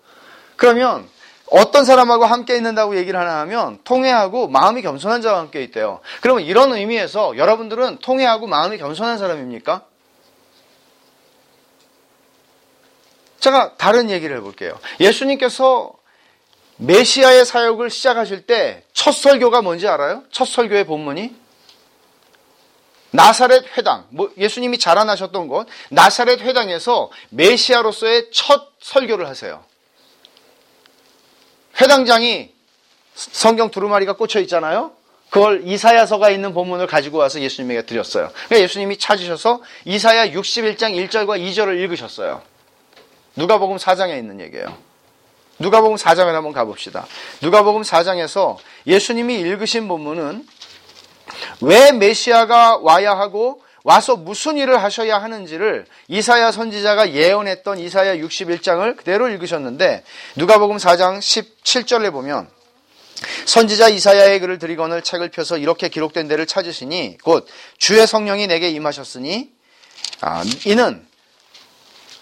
그러면 0.57 1.09
어떤 1.47 1.85
사람하고 1.85 2.27
함께 2.27 2.57
있는다고 2.57 2.97
얘기를 2.97 3.19
하나 3.19 3.41
하면 3.41 3.81
통해하고 3.83 4.49
마음이 4.49 4.83
겸손한 4.83 5.23
자와 5.23 5.39
함께 5.41 5.63
있대요. 5.63 6.01
그러면 6.21 6.45
이런 6.45 6.73
의미에서 6.73 7.37
여러분들은 7.37 7.99
통해하고 7.99 8.47
마음이 8.47 8.79
겸손한 8.79 9.19
사람입니까? 9.19 9.83
제가 13.41 13.77
다른 13.79 14.11
얘기를 14.11 14.37
해볼게요. 14.37 14.79
예수님께서 15.01 15.93
메시아의 16.81 17.45
사역을 17.45 17.91
시작하실 17.91 18.47
때 18.47 18.85
첫 19.01 19.13
설교가 19.13 19.63
뭔지 19.63 19.89
알아요? 19.89 20.25
첫 20.31 20.47
설교의 20.47 20.85
본문이 20.85 21.35
나사렛 23.13 23.65
회당, 23.79 24.07
뭐 24.11 24.31
예수님이 24.37 24.77
자라나셨던 24.77 25.49
곳 25.49 25.67
나사렛 25.89 26.43
회당에서 26.43 27.11
메시아로서의 27.31 28.29
첫 28.31 28.73
설교를 28.79 29.27
하세요. 29.27 29.65
회당장이 31.81 32.53
성경 33.15 33.71
두루마리가 33.71 34.17
꽂혀 34.17 34.39
있잖아요. 34.41 34.93
그걸 35.31 35.67
이사야서가 35.67 36.29
있는 36.29 36.53
본문을 36.53 36.87
가지고 36.87 37.17
와서 37.17 37.41
예수님에게 37.41 37.87
드렸어요. 37.87 38.31
그러니까 38.33 38.61
예수님이 38.61 38.99
찾으셔서 38.99 39.63
이사야 39.87 40.29
61장 40.33 40.95
1절과 41.09 41.41
2절을 41.41 41.81
읽으셨어요. 41.81 42.43
누가복음 43.35 43.79
4장에 43.79 44.19
있는 44.19 44.41
얘기예요. 44.41 44.90
누가복음 45.61 45.97
4장을 45.97 46.33
한번 46.33 46.53
가봅시다. 46.53 47.07
누가복음 47.43 47.83
4장에서 47.83 48.57
예수님이 48.87 49.39
읽으신 49.41 49.89
본문은 49.89 50.47
왜 51.61 51.93
메시아가 51.93 52.79
와야 52.79 53.17
하고 53.17 53.63
와서 53.85 54.17
무슨 54.17 54.57
일을 54.59 54.83
하셔야 54.83 55.23
하는지를 55.23 55.87
이사야 56.09 56.53
선지자가 56.53 57.13
예언했던 57.13 57.79
이사야 57.79 58.17
61장을 58.17 58.97
그대로 58.97 59.29
읽으셨는데 59.29 60.03
누가복음 60.37 60.77
4장 60.77 61.19
17절에 61.19 62.13
보면 62.13 62.49
선지자 63.45 63.89
이사야의 63.89 64.41
글을 64.41 64.59
드리거늘 64.59 65.03
책을 65.03 65.31
펴서 65.31 65.59
이렇게 65.59 65.89
기록된 65.89 66.29
데를 66.29 66.47
찾으시니 66.47 67.19
곧 67.23 67.47
주의 67.79 68.07
성령이 68.07 68.47
내게 68.47 68.69
임하셨으니 68.71 69.51
아, 70.23 70.43
이는 70.67 71.07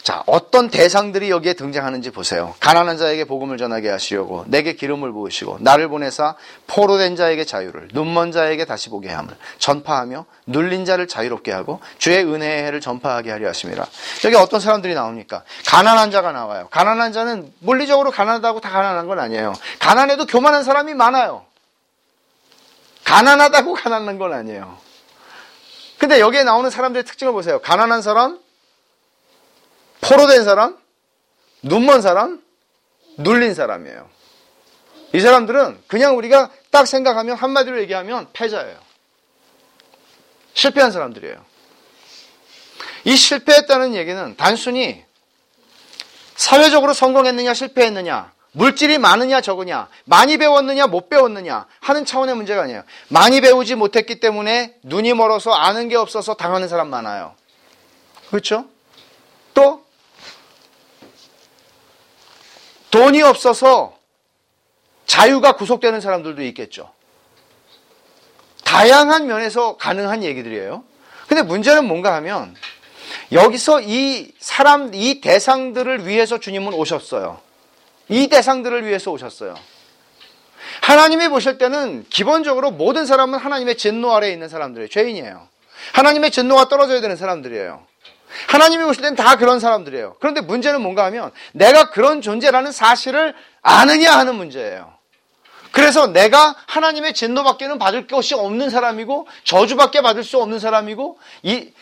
자, 0.08 0.22
어떤 0.24 0.70
대상들이 0.70 1.28
여기에 1.28 1.52
등장하는지 1.52 2.12
보세요. 2.12 2.54
가난한 2.60 2.96
자에게 2.96 3.24
복음을 3.26 3.58
전하게 3.58 3.90
하시려고 3.90 4.42
내게 4.46 4.72
기름을 4.72 5.12
부으시고 5.12 5.58
나를 5.60 5.88
보내사 5.88 6.34
포로된 6.66 7.14
자에게 7.14 7.44
자유를 7.44 7.88
눈먼 7.92 8.32
자에게 8.32 8.64
다시 8.64 8.88
보게 8.88 9.10
함을 9.10 9.36
전파하며 9.58 10.24
눌린 10.46 10.86
자를 10.86 11.06
자유롭게 11.08 11.52
하고 11.52 11.80
주의 11.98 12.24
은혜의 12.24 12.62
해를 12.64 12.80
전파하게 12.80 13.32
하려 13.32 13.48
하심이라. 13.48 13.86
여기 14.24 14.34
어떤 14.36 14.60
사람들이 14.60 14.94
나옵니까? 14.94 15.42
가난한 15.66 16.10
자가 16.10 16.32
나와요. 16.32 16.68
가난한 16.70 17.12
자는 17.12 17.52
물리적으로 17.58 18.10
가난하다고 18.10 18.62
다 18.62 18.70
가난한 18.70 19.08
건 19.08 19.18
아니에요. 19.18 19.52
가난해도 19.78 20.24
교만한 20.24 20.64
사람이 20.64 20.94
많아요. 20.94 21.44
가난하다고 23.04 23.74
가난한 23.76 24.16
건 24.16 24.32
아니에요. 24.32 24.78
근데 25.98 26.18
여기에 26.18 26.44
나오는 26.44 26.70
사람들의 26.70 27.04
특징을 27.04 27.34
보세요. 27.34 27.58
가난한 27.60 28.00
사람, 28.00 28.38
포로 30.00 30.26
된 30.26 30.44
사람, 30.44 30.76
눈먼 31.62 32.02
사람, 32.02 32.42
눌린 33.18 33.54
사람이에요. 33.54 34.08
이 35.12 35.20
사람들은 35.20 35.82
그냥 35.86 36.16
우리가 36.16 36.50
딱 36.70 36.86
생각하면 36.86 37.36
한마디로 37.36 37.80
얘기하면 37.82 38.28
패자예요. 38.32 38.78
실패한 40.54 40.92
사람들이에요. 40.92 41.44
이 43.04 43.16
실패했다는 43.16 43.94
얘기는 43.94 44.36
단순히 44.36 45.04
사회적으로 46.36 46.92
성공했느냐 46.92 47.54
실패했느냐 47.54 48.32
물질이 48.52 48.98
많으냐 48.98 49.40
적으냐 49.40 49.88
많이 50.04 50.36
배웠느냐 50.36 50.86
못 50.86 51.08
배웠느냐 51.08 51.66
하는 51.80 52.04
차원의 52.04 52.36
문제가 52.36 52.62
아니에요. 52.62 52.82
많이 53.08 53.40
배우지 53.40 53.76
못했기 53.76 54.20
때문에 54.20 54.74
눈이 54.82 55.14
멀어서 55.14 55.52
아는 55.52 55.88
게 55.88 55.96
없어서 55.96 56.34
당하는 56.34 56.68
사람 56.68 56.90
많아요. 56.90 57.34
그렇죠? 58.30 58.66
또 59.54 59.84
돈이 62.90 63.22
없어서 63.22 63.96
자유가 65.06 65.52
구속되는 65.52 66.00
사람들도 66.00 66.42
있겠죠. 66.44 66.92
다양한 68.64 69.26
면에서 69.26 69.76
가능한 69.76 70.22
얘기들이에요. 70.22 70.84
근데 71.26 71.42
문제는 71.42 71.86
뭔가 71.86 72.14
하면 72.16 72.54
여기서 73.32 73.80
이 73.82 74.32
사람, 74.38 74.94
이 74.94 75.20
대상들을 75.20 76.06
위해서 76.06 76.38
주님은 76.38 76.74
오셨어요. 76.74 77.40
이 78.08 78.28
대상들을 78.28 78.86
위해서 78.86 79.10
오셨어요. 79.10 79.54
하나님이 80.82 81.28
보실 81.28 81.58
때는 81.58 82.04
기본적으로 82.08 82.70
모든 82.70 83.06
사람은 83.06 83.38
하나님의 83.38 83.76
진노 83.76 84.14
아래에 84.14 84.32
있는 84.32 84.48
사람들이에요. 84.48 84.88
죄인이에요. 84.88 85.48
하나님의 85.92 86.30
진노가 86.30 86.68
떨어져야 86.68 87.00
되는 87.00 87.16
사람들이에요. 87.16 87.82
하나님이 88.46 88.84
보실 88.84 89.02
때는 89.02 89.16
다 89.16 89.36
그런 89.36 89.60
사람들이에요. 89.60 90.16
그런데 90.20 90.40
문제는 90.40 90.80
뭔가 90.80 91.04
하면 91.06 91.32
내가 91.52 91.90
그런 91.90 92.22
존재라는 92.22 92.72
사실을 92.72 93.34
아느냐 93.62 94.16
하는 94.16 94.36
문제예요. 94.36 94.96
그래서 95.72 96.06
내가 96.06 96.54
하나님의 96.66 97.14
진노밖에는 97.14 97.78
받을 97.78 98.06
것이 98.06 98.34
없는 98.34 98.70
사람이고 98.70 99.28
저주밖에 99.44 100.00
받을 100.00 100.24
수 100.24 100.40
없는 100.40 100.58
사람이고 100.58 101.18
이 101.42 101.72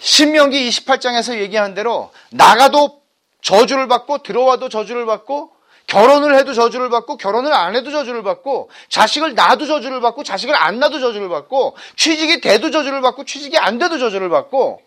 신명기 0.00 0.68
28장에서 0.68 1.38
얘기한 1.38 1.74
대로 1.74 2.10
나가도 2.30 3.00
저주를 3.40 3.88
받고 3.88 4.22
들어와도 4.22 4.68
저주를 4.68 5.06
받고 5.06 5.52
결혼을 5.86 6.34
해도 6.36 6.52
저주를 6.54 6.90
받고 6.90 7.16
결혼을 7.16 7.52
안 7.52 7.76
해도 7.76 7.90
저주를 7.90 8.22
받고 8.22 8.70
자식을 8.88 9.34
낳아도 9.34 9.66
저주를 9.66 10.00
받고 10.00 10.22
자식을 10.22 10.54
안 10.54 10.78
낳아도 10.78 10.98
저주를 10.98 11.28
받고 11.28 11.76
취직이 11.96 12.40
돼도 12.40 12.70
저주를 12.70 13.00
받고 13.00 13.24
취직이 13.24 13.58
안 13.58 13.78
돼도 13.78 13.98
저주를 13.98 14.28
받고 14.28 14.80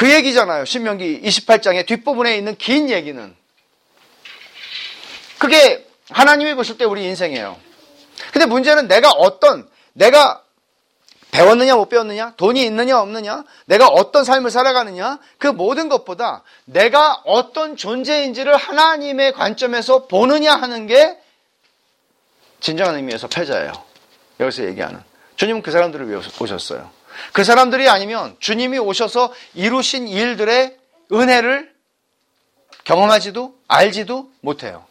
그 0.00 0.10
얘기잖아요. 0.14 0.64
신명기 0.64 1.20
28장의 1.20 1.84
뒷부분에 1.86 2.34
있는 2.34 2.56
긴 2.56 2.88
얘기는 2.88 3.36
그게 5.36 5.86
하나님이 6.08 6.54
보실 6.54 6.78
때 6.78 6.86
우리 6.86 7.04
인생이에요. 7.04 7.58
근데 8.32 8.46
문제는 8.46 8.88
내가 8.88 9.10
어떤 9.10 9.68
내가 9.92 10.42
배웠느냐 11.32 11.76
못 11.76 11.90
배웠느냐 11.90 12.32
돈이 12.38 12.64
있느냐 12.64 12.98
없느냐 12.98 13.44
내가 13.66 13.88
어떤 13.88 14.24
삶을 14.24 14.50
살아가느냐 14.50 15.18
그 15.36 15.48
모든 15.48 15.90
것보다 15.90 16.44
내가 16.64 17.20
어떤 17.26 17.76
존재인지를 17.76 18.56
하나님의 18.56 19.34
관점에서 19.34 20.06
보느냐 20.06 20.56
하는 20.56 20.86
게 20.86 21.18
진정한 22.60 22.96
의미에서 22.96 23.28
패자예요. 23.28 23.72
여기서 24.40 24.64
얘기하는 24.64 25.02
주님은 25.36 25.60
그 25.60 25.70
사람들을 25.70 26.08
위해 26.08 26.22
오셨어요. 26.40 26.99
그 27.32 27.44
사람들이 27.44 27.88
아니면 27.88 28.36
주님이 28.40 28.78
오셔서 28.78 29.32
이루신 29.54 30.08
일들의 30.08 30.76
은혜를 31.12 31.72
경험하지도 32.84 33.54
알지도 33.68 34.30
못해요. 34.40 34.84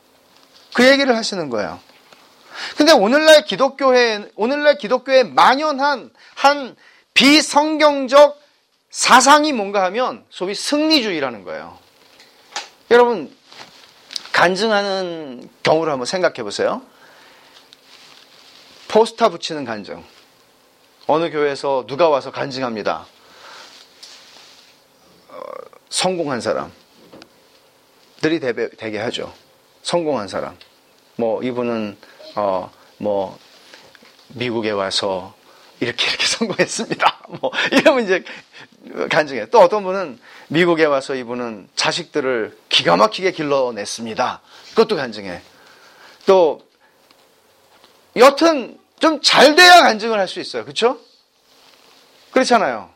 그 0.73 0.88
얘기를 0.88 1.15
하시는 1.15 1.49
거예요. 1.49 1.80
근데 2.77 2.91
오늘날 2.91 3.45
기독교회, 3.45 4.30
오늘날 4.36 4.77
기독교에 4.77 5.23
만연한 5.23 6.11
한 6.36 6.75
비성경적 7.13 8.39
사상이 8.89 9.53
뭔가 9.53 9.84
하면 9.86 10.25
소위 10.30 10.55
승리주의라는 10.55 11.43
거예요. 11.43 11.77
여러분, 12.91 13.36
간증하는 14.34 15.49
경우를 15.63 15.91
한번 15.91 16.05
생각해 16.05 16.43
보세요. 16.43 16.82
포스터 18.88 19.30
붙이는 19.30 19.65
간증. 19.65 20.03
어느 21.12 21.32
교회에서 21.32 21.86
누가 21.88 22.07
와서 22.07 22.30
간증합니다. 22.30 23.07
어, 25.30 25.41
성공한 25.89 26.39
사람. 26.39 26.72
들이 28.22 28.39
되게 28.39 28.99
하죠. 28.99 29.34
성공한 29.82 30.28
사람. 30.28 30.55
뭐, 31.16 31.41
이분은 31.41 31.97
어, 32.36 32.70
뭐, 32.99 33.39
미국에 34.28 34.70
와서 34.70 35.34
이렇게 35.80 36.05
이렇게 36.10 36.28
성공했습니다. 36.30 37.22
뭐, 37.41 37.51
이러면 37.72 38.03
이제 38.03 38.24
간증해. 39.10 39.49
또 39.49 39.62
어떤 39.62 39.82
분은 39.82 40.20
미국에 40.49 40.86
와서 40.86 41.16
이분은 41.16 41.70
자식들을 41.76 42.55
기가 42.70 42.97
막히게 42.97 43.32
길러냈습니다. 43.32 44.41
그것도 44.76 44.95
간증해. 44.95 45.41
또, 46.28 46.62
여튼 48.16 48.78
좀 49.00 49.22
잘 49.22 49.56
돼야 49.56 49.82
간증을 49.82 50.20
할 50.20 50.28
수 50.28 50.39
있어요. 50.39 50.64
그렇죠? 50.64 50.97
그렇잖아요. 52.32 52.89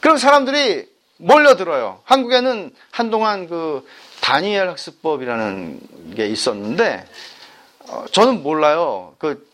그럼 0.00 0.16
사람들이 0.16 0.88
몰려들어요. 1.18 2.00
한국에는 2.04 2.74
한동안 2.90 3.48
그 3.48 3.86
다니엘 4.20 4.68
학습법이라는 4.68 5.80
게 6.16 6.26
있었는데 6.26 7.06
어, 7.88 8.04
저는 8.12 8.42
몰라요. 8.42 9.14
그, 9.18 9.46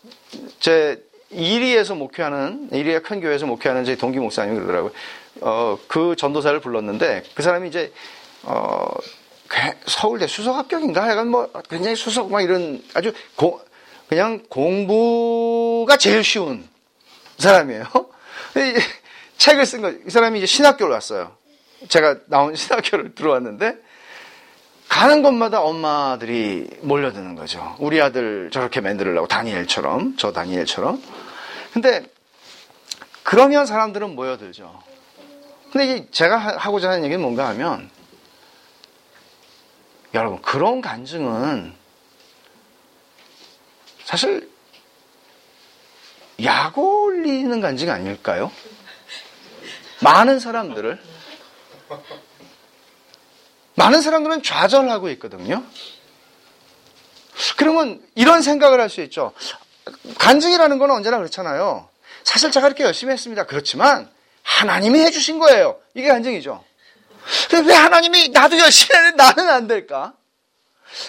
제, 0.59 1.03
이리에서 1.31 1.95
목회하는, 1.95 2.69
이리의 2.71 3.01
큰 3.01 3.19
교회에서 3.19 3.47
목회하는 3.47 3.83
제 3.83 3.95
동기 3.95 4.19
목사님이 4.19 4.55
그러더라고요. 4.57 4.91
어, 5.41 5.77
그 5.87 6.15
전도사를 6.15 6.59
불렀는데, 6.59 7.23
그 7.33 7.41
사람이 7.41 7.67
이제, 7.67 7.91
어, 8.43 8.85
서울대 9.87 10.27
수석 10.27 10.55
합격인가? 10.55 11.09
약간 11.09 11.29
뭐, 11.29 11.49
굉장히 11.67 11.95
수석, 11.95 12.29
막 12.31 12.41
이런, 12.41 12.83
아주, 12.93 13.11
고, 13.35 13.59
그냥 14.07 14.43
공부 14.49 14.93
가 15.85 15.97
제일 15.97 16.23
쉬운 16.23 16.67
사람이에요. 17.37 17.85
책을 19.37 19.65
쓴 19.65 19.81
거, 19.81 19.91
이 19.91 20.09
사람이 20.09 20.39
이제 20.39 20.45
신학교를 20.45 20.93
왔어요. 20.93 21.35
제가 21.87 22.17
나온 22.25 22.55
신학교를 22.55 23.15
들어왔는데, 23.15 23.75
가는 24.89 25.21
곳마다 25.21 25.61
엄마들이 25.61 26.67
몰려드는 26.81 27.35
거죠. 27.35 27.75
우리 27.79 28.01
아들 28.01 28.49
저렇게 28.51 28.81
만들려고 28.81 29.27
다니엘처럼, 29.27 30.15
저 30.17 30.31
다니엘처럼. 30.31 31.01
근데 31.73 32.05
그러면 33.23 33.65
사람들은 33.65 34.15
모여들죠. 34.15 34.81
근데 35.71 36.09
제가 36.11 36.37
하고자 36.37 36.89
하는 36.89 37.03
얘기는 37.03 37.21
뭔가 37.21 37.47
하면 37.49 37.89
여러분 40.13 40.41
그런 40.41 40.81
간증은 40.81 41.73
사실 44.05 44.49
약 46.43 46.77
올리는 46.77 47.59
간증 47.61 47.89
아닐까요? 47.89 48.51
많은 50.01 50.39
사람들을 50.39 50.99
많은 53.75 54.01
사람들은 54.01 54.43
좌절하고 54.43 55.09
있거든요. 55.11 55.63
그러면 57.57 58.01
이런 58.15 58.41
생각을 58.41 58.79
할 58.79 58.89
수 58.89 59.01
있죠. 59.01 59.33
간증이라는 60.19 60.79
건 60.79 60.91
언제나 60.91 61.17
그렇잖아요. 61.17 61.87
사실 62.23 62.51
제가 62.51 62.67
이렇게 62.67 62.83
열심히 62.83 63.13
했습니다. 63.13 63.45
그렇지만 63.45 64.09
하나님이 64.43 64.99
해주신 65.01 65.39
거예요. 65.39 65.79
이게 65.93 66.07
간증이죠. 66.07 66.63
왜 67.65 67.73
하나님이 67.73 68.29
나도 68.29 68.57
열심히 68.59 68.95
했는데 68.97 69.17
나는 69.23 69.49
안 69.49 69.67
될까? 69.67 70.13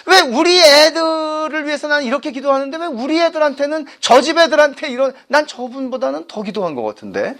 왜 0.05 0.21
우리 0.21 0.59
애들을 0.61 1.65
위해서 1.65 1.87
나는 1.87 2.05
이렇게 2.05 2.31
기도하는데 2.31 2.77
왜 2.77 2.85
우리 2.85 3.19
애들한테는 3.19 3.85
저 4.01 4.21
집 4.21 4.37
애들한테 4.37 4.89
이런 4.89 5.13
난 5.27 5.47
저분보다는 5.47 6.27
더 6.27 6.41
기도한 6.43 6.75
것 6.75 6.83
같은데 6.83 7.35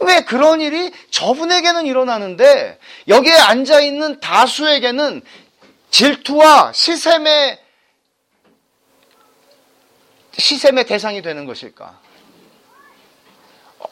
왜 0.00 0.20
그런 0.24 0.60
일이 0.60 0.92
저분에게는 1.10 1.86
일어나는데 1.86 2.78
여기에 3.08 3.32
앉아 3.34 3.80
있는 3.80 4.20
다수에게는 4.20 5.22
질투와 5.90 6.72
시샘의 6.72 7.58
시샘의 10.36 10.86
대상이 10.86 11.22
되는 11.22 11.46
것일까? 11.46 12.00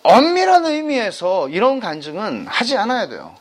엄밀한 0.03 0.67
의미에서 0.67 1.49
이런 1.49 1.79
간증은 1.79 2.47
하지 2.49 2.77
않아야 2.77 3.09
돼요. 3.09 3.37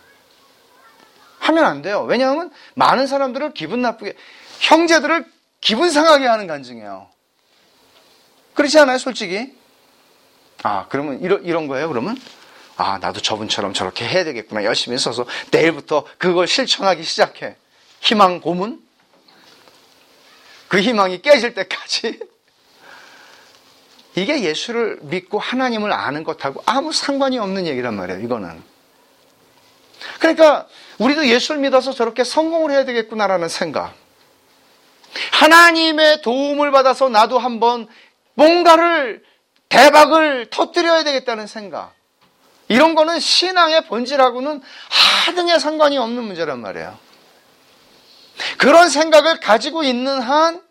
하면 1.41 1.65
안 1.65 1.81
돼요. 1.81 2.03
왜냐하면 2.03 2.51
많은 2.75 3.07
사람들을 3.07 3.53
기분 3.53 3.81
나쁘게, 3.81 4.15
형제들을 4.59 5.25
기분 5.59 5.89
상하게 5.91 6.27
하는 6.27 6.47
간증이에요. 6.47 7.07
그렇지 8.53 8.79
않아요, 8.79 8.97
솔직히? 8.97 9.53
아, 10.63 10.85
그러면 10.89 11.19
이런, 11.21 11.43
이런 11.43 11.67
거예요, 11.67 11.89
그러면? 11.89 12.15
아, 12.77 12.99
나도 12.99 13.21
저분처럼 13.21 13.73
저렇게 13.73 14.07
해야 14.07 14.23
되겠구나. 14.23 14.63
열심히 14.63 14.97
써서 14.97 15.25
내일부터 15.51 16.05
그걸 16.17 16.47
실천하기 16.47 17.03
시작해. 17.03 17.55
희망 17.99 18.39
고문? 18.39 18.81
그 20.67 20.79
희망이 20.79 21.21
깨질 21.21 21.53
때까지. 21.53 22.19
이게 24.15 24.43
예수를 24.43 24.99
믿고 25.01 25.39
하나님을 25.39 25.91
아는 25.91 26.23
것하고 26.23 26.61
아무 26.65 26.91
상관이 26.91 27.39
없는 27.39 27.65
얘기란 27.65 27.95
말이에요, 27.95 28.21
이거는. 28.21 28.61
그러니까 30.19 30.67
우리도 31.01 31.27
예수를 31.27 31.61
믿어서 31.61 31.93
저렇게 31.93 32.23
성공을 32.23 32.69
해야 32.69 32.85
되겠구나라는 32.85 33.49
생각. 33.49 33.95
하나님의 35.31 36.21
도움을 36.21 36.69
받아서 36.69 37.09
나도 37.09 37.39
한번 37.39 37.87
뭔가를 38.35 39.23
대박을 39.69 40.51
터뜨려야 40.51 41.03
되겠다는 41.03 41.47
생각. 41.47 41.93
이런 42.67 42.93
거는 42.93 43.19
신앙의 43.19 43.85
본질하고는 43.87 44.61
하등의 45.25 45.59
상관이 45.59 45.97
없는 45.97 46.23
문제란 46.23 46.59
말이에요. 46.59 46.97
그런 48.59 48.87
생각을 48.87 49.39
가지고 49.39 49.83
있는 49.83 50.21
한, 50.21 50.61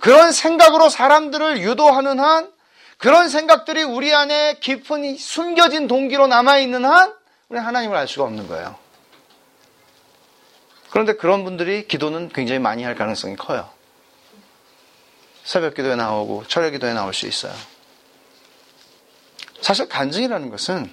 그런 0.00 0.32
생각으로 0.32 0.90
사람들을 0.90 1.62
유도하는 1.62 2.20
한, 2.20 2.52
그런 2.98 3.30
생각들이 3.30 3.82
우리 3.82 4.14
안에 4.14 4.58
깊은 4.60 5.16
숨겨진 5.16 5.88
동기로 5.88 6.26
남아있는 6.26 6.84
한, 6.84 7.14
우리는 7.48 7.66
하나님을 7.66 7.96
알 7.96 8.06
수가 8.06 8.24
없는 8.24 8.48
거예요. 8.48 8.82
그런데 10.92 11.14
그런 11.14 11.42
분들이 11.42 11.88
기도는 11.88 12.28
굉장히 12.28 12.58
많이 12.58 12.84
할 12.84 12.94
가능성이 12.94 13.34
커요. 13.34 13.68
새벽 15.42 15.74
기도에 15.74 15.96
나오고 15.96 16.44
철야 16.48 16.68
기도에 16.68 16.92
나올 16.92 17.14
수 17.14 17.26
있어요. 17.26 17.54
사실 19.62 19.88
간증이라는 19.88 20.50
것은 20.50 20.92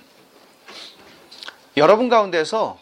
여러분 1.75 2.07
가운데서 2.07 2.79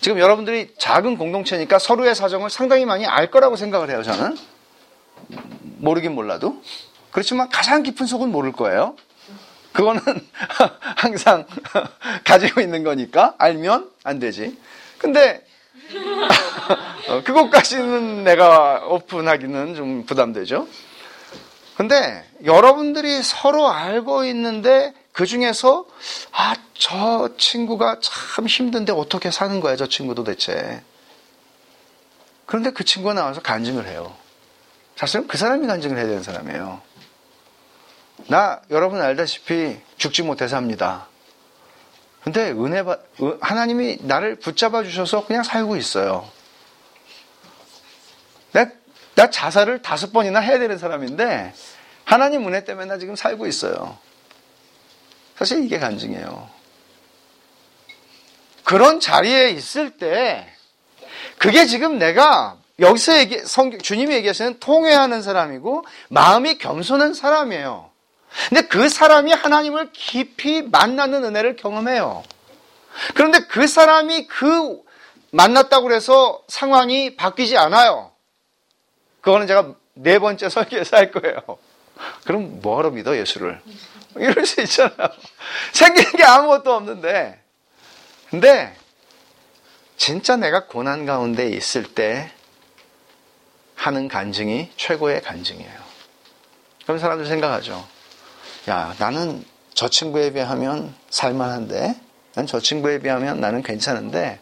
지금 0.00 0.18
여러분들이 0.18 0.74
작은 0.78 1.16
공동체니까 1.16 1.78
서로의 1.78 2.16
사정을 2.16 2.50
상당히 2.50 2.84
많이 2.84 3.06
알 3.06 3.30
거라고 3.30 3.54
생각을 3.54 3.90
해요, 3.90 4.02
저는. 4.02 4.36
모르긴 5.78 6.16
몰라도. 6.16 6.60
그렇지만 7.12 7.48
가장 7.50 7.84
깊은 7.84 8.06
속은 8.06 8.32
모를 8.32 8.50
거예요. 8.50 8.96
그거는 9.72 10.00
항상 10.96 11.46
가지고 12.24 12.60
있는 12.60 12.82
거니까 12.82 13.36
알면 13.38 13.92
안 14.02 14.18
되지. 14.18 14.58
근데 14.98 15.46
어, 15.46 15.47
그것까지는 17.24 18.24
내가 18.24 18.84
오픈하기는 18.86 19.74
좀 19.74 20.04
부담되죠. 20.04 20.68
근데 21.76 22.24
여러분들이 22.44 23.22
서로 23.22 23.68
알고 23.68 24.24
있는데 24.24 24.92
그 25.12 25.26
중에서 25.26 25.86
아, 26.32 26.54
저 26.74 27.30
친구가 27.38 27.98
참 28.00 28.46
힘든데 28.46 28.92
어떻게 28.92 29.30
사는 29.30 29.60
거야, 29.60 29.76
저 29.76 29.88
친구도 29.88 30.24
대체. 30.24 30.82
그런데 32.46 32.70
그 32.70 32.84
친구가 32.84 33.14
나와서 33.14 33.40
간증을 33.40 33.86
해요. 33.86 34.14
사실은 34.96 35.28
그 35.28 35.38
사람이 35.38 35.66
간증을 35.66 35.96
해야 35.96 36.06
되는 36.06 36.22
사람이에요. 36.22 36.80
나 38.26 38.60
여러분 38.70 39.00
알다시피 39.00 39.78
죽지 39.96 40.22
못해서 40.22 40.56
합니다. 40.56 41.06
근데 42.24 42.50
은혜 42.50 42.82
받, 42.82 43.00
하나님이 43.40 43.98
나를 44.02 44.36
붙잡아 44.36 44.82
주셔서 44.82 45.26
그냥 45.26 45.42
살고 45.42 45.76
있어요. 45.76 46.28
나, 48.52 48.66
나 49.14 49.30
자살을 49.30 49.82
다섯 49.82 50.12
번이나 50.12 50.40
해야 50.40 50.58
되는 50.58 50.78
사람인데 50.78 51.54
하나님 52.04 52.46
은혜 52.46 52.64
때문에 52.64 52.86
나 52.86 52.98
지금 52.98 53.16
살고 53.16 53.46
있어요. 53.46 53.96
사실 55.36 55.64
이게 55.64 55.78
간증이에요. 55.78 56.48
그런 58.64 59.00
자리에 59.00 59.50
있을 59.50 59.96
때 59.96 60.46
그게 61.38 61.66
지금 61.66 61.98
내가 61.98 62.58
여기서 62.80 63.18
얘기, 63.18 63.38
성, 63.40 63.76
주님이 63.78 64.14
얘기하시는 64.16 64.60
통회하는 64.60 65.22
사람이고 65.22 65.84
마음이 66.10 66.58
겸손한 66.58 67.14
사람이에요. 67.14 67.87
근데 68.48 68.66
그 68.68 68.88
사람이 68.88 69.32
하나님을 69.32 69.90
깊이 69.92 70.62
만나는 70.62 71.24
은혜를 71.24 71.56
경험해요. 71.56 72.22
그런데 73.14 73.40
그 73.46 73.66
사람이 73.66 74.26
그 74.26 74.80
만났다고 75.30 75.92
해서 75.92 76.42
상황이 76.48 77.16
바뀌지 77.16 77.56
않아요. 77.56 78.12
그거는 79.20 79.46
제가 79.46 79.74
네 79.94 80.18
번째 80.18 80.48
설교에서 80.50 80.96
할 80.96 81.10
거예요. 81.10 81.40
그럼 82.24 82.60
뭐하러 82.60 82.90
믿어, 82.90 83.16
예수를? 83.16 83.60
이럴 84.16 84.46
수 84.46 84.60
있잖아요. 84.62 85.08
생기는 85.72 86.12
게 86.12 86.22
아무것도 86.24 86.72
없는데. 86.72 87.42
근데, 88.30 88.74
진짜 89.96 90.36
내가 90.36 90.66
고난 90.66 91.06
가운데 91.06 91.48
있을 91.48 91.82
때 91.82 92.30
하는 93.74 94.06
간증이 94.06 94.70
최고의 94.76 95.22
간증이에요. 95.22 95.88
그럼 96.84 96.98
사람들 96.98 97.26
생각하죠. 97.26 97.86
야, 98.68 98.94
나는 98.98 99.44
저 99.72 99.88
친구에 99.88 100.32
비하면 100.32 100.94
살만한데, 101.10 102.00
난 102.34 102.46
저 102.46 102.60
친구에 102.60 102.98
비하면 103.00 103.40
나는 103.40 103.62
괜찮은데, 103.62 104.40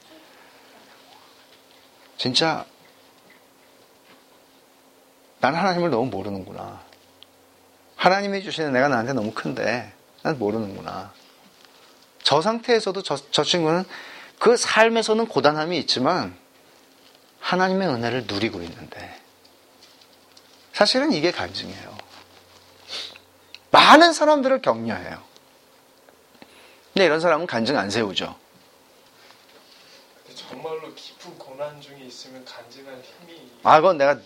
진짜, 2.19 2.65
난 5.41 5.55
하나님을 5.55 5.91
너무 5.91 6.07
모르는구나. 6.11 6.81
하나님이 7.95 8.43
주시는 8.43 8.73
내가 8.73 8.89
나한테 8.89 9.13
너무 9.13 9.33
큰데, 9.33 9.93
난 10.23 10.39
모르는구나. 10.39 11.13
저 12.23 12.43
상태에서도 12.43 13.03
저, 13.03 13.17
저 13.31 13.45
친구는 13.45 13.85
그 14.39 14.57
삶에서는 14.57 15.27
고단함이 15.29 15.79
있지만, 15.79 16.37
하나님의 17.41 17.89
은혜를 17.89 18.25
누리고 18.27 18.61
있는데, 18.63 19.21
사실은 20.73 21.13
이게 21.13 21.31
간증이에요. 21.31 21.96
많은 23.77 24.13
사람들을 24.15 24.63
격려해요. 24.63 25.19
근데 26.95 27.05
이런 27.05 27.21
사람은 27.21 27.47
간증 27.47 27.77
안 27.77 27.91
세우죠. 27.91 28.35
정말로 30.35 30.95
깊은 30.95 31.37
고난 31.39 31.79
중에 31.81 31.99
있으면 32.07 32.45
간증할 32.45 32.95
힘이 32.95 33.51
아, 33.65 33.77
그건 33.81 33.99
내가 33.99 34.17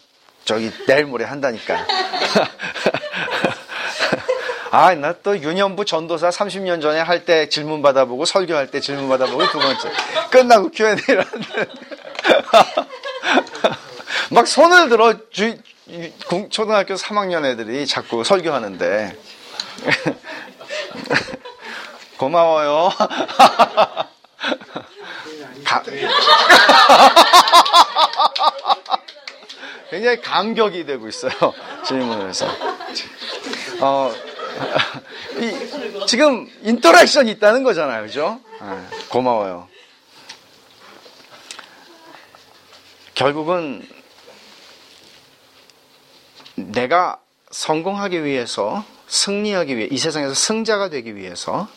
저기 0.45 0.71
내일 0.87 1.07
모레 1.07 1.25
한다니까. 1.25 1.87
아, 4.73 4.95
나 4.95 5.13
또 5.23 5.37
유년부 5.37 5.85
전도사 5.85 6.29
30년 6.31 6.81
전에 6.81 7.01
할 7.01 7.25
때 7.25 7.49
질문 7.49 7.83
받아보고 7.83 8.25
설교할 8.25 8.71
때 8.71 8.79
질문 8.81 9.09
받아보고 9.09 9.45
두 9.49 9.59
번째 9.59 9.91
끝나고 10.31 10.71
Q&A를 10.71 11.27
하는데 11.27 11.67
막 14.31 14.47
손을 14.47 14.89
들어 14.89 15.15
주, 15.31 15.59
초등학교 16.51 16.95
3학년 16.95 17.45
애들이 17.45 17.87
자꾸 17.87 18.25
설교하는데 18.25 19.17
고마워요. 22.19 22.91
가... 25.65 25.83
굉장히 29.91 30.21
감격이 30.21 30.85
되고 30.87 31.09
있어요. 31.09 31.33
질문을 31.85 32.29
해서. 32.29 32.47
어, 33.81 34.13
이, 35.39 35.53
지금 36.07 36.49
인터랙션이 36.63 37.33
있다는 37.33 37.65
거잖아요. 37.65 38.05
그죠? 38.05 38.41
네, 38.61 38.69
고마워요. 39.09 39.67
결국은 43.15 43.83
내가 46.73 47.19
성공하기 47.51 48.25
위해서 48.25 48.85
승리하기 49.09 49.77
위해 49.77 49.89
이 49.91 49.99
세상에서 49.99 50.35
승자가 50.35 50.89
되기 50.89 51.17
위해서 51.17 51.69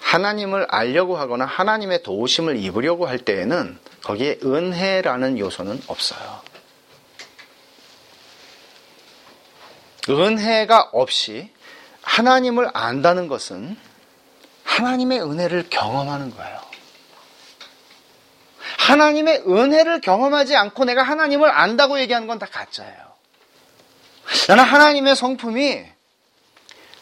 하나님을 0.00 0.66
알려고 0.68 1.16
하거나 1.16 1.44
하나님의 1.44 2.02
도우심을 2.02 2.56
입으려고 2.58 3.06
할 3.06 3.18
때에는 3.18 3.78
거기에 4.04 4.38
은혜라는 4.44 5.38
요소는 5.38 5.82
없어요. 5.86 6.40
은혜가 10.08 10.90
없이 10.92 11.50
하나님을 12.02 12.70
안다는 12.72 13.28
것은 13.28 13.76
하나님의 14.64 15.20
은혜를 15.22 15.66
경험하는 15.70 16.34
거예요. 16.34 16.60
하나님의 18.78 19.42
은혜를 19.46 20.00
경험하지 20.00 20.56
않고 20.56 20.84
내가 20.84 21.02
하나님을 21.02 21.50
안다고 21.50 22.00
얘기하는 22.00 22.26
건 22.26 22.38
다 22.38 22.46
가짜예요. 22.46 23.07
나는 24.48 24.64
하나님의 24.64 25.16
성품이 25.16 25.84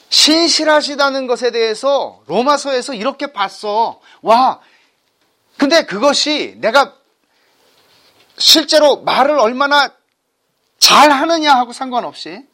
신실하시다는 0.08 1.26
것에 1.26 1.50
대해서 1.50 2.22
로마서에서 2.26 2.94
이렇게 2.94 3.32
봤어. 3.32 4.00
와. 4.22 4.60
근데 5.56 5.84
그것이 5.84 6.54
내가 6.58 6.94
실제로 8.38 9.02
말을 9.02 9.38
얼마나 9.38 9.90
잘 10.78 11.10
하느냐 11.10 11.54
하고 11.54 11.72
상관없이 11.72 12.44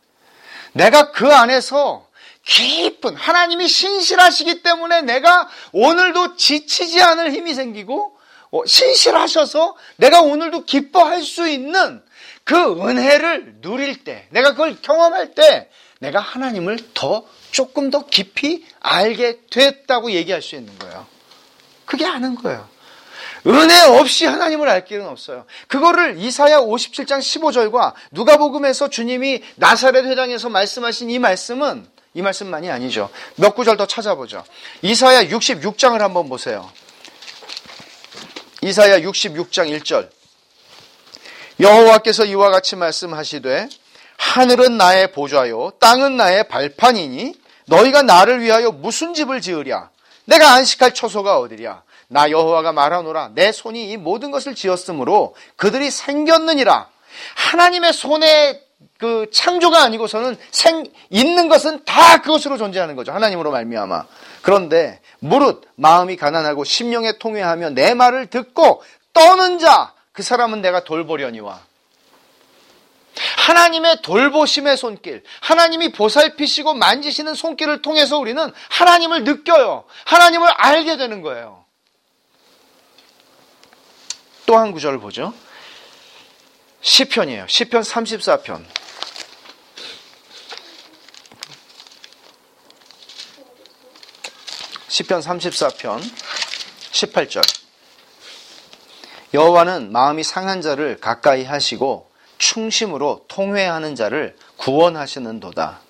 내가 0.72 1.12
그 1.12 1.32
안에서 1.32 2.08
깊은 2.44 3.14
하나님이 3.16 3.68
신실하시기 3.68 4.62
때문에 4.62 5.02
내가 5.02 5.48
오늘도 5.72 6.36
지치지 6.36 7.02
않을 7.02 7.32
힘이 7.32 7.54
생기고 7.54 8.16
어, 8.50 8.66
신실하셔서 8.66 9.76
내가 9.96 10.22
오늘도 10.22 10.64
기뻐할 10.64 11.22
수 11.22 11.48
있는 11.48 12.02
그 12.44 12.56
은혜를 12.56 13.60
누릴 13.60 14.04
때, 14.04 14.26
내가 14.30 14.50
그걸 14.50 14.80
경험할 14.80 15.34
때, 15.34 15.68
내가 16.00 16.20
하나님을 16.20 16.78
더 16.94 17.24
조금 17.52 17.90
더 17.90 18.06
깊이 18.06 18.66
알게 18.80 19.40
됐다고 19.50 20.10
얘기할 20.10 20.42
수 20.42 20.56
있는 20.56 20.76
거예요. 20.78 21.06
그게 21.84 22.04
아는 22.06 22.34
거예요. 22.34 22.68
은혜 23.46 23.80
없이 23.82 24.24
하나님을 24.24 24.68
알 24.68 24.84
길은 24.84 25.06
없어요. 25.06 25.46
그거를 25.66 26.16
이사야 26.18 26.60
57장 26.60 27.18
15절과 27.18 27.92
누가복음에서 28.12 28.88
주님이 28.88 29.42
나사렛 29.56 30.04
회당에서 30.06 30.48
말씀하신 30.48 31.10
이 31.10 31.18
말씀은 31.18 31.86
이 32.14 32.22
말씀만이 32.22 32.70
아니죠. 32.70 33.10
몇 33.36 33.54
구절 33.54 33.76
더 33.76 33.86
찾아보죠. 33.86 34.44
이사야 34.82 35.26
66장을 35.26 35.98
한번 35.98 36.28
보세요. 36.28 36.70
이사야 38.60 39.00
66장 39.00 39.80
1절. 39.80 40.08
여호와께서 41.60 42.24
이와 42.24 42.50
같이 42.50 42.76
말씀하시되 42.76 43.68
하늘은 44.18 44.76
나의 44.76 45.12
보좌요 45.12 45.72
땅은 45.80 46.16
나의 46.16 46.48
발판이니 46.48 47.34
너희가 47.66 48.02
나를 48.02 48.40
위하여 48.40 48.70
무슨 48.70 49.14
집을 49.14 49.40
지으랴? 49.40 49.90
내가 50.24 50.52
안식할 50.52 50.94
처소가 50.94 51.38
어디랴? 51.38 51.82
나 52.08 52.30
여호와가 52.30 52.72
말하노라. 52.72 53.30
내 53.34 53.52
손이 53.52 53.90
이 53.90 53.96
모든 53.96 54.30
것을 54.30 54.54
지었으므로 54.54 55.34
그들이 55.56 55.90
생겼느니라. 55.90 56.88
하나님의 57.34 57.92
손에 57.92 58.60
그 58.98 59.26
창조가 59.32 59.82
아니고서는 59.82 60.36
생 60.50 60.84
있는 61.10 61.48
것은 61.48 61.84
다 61.84 62.20
그것으로 62.20 62.58
존재하는 62.58 62.96
거죠. 62.96 63.12
하나님으로 63.12 63.50
말미암아. 63.50 64.04
그런데 64.42 65.00
무릇 65.18 65.62
마음이 65.76 66.16
가난하고 66.16 66.64
심령에 66.64 67.18
통회하며 67.18 67.70
내 67.70 67.94
말을 67.94 68.26
듣고 68.26 68.82
떠는 69.12 69.58
자 69.58 69.91
그 70.12 70.22
사람은 70.22 70.60
내가 70.60 70.84
돌보려니와 70.84 71.62
하나님의 73.38 74.02
돌보심의 74.02 74.76
손길, 74.76 75.22
하나님이 75.40 75.92
보살피시고 75.92 76.74
만지시는 76.74 77.34
손길을 77.34 77.82
통해서 77.82 78.18
우리는 78.18 78.52
하나님을 78.70 79.24
느껴요. 79.24 79.84
하나님을 80.06 80.48
알게 80.48 80.96
되는 80.96 81.22
거예요. 81.22 81.64
또 84.46 84.56
한 84.56 84.72
구절을 84.72 84.98
보죠. 85.00 85.34
시편이에요. 86.82 87.46
시편 87.48 87.82
34편. 87.82 88.64
시편 94.88 95.20
34편 95.20 96.02
18절. 96.92 97.71
여호와는 99.34 99.92
마음이 99.92 100.22
상한 100.22 100.60
자를 100.60 100.98
가까이 101.00 101.44
하시고 101.44 102.10
충심으로 102.38 103.24
통회하는 103.28 103.94
자를 103.94 104.36
구원하시는도다. 104.58 105.80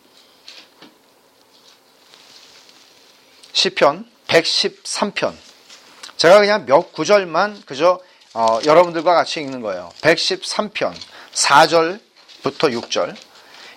시편 3.52 4.06
113편. 4.28 5.34
제가 6.16 6.38
그냥 6.38 6.66
몇 6.66 6.92
구절만 6.92 7.62
그저 7.66 8.00
어, 8.34 8.58
여러분들과 8.64 9.12
같이 9.14 9.40
읽는 9.40 9.60
거예요. 9.60 9.90
113편 10.00 10.94
4절부터 11.32 12.00
6절. 12.80 13.14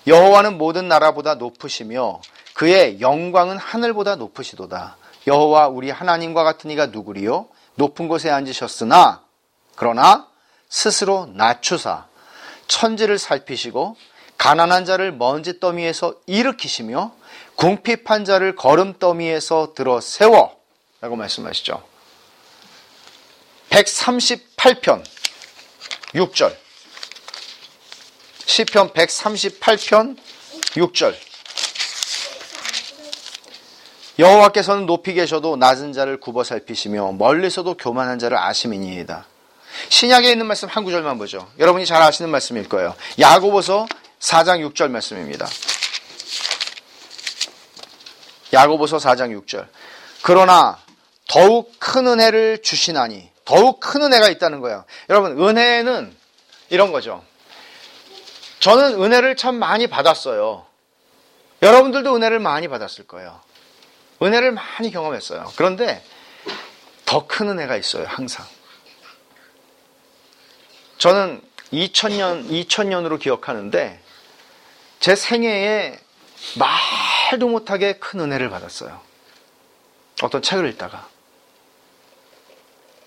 여호와는 0.07 0.57
모든 0.57 0.87
나라보다 0.87 1.35
높으시며 1.35 2.21
그의 2.53 3.01
영광은 3.01 3.57
하늘보다 3.57 4.15
높으시도다. 4.15 4.97
여호와 5.27 5.67
우리 5.67 5.89
하나님과 5.89 6.43
같은 6.43 6.69
이가 6.69 6.87
누구리요? 6.87 7.47
높은 7.75 8.07
곳에 8.07 8.29
앉으셨으나 8.29 9.24
그러나 9.75 10.27
스스로 10.69 11.27
낮추사 11.33 12.05
천지를 12.67 13.17
살피시고 13.19 13.95
가난한 14.37 14.85
자를 14.85 15.11
먼지 15.11 15.59
더미에서 15.59 16.15
일으키시며 16.25 17.13
궁핍한 17.55 18.25
자를 18.25 18.55
걸음 18.55 18.97
더미에서 18.99 19.73
들어 19.75 20.01
세워 20.01 20.55
라고 21.01 21.15
말씀하시죠. 21.15 21.81
138편 23.69 25.03
6절 26.13 26.55
시편 28.45 28.93
138편 28.93 30.17
6절 30.75 31.15
여호와께서는 34.17 34.85
높이 34.85 35.13
계셔도 35.13 35.57
낮은 35.57 35.91
자를 35.91 36.19
굽어 36.19 36.45
살피시며 36.45 37.13
멀리서도 37.13 37.75
교만한 37.75 38.17
자를 38.17 38.37
아심이니이다. 38.37 39.25
신약에 39.89 40.31
있는 40.31 40.45
말씀 40.45 40.67
한 40.67 40.83
구절만 40.83 41.17
보죠. 41.17 41.49
여러분이 41.59 41.85
잘 41.85 42.01
아시는 42.01 42.29
말씀일 42.31 42.69
거예요. 42.69 42.95
야고보서 43.19 43.87
4장 44.19 44.67
6절 44.73 44.89
말씀입니다. 44.89 45.47
야고보서 48.53 48.97
4장 48.97 49.37
6절. 49.45 49.67
그러나 50.21 50.79
더욱 51.27 51.73
큰 51.79 52.07
은혜를 52.07 52.61
주시나니 52.61 53.29
더욱 53.43 53.79
큰 53.79 54.01
은혜가 54.03 54.29
있다는 54.29 54.59
거예요. 54.61 54.85
여러분 55.09 55.39
은혜는 55.41 56.15
이런 56.69 56.91
거죠. 56.91 57.23
저는 58.59 59.01
은혜를 59.01 59.35
참 59.35 59.55
많이 59.55 59.87
받았어요. 59.87 60.65
여러분들도 61.61 62.15
은혜를 62.15 62.39
많이 62.39 62.67
받았을 62.67 63.05
거예요. 63.07 63.39
은혜를 64.21 64.51
많이 64.51 64.91
경험했어요. 64.91 65.51
그런데 65.55 66.03
더 67.05 67.27
큰 67.27 67.49
은혜가 67.49 67.75
있어요. 67.75 68.05
항상. 68.07 68.45
저는 70.97 71.41
2000년, 71.73 72.49
2000년으로 72.49 73.19
기억하는데 73.19 73.99
제 74.99 75.15
생애에 75.15 75.99
말도 76.59 77.47
못하게 77.47 77.93
큰 77.93 78.19
은혜를 78.19 78.49
받았어요. 78.49 78.99
어떤 80.23 80.41
책을 80.41 80.69
읽다가. 80.69 81.07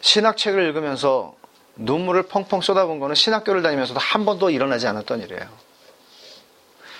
신학책을 0.00 0.62
읽으면서 0.68 1.34
눈물을 1.76 2.24
펑펑 2.24 2.60
쏟아본 2.60 2.98
거는 2.98 3.14
신학교를 3.14 3.62
다니면서도 3.62 3.98
한 4.00 4.24
번도 4.24 4.50
일어나지 4.50 4.86
않았던 4.86 5.22
일이에요. 5.22 5.48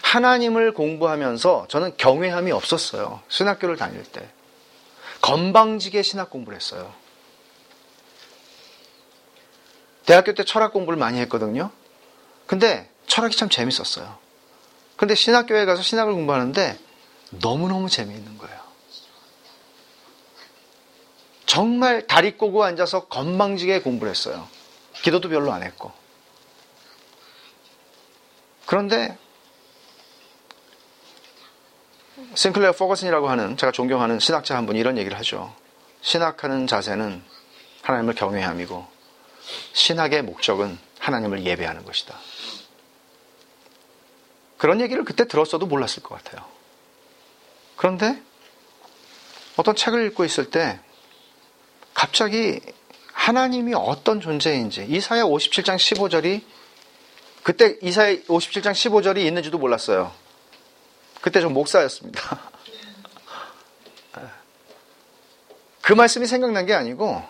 하나님을 0.02 0.72
공부하면서 0.72 1.66
저는 1.68 1.96
경외함이 1.96 2.50
없었어요. 2.52 3.20
신학교를 3.28 3.76
다닐 3.76 4.02
때. 4.04 4.26
건방지게 5.20 6.02
신학 6.02 6.30
공부를 6.30 6.56
했어요. 6.56 6.92
대학교 10.08 10.32
때 10.32 10.42
철학 10.42 10.72
공부를 10.72 10.98
많이 10.98 11.18
했거든요. 11.20 11.70
근데 12.46 12.90
철학이 13.08 13.36
참 13.36 13.50
재밌었어요. 13.50 14.16
근데 14.96 15.14
신학교에 15.14 15.66
가서 15.66 15.82
신학을 15.82 16.14
공부하는데 16.14 16.78
너무너무 17.28 17.90
재미있는 17.90 18.38
거예요. 18.38 18.58
정말 21.44 22.06
다리 22.06 22.38
꼬고 22.38 22.64
앉아서 22.64 23.08
건방지게 23.08 23.82
공부를 23.82 24.10
했어요. 24.10 24.48
기도도 24.94 25.28
별로 25.28 25.52
안 25.52 25.62
했고. 25.62 25.92
그런데 28.64 29.18
싱클레어 32.34 32.72
포거슨이라고 32.72 33.28
하는 33.28 33.58
제가 33.58 33.72
존경하는 33.72 34.20
신학자 34.20 34.56
한 34.56 34.64
분이 34.64 34.78
이런 34.78 34.96
얘기를 34.96 35.18
하죠. 35.18 35.54
신학하는 36.00 36.66
자세는 36.66 37.22
하나님을 37.82 38.14
경외함이고 38.14 38.97
신학의 39.72 40.22
목적은 40.22 40.78
하나님을 40.98 41.44
예배하는 41.44 41.84
것이다. 41.84 42.18
그런 44.56 44.80
얘기를 44.80 45.04
그때 45.04 45.26
들었어도 45.26 45.66
몰랐을 45.66 46.02
것 46.02 46.22
같아요. 46.22 46.44
그런데 47.76 48.20
어떤 49.56 49.76
책을 49.76 50.06
읽고 50.08 50.24
있을 50.24 50.50
때 50.50 50.80
갑자기 51.94 52.60
하나님이 53.12 53.74
어떤 53.74 54.20
존재인지 54.20 54.86
이사야 54.88 55.24
57장 55.24 55.76
15절이 55.76 56.42
그때 57.42 57.76
이사야 57.82 58.16
57장 58.22 58.72
15절이 58.72 59.18
있는지도 59.18 59.58
몰랐어요. 59.58 60.12
그때 61.20 61.40
좀 61.40 61.54
목사였습니다. 61.54 62.40
그 65.82 65.92
말씀이 65.92 66.26
생각난 66.26 66.66
게 66.66 66.74
아니고 66.74 67.22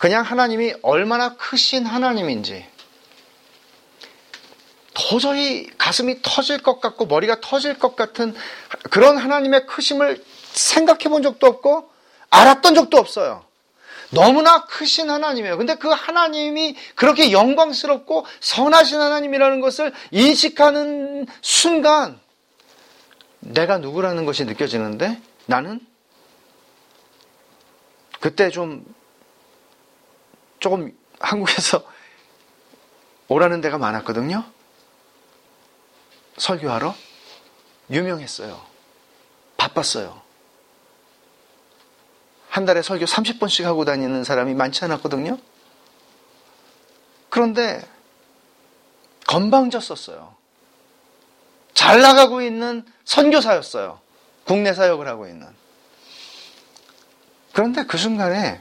그냥 0.00 0.22
하나님이 0.22 0.72
얼마나 0.80 1.36
크신 1.36 1.84
하나님인지 1.84 2.66
도저히 4.94 5.68
가슴이 5.76 6.22
터질 6.22 6.62
것 6.62 6.80
같고 6.80 7.04
머리가 7.04 7.42
터질 7.42 7.78
것 7.78 7.96
같은 7.96 8.34
그런 8.88 9.18
하나님의 9.18 9.66
크심을 9.66 10.24
생각해 10.52 11.10
본 11.10 11.22
적도 11.22 11.46
없고 11.46 11.90
알았던 12.30 12.74
적도 12.74 12.96
없어요. 12.96 13.44
너무나 14.08 14.64
크신 14.64 15.10
하나님이에요. 15.10 15.58
근데 15.58 15.74
그 15.74 15.88
하나님이 15.88 16.76
그렇게 16.94 17.30
영광스럽고 17.30 18.24
선하신 18.40 18.98
하나님이라는 18.98 19.60
것을 19.60 19.92
인식하는 20.12 21.26
순간 21.42 22.18
내가 23.40 23.76
누구라는 23.76 24.24
것이 24.24 24.46
느껴지는데 24.46 25.20
나는 25.44 25.78
그때 28.18 28.48
좀 28.48 28.82
조금 30.60 30.96
한국에서 31.18 31.82
오라는 33.28 33.60
데가 33.60 33.78
많았거든요. 33.78 34.44
설교하러 36.36 36.94
유명했어요. 37.90 38.60
바빴어요. 39.56 40.20
한 42.48 42.64
달에 42.64 42.82
설교 42.82 43.04
30번씩 43.04 43.64
하고 43.64 43.84
다니는 43.84 44.24
사람이 44.24 44.54
많지 44.54 44.84
않았거든요. 44.84 45.38
그런데 47.28 47.86
건방졌었어요. 49.26 50.34
잘 51.74 52.00
나가고 52.00 52.42
있는 52.42 52.84
선교사였어요. 53.04 54.00
국내 54.44 54.74
사역을 54.74 55.06
하고 55.06 55.26
있는. 55.28 55.46
그런데 57.52 57.84
그 57.84 57.96
순간에 57.96 58.60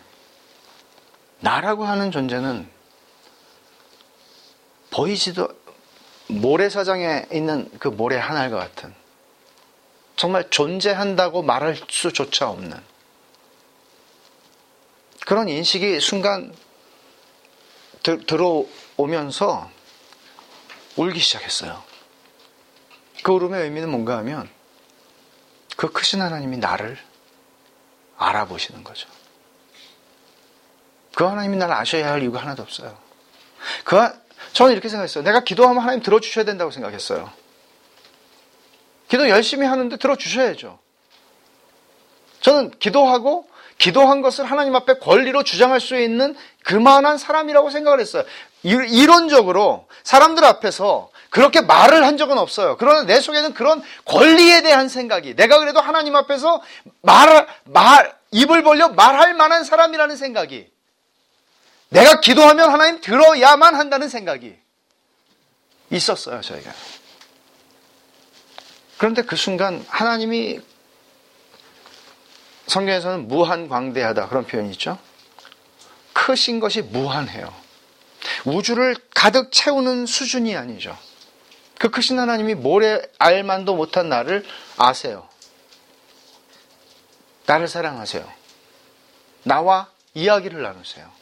나라고 1.39 1.85
하는 1.85 2.11
존재는 2.11 2.69
보이지도 4.91 5.47
모래사장에 6.27 7.27
있는 7.31 7.69
그 7.79 7.87
모래 7.87 8.17
하나과 8.17 8.57
같은 8.57 8.93
정말 10.15 10.49
존재한다고 10.49 11.41
말할 11.41 11.77
수조차 11.87 12.49
없는 12.49 12.77
그런 15.25 15.47
인식이 15.47 15.99
순간 15.99 16.53
들, 18.03 18.25
들어오면서 18.25 19.69
울기 20.97 21.19
시작했어요. 21.19 21.83
그 23.23 23.31
울음의 23.31 23.63
의미는 23.63 23.89
뭔가 23.89 24.17
하면 24.17 24.49
그 25.77 25.91
크신 25.91 26.21
하나님이 26.21 26.57
나를 26.57 26.97
알아보시는 28.17 28.83
거죠. 28.83 29.07
그 31.16 31.24
하나님이 31.24 31.57
나를 31.57 31.74
아셔야 31.76 32.12
할 32.12 32.22
이유가 32.22 32.39
하나도 32.41 32.64
없어요. 32.64 32.97
그, 33.84 34.07
저는 34.53 34.74
이렇게 34.74 34.89
생각했어요. 34.89 35.24
내가 35.24 35.43
기도하면 35.43 35.82
하나님 35.82 36.01
들어주셔야 36.01 36.45
된다고 36.45 36.72
생각했어요. 36.72 37.30
기도 39.07 39.28
열심히 39.28 39.66
하는데 39.66 39.95
들어주셔야죠. 39.97 40.80
저는 42.41 42.72
기도하고 42.80 43.49
기도한 43.78 44.22
것을 44.22 44.45
하나님 44.45 44.76
앞에 44.76 44.95
권리로 44.99 45.43
주장할 45.43 45.80
수 45.80 45.97
있는 45.97 46.36
그만한 46.64 47.18
사람이라고 47.18 47.70
생각을 47.70 47.99
했어요. 47.99 48.24
이론적으로 48.62 49.88
사람들 50.03 50.43
앞에서 50.43 51.10
그렇게 51.30 51.62
말을 51.62 52.05
한 52.05 52.18
적은 52.18 52.38
없어요. 52.38 52.76
그러나 52.78 53.03
내 53.03 53.22
속에는 53.22 53.53
그런 53.53 53.82
권리에 54.05 54.62
대한 54.62 54.89
생각이 54.89 55.36
내가 55.36 55.60
그래도 55.60 55.80
하나님 55.80 56.16
앞에서 56.16 56.62
말, 57.01 57.47
말, 57.66 58.14
입을 58.32 58.64
벌려 58.64 58.89
말할 58.89 59.34
만한 59.34 59.64
사람이라는 59.64 60.16
생각이 60.18 60.70
내가 61.89 62.19
기도하면 62.21 62.71
하나님 62.71 63.01
들어야만 63.01 63.75
한다는 63.75 64.09
생각이 64.09 64.55
있었어요, 65.89 66.41
저희가. 66.41 66.71
그런데 68.97 69.23
그 69.23 69.35
순간 69.35 69.83
하나님이 69.87 70.61
성경에서는 72.67 73.27
무한광대하다 73.27 74.27
그런 74.27 74.45
표현이 74.45 74.71
있죠. 74.71 74.99
크신 76.13 76.59
것이 76.59 76.81
무한해요. 76.81 77.51
우주를 78.45 78.95
가득 79.15 79.51
채우는 79.51 80.05
수준이 80.05 80.55
아니죠. 80.55 80.95
그 81.79 81.89
크신 81.89 82.19
하나님이 82.19 82.55
모래 82.55 83.01
알만도 83.17 83.75
못한 83.75 84.09
나를 84.09 84.45
아세요. 84.77 85.27
나를 87.45 87.67
사랑하세요. 87.67 88.31
나와 89.43 89.89
이야기를 90.13 90.61
나누세요. 90.61 91.18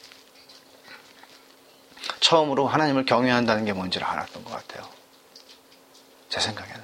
처음으로 2.20 2.68
하나님을 2.68 3.06
경외한다는 3.06 3.66
게 3.66 3.74
뭔지를 3.74 4.06
알았던 4.08 4.44
것 4.44 4.52
같아요. 4.52 4.88
제 6.30 6.40
생각에는. 6.40 6.84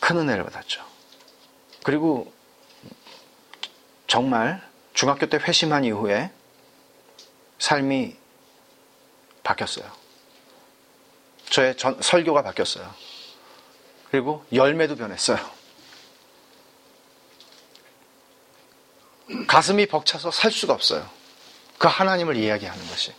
큰 0.00 0.18
은혜를 0.18 0.44
받았죠. 0.44 0.84
그리고 1.82 2.32
정말 4.06 4.66
중학교 4.94 5.26
때 5.26 5.36
회심한 5.36 5.84
이후에 5.84 6.30
삶이 7.58 8.16
바뀌었어요. 9.42 9.90
저의 11.50 11.76
전, 11.76 12.00
설교가 12.00 12.42
바뀌었어요. 12.42 12.92
그리고 14.10 14.44
열매도 14.52 14.96
변했어요. 14.96 15.38
가슴이 19.46 19.86
벅차서 19.86 20.30
살 20.30 20.50
수가 20.50 20.72
없어요. 20.72 21.08
그 21.78 21.88
하나님을 21.88 22.36
이야기하는 22.36 22.86
것이. 22.88 23.12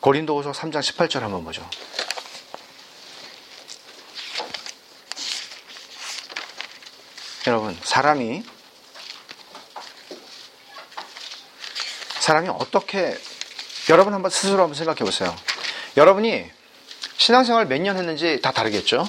고린도후서 0.00 0.52
3장 0.52 0.80
18절 0.80 1.20
한번 1.20 1.44
보죠. 1.44 1.68
여러분, 7.46 7.78
사람이 7.82 8.44
사람이 12.20 12.48
어떻게 12.50 13.18
여러분 13.88 14.14
한번 14.14 14.30
스스로 14.30 14.62
한번 14.62 14.74
생각해 14.74 14.98
보세요. 15.00 15.34
여러분이 15.96 16.50
신앙생활 17.16 17.66
몇 17.66 17.80
년 17.80 17.96
했는지 17.96 18.40
다 18.40 18.52
다르겠죠? 18.52 19.08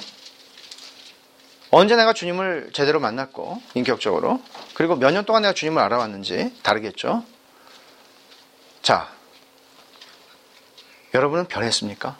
언제 1.74 1.96
내가 1.96 2.12
주님을 2.12 2.70
제대로 2.74 3.00
만났고, 3.00 3.60
인격적으로. 3.74 4.42
그리고 4.74 4.94
몇 4.94 5.10
년 5.10 5.24
동안 5.24 5.40
내가 5.40 5.54
주님을 5.54 5.80
알아왔는지 5.82 6.54
다르겠죠? 6.62 7.24
자, 8.82 9.08
여러분은 11.14 11.46
변했습니까? 11.46 12.18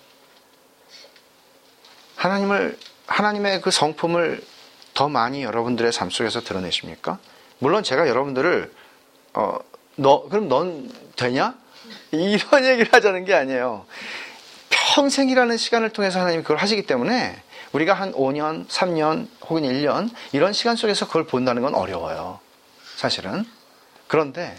하나님을, 2.16 2.78
하나님의 3.07 3.61
그 3.61 3.70
성품을 3.70 4.42
더 4.94 5.11
많이 5.11 5.42
여러분들의 5.42 5.92
삶 5.92 6.09
속에서 6.09 6.40
드러내십니까? 6.40 7.18
물론 7.59 7.82
제가 7.82 8.09
여러분들을, 8.09 8.72
어, 9.34 9.59
너, 9.96 10.28
그럼 10.30 10.48
넌 10.48 10.90
되냐? 11.16 11.55
이런 12.11 12.64
얘기를 12.64 12.90
하자는 12.90 13.26
게 13.26 13.34
아니에요. 13.34 13.84
평생이라는 14.94 15.59
시간을 15.59 15.90
통해서 15.90 16.20
하나님이 16.20 16.42
그걸 16.42 16.57
하시기 16.57 16.86
때문에 16.86 17.42
우리가 17.72 17.94
한 17.94 18.12
5년, 18.12 18.68
3년 18.68 19.28
혹은 19.48 19.62
1년 19.62 20.10
이런 20.32 20.52
시간 20.52 20.76
속에서 20.76 21.06
그걸 21.06 21.26
본다는 21.26 21.62
건 21.62 21.74
어려워요. 21.74 22.40
사실은. 22.96 23.44
그런데 24.06 24.58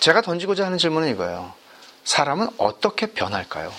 제가 0.00 0.22
던지고자 0.22 0.64
하는 0.64 0.78
질문은 0.78 1.08
이거예요. 1.10 1.52
사람은 2.04 2.48
어떻게 2.56 3.06
변할까요? 3.06 3.72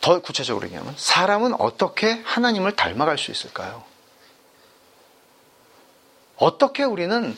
더 0.00 0.20
구체적으로 0.20 0.66
얘기하면 0.66 0.94
사람은 0.96 1.54
어떻게 1.58 2.22
하나님을 2.24 2.76
닮아갈 2.76 3.18
수 3.18 3.30
있을까요? 3.30 3.84
어떻게 6.36 6.84
우리는 6.84 7.36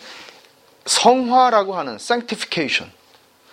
성화라고 0.84 1.76
하는 1.76 1.94
sanctification 1.94 2.92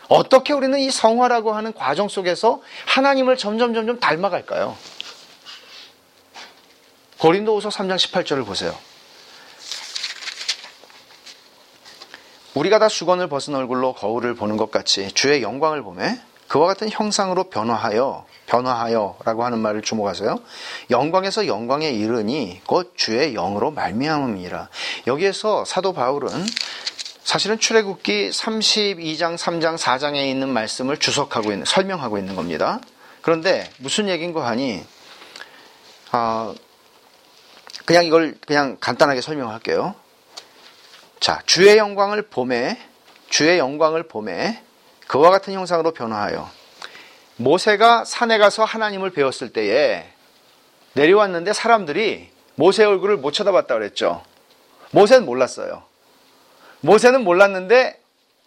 어떻게 0.07 0.53
우리는 0.53 0.77
이 0.79 0.89
성화라고 0.89 1.53
하는 1.53 1.73
과정 1.73 2.07
속에서 2.07 2.61
하나님을 2.85 3.37
점점 3.37 3.73
점점 3.73 3.99
닮아갈까요? 3.99 4.75
고린도후서 7.19 7.69
3장 7.69 7.95
18절을 7.95 8.45
보세요. 8.45 8.75
우리가 12.53 12.79
다 12.79 12.89
수건을 12.89 13.27
벗은 13.27 13.53
얼굴로 13.53 13.93
거울을 13.93 14.33
보는 14.33 14.57
것 14.57 14.71
같이 14.71 15.11
주의 15.11 15.43
영광을 15.43 15.83
보매 15.83 16.19
그와 16.47 16.65
같은 16.67 16.89
형상으로 16.89 17.49
변화하여 17.49 18.25
변화하여라고 18.47 19.43
하는 19.43 19.59
말을 19.59 19.81
주목하세요. 19.81 20.39
영광에서 20.89 21.47
영광에 21.47 21.89
이르니 21.89 22.61
곧 22.65 22.93
주의 22.95 23.33
영으로 23.33 23.71
말미암음이라. 23.71 24.69
여기에서 25.07 25.65
사도 25.65 25.93
바울은 25.93 26.29
사실은 27.27 27.59
출애굽기 27.59 28.29
32장, 28.29 29.37
3장, 29.37 29.77
4장에 29.77 30.27
있는 30.27 30.47
말씀을 30.47 30.95
주석하고 30.95 31.51
있는, 31.51 31.65
설명하고 31.65 32.17
있는 32.17 32.37
겁니다. 32.37 32.79
그런데 33.21 33.69
무슨 33.79 34.07
얘기인거 34.07 34.41
하니, 34.41 34.81
아, 36.11 36.55
그냥 37.83 38.05
이걸 38.05 38.37
그냥 38.47 38.77
간단하게 38.79 39.19
설명할게요. 39.19 39.93
자, 41.19 41.41
주의 41.45 41.77
영광을 41.77 42.29
봄에, 42.29 42.79
주의 43.27 43.59
영광을 43.59 44.03
봄에 44.03 44.63
그와 45.07 45.29
같은 45.29 45.53
형상으로 45.53 45.91
변화하여 45.91 46.49
모세가 47.35 48.05
산에 48.05 48.37
가서 48.37 48.63
하나님을 48.63 49.09
배웠을 49.09 49.51
때에 49.51 50.07
내려왔는데 50.93 51.51
사람들이 51.51 52.31
모세 52.55 52.85
얼굴을 52.85 53.17
못 53.17 53.33
쳐다봤다 53.33 53.73
그랬죠. 53.73 54.23
모세는 54.91 55.25
몰랐어요. 55.25 55.83
모세는 56.81 57.23
몰랐는데 57.23 57.99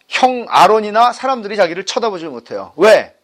형 0.07 0.45
아론이나 0.49 1.13
사람들이 1.13 1.55
자기를 1.55 1.85
쳐다보지 1.85 2.25
못해요. 2.25 2.73
왜? 2.75 3.15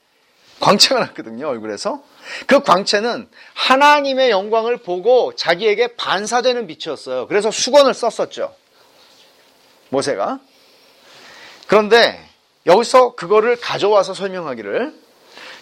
광채가 0.59 0.99
났거든요, 1.01 1.47
얼굴에서. 1.47 2.01
그 2.47 2.61
광채는 2.61 3.29
하나님의 3.53 4.31
영광을 4.31 4.77
보고 4.77 5.35
자기에게 5.35 5.95
반사되는 5.95 6.67
빛이었어요. 6.67 7.27
그래서 7.27 7.51
수건을 7.51 7.93
썼었죠. 7.93 8.53
모세가. 9.89 10.39
그런데 11.67 12.19
여기서 12.65 13.15
그거를 13.15 13.59
가져와서 13.59 14.13
설명하기를 14.13 14.93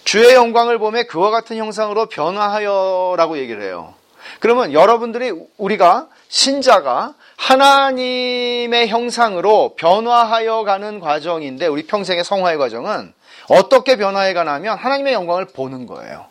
주의 0.03 0.33
영광을 0.33 0.77
보매 0.77 1.03
그와 1.03 1.31
같은 1.31 1.57
형상으로 1.57 2.07
변화하여라고 2.07 3.37
얘기를 3.37 3.63
해요. 3.63 3.93
그러면 4.39 4.73
여러분들이 4.73 5.33
우리가 5.57 6.07
신자가 6.29 7.15
하나님의 7.37 8.87
형상으로 8.87 9.75
변화하여 9.75 10.63
가는 10.63 10.99
과정인데 10.99 11.67
우리 11.67 11.85
평생의 11.85 12.23
성화의 12.23 12.57
과정은 12.57 13.13
어떻게 13.49 13.97
변화해 13.97 14.33
가냐면 14.33 14.77
하나님의 14.77 15.13
영광을 15.13 15.45
보는 15.45 15.85
거예요. 15.85 16.25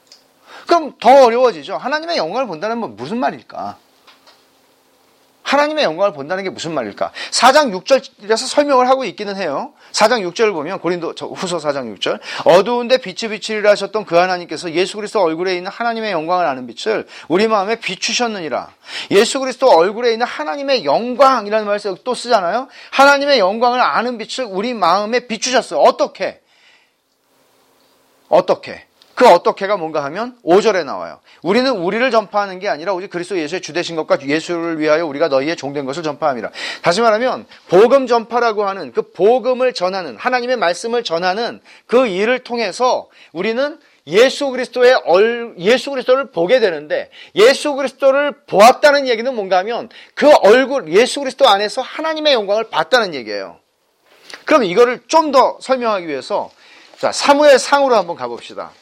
그럼 0.66 0.94
더 1.01 1.24
어려워지죠. 1.24 1.76
하나님의 1.76 2.16
영광을 2.16 2.47
본다는 2.47 2.81
건 2.81 2.97
무슨 2.97 3.18
말일까? 3.18 3.76
하나님의 5.55 5.85
영광을 5.85 6.12
본다는 6.12 6.43
게 6.43 6.51
무슨 6.51 6.74
말일까? 6.74 7.12
4장 7.31 7.72
6절에서 7.81 8.36
설명을 8.36 8.89
하고 8.89 9.05
있기는 9.05 9.36
해요. 9.36 9.72
4장 9.93 10.28
6절을 10.28 10.52
보면 10.52 10.81
고린도 10.81 11.14
후서 11.35 11.59
4장 11.59 11.97
6절 11.97 12.18
어두운데 12.44 12.98
빛이 12.98 13.31
비치리라 13.31 13.70
하셨던 13.70 14.05
그 14.05 14.16
하나님께서 14.16 14.72
예수 14.72 14.97
그리스도 14.97 15.22
얼굴에 15.22 15.56
있는 15.56 15.70
하나님의 15.70 16.12
영광을 16.12 16.47
아는 16.47 16.66
빛을 16.66 17.06
우리 17.28 17.47
마음에 17.47 17.76
비추셨느니라. 17.76 18.68
예수 19.12 19.39
그리스도 19.40 19.70
얼굴에 19.70 20.12
있는 20.12 20.26
하나님의 20.26 20.85
영광이라는 20.85 21.66
말을 21.66 21.81
또 22.02 22.14
쓰잖아요. 22.14 22.68
하나님의 22.90 23.39
영광을 23.39 23.81
아는 23.81 24.18
빛을 24.18 24.48
우리 24.51 24.74
마음에 24.74 25.26
비추셨어요. 25.26 25.81
어떻게? 25.81 26.40
어떻게? 28.28 28.86
그 29.14 29.28
어떻게가 29.28 29.76
뭔가 29.76 30.02
하면 30.04 30.36
5절에 30.44 30.84
나와요. 30.84 31.20
우리는 31.42 31.70
우리를 31.70 32.10
전파하는 32.10 32.58
게 32.58 32.68
아니라 32.68 32.94
오직 32.94 33.10
그리스도 33.10 33.38
예수의 33.38 33.60
주되신 33.60 33.96
것과 33.96 34.18
예수를 34.26 34.78
위하여 34.80 35.06
우리가 35.06 35.28
너희의 35.28 35.56
종된 35.56 35.84
것을 35.84 36.02
전파함이라. 36.02 36.50
다시 36.82 37.00
말하면 37.00 37.46
복음 37.68 38.06
전파라고 38.06 38.64
하는 38.64 38.92
그 38.92 39.12
복음을 39.12 39.72
전하는 39.72 40.16
하나님의 40.16 40.56
말씀을 40.56 41.04
전하는 41.04 41.60
그 41.86 42.06
일을 42.06 42.40
통해서 42.40 43.08
우리는 43.32 43.78
예수 44.06 44.50
그리스도의 44.50 45.00
얼, 45.06 45.54
예수 45.58 45.90
그리스도를 45.90 46.30
보게 46.30 46.60
되는데 46.60 47.10
예수 47.36 47.74
그리스도를 47.74 48.32
보았다는 48.46 49.08
얘기는 49.08 49.34
뭔가 49.34 49.58
하면 49.58 49.88
그 50.14 50.30
얼굴 50.42 50.88
예수 50.92 51.20
그리스도 51.20 51.48
안에서 51.48 51.80
하나님의 51.80 52.34
영광을 52.34 52.64
봤다는 52.68 53.14
얘기예요. 53.14 53.58
그럼 54.44 54.64
이거를 54.64 55.00
좀 55.06 55.32
더 55.32 55.56
설명하기 55.60 56.06
위해서 56.06 56.50
자, 56.98 57.12
사무엘 57.12 57.58
상으로 57.58 57.94
한번 57.96 58.16
가봅시다. 58.16 58.72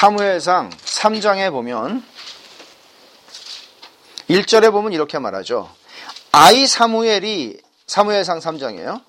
사무엘상 0.00 0.70
3장에 0.70 1.50
보면 1.50 2.02
1절에 4.30 4.72
보면 4.72 4.94
이렇게 4.94 5.18
말하죠. 5.18 5.70
아이 6.32 6.66
사무엘이 6.66 7.58
사무엘상 7.86 8.38
3장이에요. 8.38 9.02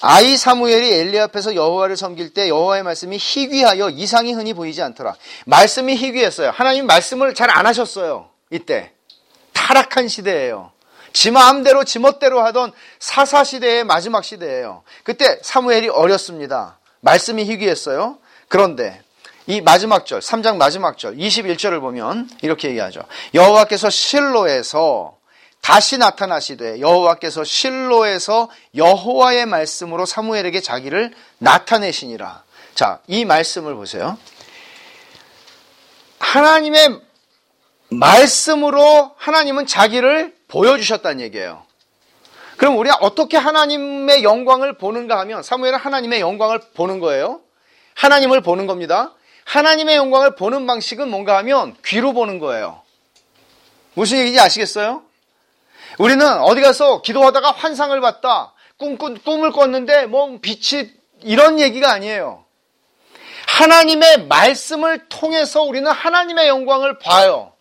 아이 0.00 0.38
사무엘이 0.38 0.90
엘리 0.90 1.20
앞에서 1.20 1.54
여호와를 1.54 1.98
섬길 1.98 2.32
때 2.32 2.48
여호와의 2.48 2.82
말씀이 2.82 3.18
희귀하여 3.20 3.90
이상이 3.90 4.32
흔히 4.32 4.54
보이지 4.54 4.80
않더라. 4.80 5.16
말씀이 5.44 5.94
희귀했어요. 5.94 6.50
하나님 6.50 6.86
말씀을 6.86 7.34
잘 7.34 7.50
안 7.50 7.66
하셨어요. 7.66 8.30
이때 8.48 8.92
타락한 9.52 10.08
시대예요. 10.08 10.72
지 11.12 11.30
마음대로 11.30 11.84
지멋대로 11.84 12.40
하던 12.46 12.72
사사 12.98 13.44
시대의 13.44 13.84
마지막 13.84 14.24
시대예요. 14.24 14.82
그때 15.04 15.40
사무엘이 15.42 15.90
어렸습니다. 15.90 16.78
말씀이 17.00 17.44
희귀했어요. 17.44 18.16
그런데 18.48 19.02
이 19.48 19.62
마지막 19.62 20.04
절, 20.04 20.20
3장 20.20 20.58
마지막 20.58 20.98
절, 20.98 21.16
21절을 21.16 21.80
보면 21.80 22.28
이렇게 22.42 22.68
얘기하죠. 22.68 23.00
여호와께서 23.32 23.88
실로에서 23.88 25.16
다시 25.62 25.96
나타나시되 25.96 26.80
여호와께서 26.80 27.44
실로에서 27.44 28.50
여호와의 28.76 29.46
말씀으로 29.46 30.04
사무엘에게 30.04 30.60
자기를 30.60 31.14
나타내시니라. 31.38 32.42
자, 32.74 33.00
이 33.06 33.24
말씀을 33.24 33.74
보세요. 33.74 34.18
하나님의 36.18 37.00
말씀으로 37.88 39.12
하나님은 39.16 39.66
자기를 39.66 40.36
보여주셨다는 40.48 41.20
얘기예요. 41.22 41.62
그럼 42.58 42.76
우리가 42.76 42.98
어떻게 43.00 43.38
하나님의 43.38 44.24
영광을 44.24 44.76
보는가 44.76 45.18
하면 45.20 45.42
사무엘은 45.42 45.78
하나님의 45.78 46.20
영광을 46.20 46.60
보는 46.74 47.00
거예요. 47.00 47.40
하나님을 47.94 48.42
보는 48.42 48.66
겁니다. 48.66 49.14
하나님의 49.48 49.96
영광을 49.96 50.34
보는 50.36 50.66
방식은 50.66 51.08
뭔가 51.08 51.38
하면 51.38 51.74
귀로 51.84 52.12
보는 52.12 52.38
거예요. 52.38 52.82
무슨 53.94 54.18
얘기인지 54.18 54.38
아시겠어요? 54.38 55.02
우리는 55.98 56.26
어디 56.42 56.60
가서 56.60 57.00
기도하다가 57.00 57.52
환상을 57.52 57.98
봤다. 58.02 58.52
꿈, 58.76 58.98
꿈, 58.98 59.16
꿈을 59.16 59.50
꿨는데 59.52 60.04
뭐 60.04 60.38
빛이 60.42 60.90
이런 61.22 61.58
얘기가 61.58 61.90
아니에요. 61.90 62.44
하나님의 63.46 64.26
말씀을 64.26 65.08
통해서 65.08 65.62
우리는 65.62 65.90
하나님의 65.90 66.46
영광을 66.48 66.98
봐요. 66.98 67.54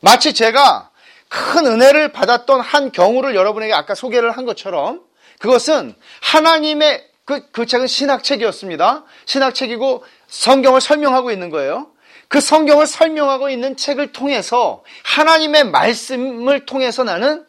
마치 0.00 0.32
제가 0.32 0.90
큰 1.28 1.66
은혜를 1.66 2.12
받았던 2.12 2.60
한 2.60 2.92
경우를 2.92 3.34
여러분에게 3.34 3.74
아까 3.74 3.96
소개를 3.96 4.30
한 4.30 4.44
것처럼 4.44 5.02
그것은 5.40 5.96
하나님의 6.22 7.14
그, 7.24 7.50
그 7.50 7.66
책은 7.66 7.86
신학책이었습니다. 7.86 9.04
신학책이고 9.24 10.04
성경을 10.34 10.80
설명하고 10.80 11.30
있는 11.30 11.48
거예요. 11.48 11.86
그 12.26 12.40
성경을 12.40 12.86
설명하고 12.86 13.50
있는 13.50 13.76
책을 13.76 14.12
통해서 14.12 14.82
하나님의 15.04 15.70
말씀을 15.70 16.66
통해서 16.66 17.04
나는 17.04 17.46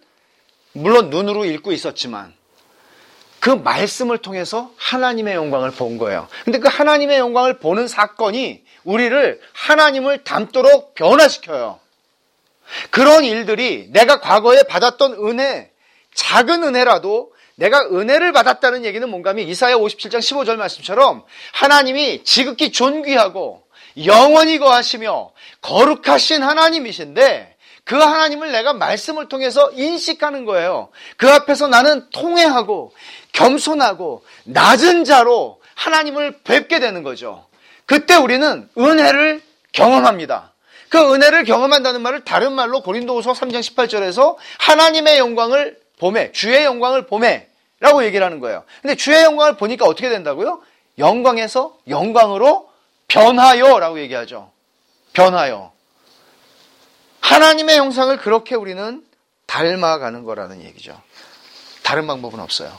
물론 0.74 1.10
눈으로 1.10 1.46
읽고 1.46 1.72
있었지만 1.72 2.34
그 3.40 3.50
말씀을 3.50 4.20
통해서 4.20 4.72
하나님의 4.78 5.34
영광을 5.34 5.72
본 5.72 5.98
거예요. 5.98 6.28
근데 6.44 6.60
그 6.60 6.68
하나님의 6.68 7.18
영광을 7.18 7.58
보는 7.58 7.88
사건이 7.88 8.64
우리를 8.84 9.42
하나님을 9.54 10.24
닮도록 10.24 10.94
변화시켜요. 10.94 11.80
그런 12.92 13.24
일들이 13.24 13.90
내가 13.92 14.20
과거에 14.20 14.64
받았던 14.64 15.14
은혜, 15.28 15.72
작은 16.14 16.64
은혜라도 16.64 17.34
내가 17.56 17.82
은혜를 17.86 18.32
받았다는 18.32 18.86
얘기는 18.86 19.10
뭔가 19.10 19.32
하면 19.32 19.48
이사야 19.48 19.76
57장 19.76 20.20
15절 20.20 20.58
말씀처럼 20.58 21.24
하나님이 21.54 22.24
지극히 22.24 22.72
존귀하고 22.72 23.64
영원히 24.06 24.58
거하시며 24.58 25.32
거룩하신 25.62 26.44
하나님이신데 26.44 27.56
그 27.86 27.96
하나님을 27.96 28.52
내가 28.52 28.74
말씀을 28.74 29.30
통해서 29.30 29.72
인식하는 29.72 30.46
거예요. 30.46 30.90
그 31.18 31.30
앞에서 31.30 31.68
나는 31.68 32.10
통회하고 32.10 32.94
겸손하고 33.32 34.26
낮은 34.44 35.06
자로 35.06 35.62
하나님을 35.76 36.40
뵙게 36.44 36.80
되는 36.80 37.04
거죠. 37.04 37.46
그때 37.86 38.16
우리는 38.16 38.68
은혜를 38.78 39.42
경험합니다. 39.72 40.54
그 40.90 41.14
은혜를 41.14 41.44
경험한다는 41.44 42.02
말을 42.02 42.24
다른 42.24 42.54
말로 42.54 42.82
고린도후서 42.82 43.34
3장 43.34 43.60
18절에서 43.60 44.36
하나님의 44.60 45.20
영광을 45.20 45.78
봄에 46.00 46.32
주의 46.32 46.64
영광을 46.64 47.06
봄에 47.08 47.50
라고 47.80 48.04
얘기를 48.04 48.26
하는 48.26 48.40
거예요. 48.40 48.64
근데 48.82 48.96
주의 48.96 49.22
영광을 49.24 49.58
보니까 49.58 49.86
어떻게 49.86 50.10
된다고요? 50.10 50.62
영광에서 50.98 51.78
영광으로 51.88 52.70
변하여 53.08 53.80
라고 53.80 54.00
얘기하죠. 54.00 54.52
변하여. 55.14 55.72
하나님의 57.22 57.78
형상을 57.78 58.16
그렇게 58.18 58.56
우리는 58.56 59.06
닮아가는 59.48 60.24
거라는 60.24 60.62
얘기죠. 60.64 61.00
다른 61.84 62.08
방법은 62.08 62.40
없어요. 62.40 62.72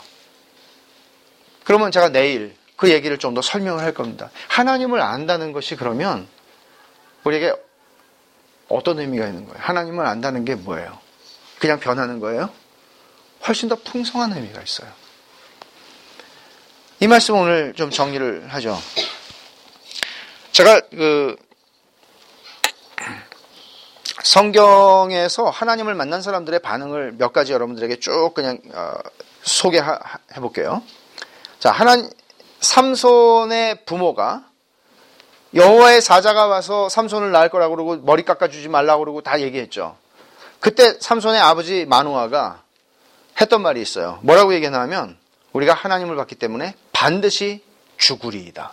그러면 1.64 1.90
제가 1.90 2.08
내일 2.10 2.56
그 2.76 2.90
얘기를 2.90 3.18
좀 3.18 3.34
더 3.34 3.42
설명을 3.42 3.82
할 3.82 3.92
겁니다. 3.94 4.30
하나님을 4.48 5.00
안다는 5.00 5.52
것이 5.52 5.76
그러면 5.76 6.28
우리에게 7.24 7.54
어떤 8.68 8.98
의미가 8.98 9.26
있는 9.26 9.46
거예요? 9.46 9.58
하나님을 9.60 10.06
안다는 10.06 10.44
게 10.44 10.54
뭐예요? 10.54 10.98
그냥 11.58 11.80
변하는 11.80 12.20
거예요? 12.20 12.50
훨씬 13.46 13.68
더 13.68 13.76
풍성한 13.76 14.32
의미가 14.32 14.62
있어요. 14.62 14.88
이 17.00 17.06
말씀 17.06 17.36
오늘 17.36 17.74
좀 17.74 17.90
정리를 17.90 18.48
하죠. 18.48 18.76
제가 20.52 20.80
그 20.90 21.36
성경에서 24.22 25.50
하나님을 25.50 25.94
만난 25.94 26.22
사람들의 26.22 26.60
반응을 26.60 27.12
몇 27.18 27.32
가지 27.32 27.52
여러분들에게 27.52 28.00
쭉 28.00 28.32
그냥 28.34 28.58
어, 28.74 28.94
소개해 29.42 29.84
볼게요. 30.40 30.82
자, 31.60 31.70
하나님 31.70 32.10
삼손의 32.60 33.84
부모가 33.84 34.44
여호와의 35.54 36.00
사자가 36.00 36.46
와서 36.46 36.88
삼손을 36.88 37.30
낳을 37.30 37.50
거라고 37.50 37.76
그러고 37.76 37.96
머리 37.96 38.24
깎아주지 38.24 38.68
말라고 38.68 39.04
그러고 39.04 39.20
다 39.20 39.40
얘기했죠. 39.40 39.96
그때 40.60 40.96
삼손의 40.98 41.40
아버지 41.40 41.86
마누아가 41.86 42.62
했던 43.40 43.62
말이 43.62 43.80
있어요. 43.82 44.18
뭐라고 44.22 44.54
얘기하냐면 44.54 45.16
우리가 45.52 45.74
하나님을 45.74 46.16
봤기 46.16 46.34
때문에 46.36 46.74
반드시 46.92 47.62
죽으리이다. 47.98 48.72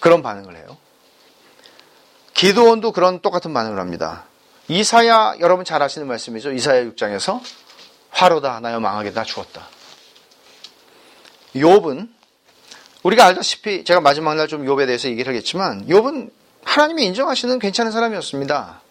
그런 0.00 0.22
반응을 0.22 0.56
해요. 0.56 0.76
기도원도 2.34 2.92
그런 2.92 3.20
똑같은 3.20 3.52
반응을 3.54 3.78
합니다. 3.78 4.24
이사야 4.68 5.36
여러분 5.40 5.64
잘 5.64 5.82
아시는 5.82 6.06
말씀이죠. 6.06 6.52
이사야 6.52 6.84
6장에서 6.84 7.40
화로다 8.10 8.60
나여 8.60 8.80
망하게다 8.80 9.24
죽었다. 9.24 9.66
욥은 11.54 12.08
우리가 13.02 13.24
알다시피 13.26 13.84
제가 13.84 14.00
마지막 14.00 14.34
날 14.34 14.48
좀 14.48 14.64
욥에 14.66 14.86
대해서 14.86 15.08
얘기를 15.08 15.32
하겠지만 15.32 15.86
욥은 15.86 16.30
하나님이 16.64 17.04
인정하시는 17.06 17.58
괜찮은 17.58 17.92
사람이었습니다. 17.92 18.82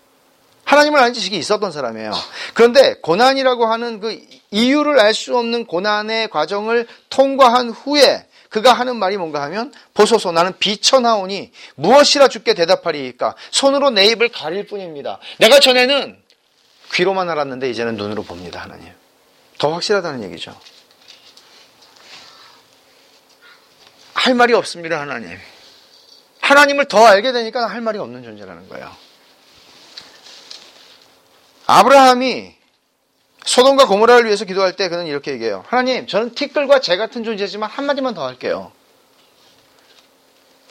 하나님을 0.66 1.00
아는 1.00 1.14
지식이 1.14 1.38
있었던 1.38 1.72
사람이에요. 1.72 2.12
그런데 2.54 2.96
고난이라고 2.96 3.66
하는 3.68 4.00
그 4.00 4.20
이유를 4.52 5.00
알 5.00 5.14
수 5.14 5.38
없는 5.38 5.66
고난의 5.66 6.30
과정을 6.30 6.88
통과한 7.10 7.70
후에 7.70 8.28
그가 8.50 8.74
하는 8.74 8.98
말이 8.98 9.18
뭔가 9.18 9.42
하면 9.44 9.74
보소서 9.94 10.32
나는 10.32 10.54
비천하오니 10.60 11.52
무엇이라 11.76 12.28
죽게 12.28 12.54
대답하리까 12.54 13.36
손으로 13.52 13.90
내 13.92 14.06
입을 14.08 14.30
가릴 14.30 14.66
뿐입니다. 14.68 15.20
내가 15.40 15.60
전에는 15.60 16.18
귀로만 16.94 17.30
알았는데 17.30 17.70
이제는 17.70 17.96
눈으로 17.96 18.24
봅니다 18.24 18.62
하나님. 18.62 18.92
더 19.58 19.72
확실하다는 19.74 20.24
얘기죠. 20.24 20.58
할 24.14 24.34
말이 24.34 24.54
없습니다 24.54 25.00
하나님. 25.00 25.38
하나님을 26.42 26.86
더 26.86 27.06
알게 27.06 27.32
되니까 27.32 27.68
할 27.68 27.82
말이 27.82 27.98
없는 28.00 28.24
존재라는 28.24 28.70
거예요. 28.70 29.05
아브라함이 31.68 32.56
소돔과 33.46 33.88
고모라를 33.88 34.26
위해서 34.26 34.46
기도할 34.46 34.74
때 34.76 34.90
그는 34.90 35.06
이렇게 35.08 35.32
얘기해요. 35.32 35.64
하나님, 35.68 36.08
저는 36.08 36.34
티끌과 36.34 36.80
재 36.80 36.98
같은 36.98 37.24
존재지만 37.24 37.70
한마디만 37.70 38.14
더 38.14 38.26
할게요. 38.26 38.72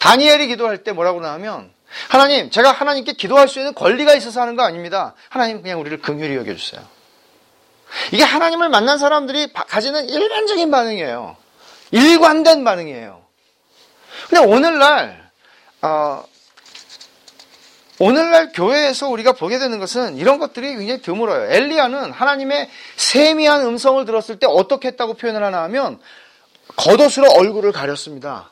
다니엘이 0.01 0.49
기도할 0.49 0.85
때 0.85 0.93
뭐라고 0.93 1.21
나하면 1.21 1.73
하나님, 2.09 2.51
제가 2.51 2.73
하나님께 2.73 3.13
기도할 3.13 3.49
수 3.49 3.61
있는 3.61 3.75
권리가 3.75 4.15
있어서 4.15 4.41
하는 4.41 4.57
거 4.57 4.63
아닙니다. 4.63 5.15
하나님 5.29 5.63
그냥 5.63 5.81
우리를 5.81 6.01
긍휼히 6.01 6.37
여겨 6.37 6.55
주세요. 6.57 6.83
이게 8.13 8.25
하나님을 8.25 8.69
만난 8.69 8.99
사람들이 8.99 9.53
가지는 9.53 10.09
일반적인 10.09 10.71
반응이에요. 10.71 11.37
일관된 11.93 12.65
반응이에요. 12.65 13.23
근데 14.29 14.45
오늘날 14.45 15.31
어, 15.83 16.25
오늘날 17.99 18.51
교회에서 18.53 19.09
우리가 19.09 19.33
보게 19.33 19.59
되는 19.59 19.79
것은 19.79 20.17
이런 20.17 20.39
것들이 20.39 20.77
굉장히 20.77 21.01
드물어요. 21.01 21.53
엘리야는 21.53 22.13
하나님의 22.13 22.69
세미한 22.97 23.63
음성을 23.67 24.05
들었을 24.05 24.39
때 24.39 24.47
어떻게 24.49 24.89
했다고 24.89 25.15
표현을 25.15 25.43
하나 25.43 25.63
하면 25.65 26.01
겉옷으로 26.77 27.31
얼굴을 27.31 27.73
가렸습니다. 27.73 28.51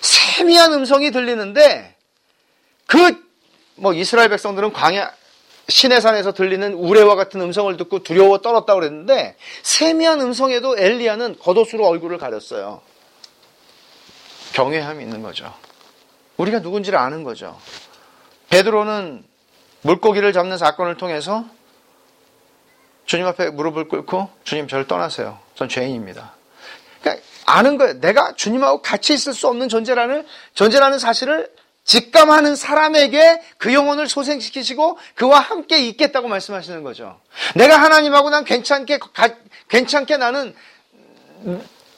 세미한 0.00 0.72
음성이 0.72 1.10
들리는데 1.10 1.96
그 2.86 3.30
뭐 3.80 3.94
이스라엘 3.94 4.28
백성들은 4.28 4.72
광야 4.72 5.10
시내산에서 5.68 6.32
들리는 6.32 6.74
우레와 6.74 7.14
같은 7.14 7.40
음성을 7.40 7.74
듣고 7.78 8.02
두려워 8.02 8.38
떨었다고 8.38 8.80
그랬는데 8.80 9.36
세미한 9.62 10.20
음성에도 10.20 10.76
엘리야는 10.78 11.38
겉옷으로 11.38 11.86
얼굴을 11.86 12.18
가렸어요. 12.18 12.82
경외함이 14.52 15.02
있는 15.02 15.22
거죠. 15.22 15.54
우리가 16.36 16.58
누군지를 16.58 16.98
아는 16.98 17.24
거죠. 17.24 17.58
베드로는 18.50 19.24
물고기를 19.82 20.32
잡는 20.32 20.58
사건을 20.58 20.96
통해서 20.96 21.44
주님 23.06 23.26
앞에 23.26 23.50
무릎을 23.50 23.88
꿇고 23.88 24.30
주님 24.44 24.68
저를 24.68 24.86
떠나세요. 24.86 25.38
전 25.54 25.68
죄인입니다. 25.68 26.32
그러니까 27.00 27.24
아는 27.46 27.78
거예요. 27.78 28.00
내가 28.00 28.34
주님하고 28.34 28.82
같이 28.82 29.14
있을 29.14 29.32
수 29.32 29.48
없는 29.48 29.68
존재라는 29.68 30.26
존재라는 30.54 30.98
사실을 30.98 31.50
직감하는 31.84 32.54
사람에게 32.54 33.42
그 33.58 33.72
영혼을 33.72 34.06
소생시키시고 34.06 34.98
그와 35.14 35.40
함께 35.40 35.78
있겠다고 35.78 36.28
말씀하시는 36.28 36.82
거죠. 36.82 37.20
내가 37.56 37.80
하나님하고 37.80 38.30
난 38.30 38.44
괜찮게 38.44 38.98
가, 38.98 39.30
괜찮게 39.68 40.16
나는 40.18 40.54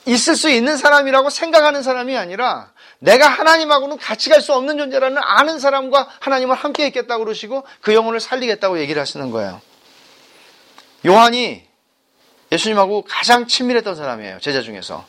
있을 0.06 0.36
수 0.36 0.48
있는 0.48 0.76
사람이라고 0.76 1.30
생각하는 1.30 1.82
사람이 1.82 2.16
아니라 2.16 2.72
내가 3.02 3.26
하나님하고는 3.28 3.98
같이 3.98 4.30
갈 4.30 4.42
수 4.42 4.54
없는 4.54 4.78
존재라는 4.78 5.20
아는 5.22 5.58
사람과 5.58 6.08
하나님을 6.20 6.54
함께 6.56 6.86
있겠다고 6.86 7.24
그러시고 7.24 7.64
그 7.80 7.94
영혼을 7.94 8.20
살리겠다고 8.20 8.78
얘기를 8.80 9.00
하시는 9.00 9.30
거예요. 9.30 9.60
요한이 11.06 11.64
예수님하고 12.50 13.02
가장 13.02 13.46
친밀했던 13.46 13.96
사람이에요. 13.96 14.38
제자 14.40 14.62
중에서. 14.62 15.04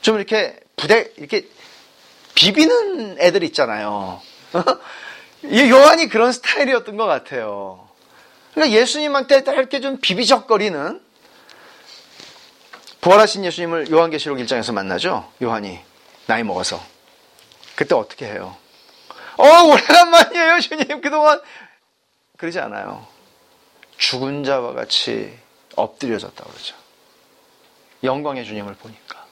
좀 0.00 0.16
이렇게 0.16 0.58
부대, 0.76 1.10
이렇게 1.16 1.46
비비는 2.34 3.18
애들 3.20 3.42
있잖아요. 3.44 4.20
이 5.44 5.70
요한이 5.70 6.08
그런 6.08 6.32
스타일이었던 6.32 6.96
것 6.96 7.04
같아요. 7.06 7.86
그러니까 8.54 8.78
예수님한테 8.78 9.42
이렇게 9.46 9.80
좀 9.80 9.98
비비적거리는 10.00 11.00
부활하신 13.00 13.44
예수님을 13.44 13.90
요한계시록 13.90 14.38
1장에서 14.38 14.72
만나죠. 14.72 15.30
요한이. 15.42 15.89
나이 16.30 16.44
먹어서. 16.44 16.80
그때 17.74 17.96
어떻게 17.96 18.26
해요? 18.26 18.56
어, 19.36 19.44
오래간만이에요, 19.64 20.60
주님. 20.60 21.00
그동안. 21.00 21.40
그러지 22.36 22.60
않아요. 22.60 23.04
죽은 23.96 24.44
자와 24.44 24.74
같이 24.74 25.36
엎드려졌다 25.74 26.44
그러죠. 26.44 26.76
영광의 28.04 28.44
주님을 28.44 28.74
보니까. 28.74 29.26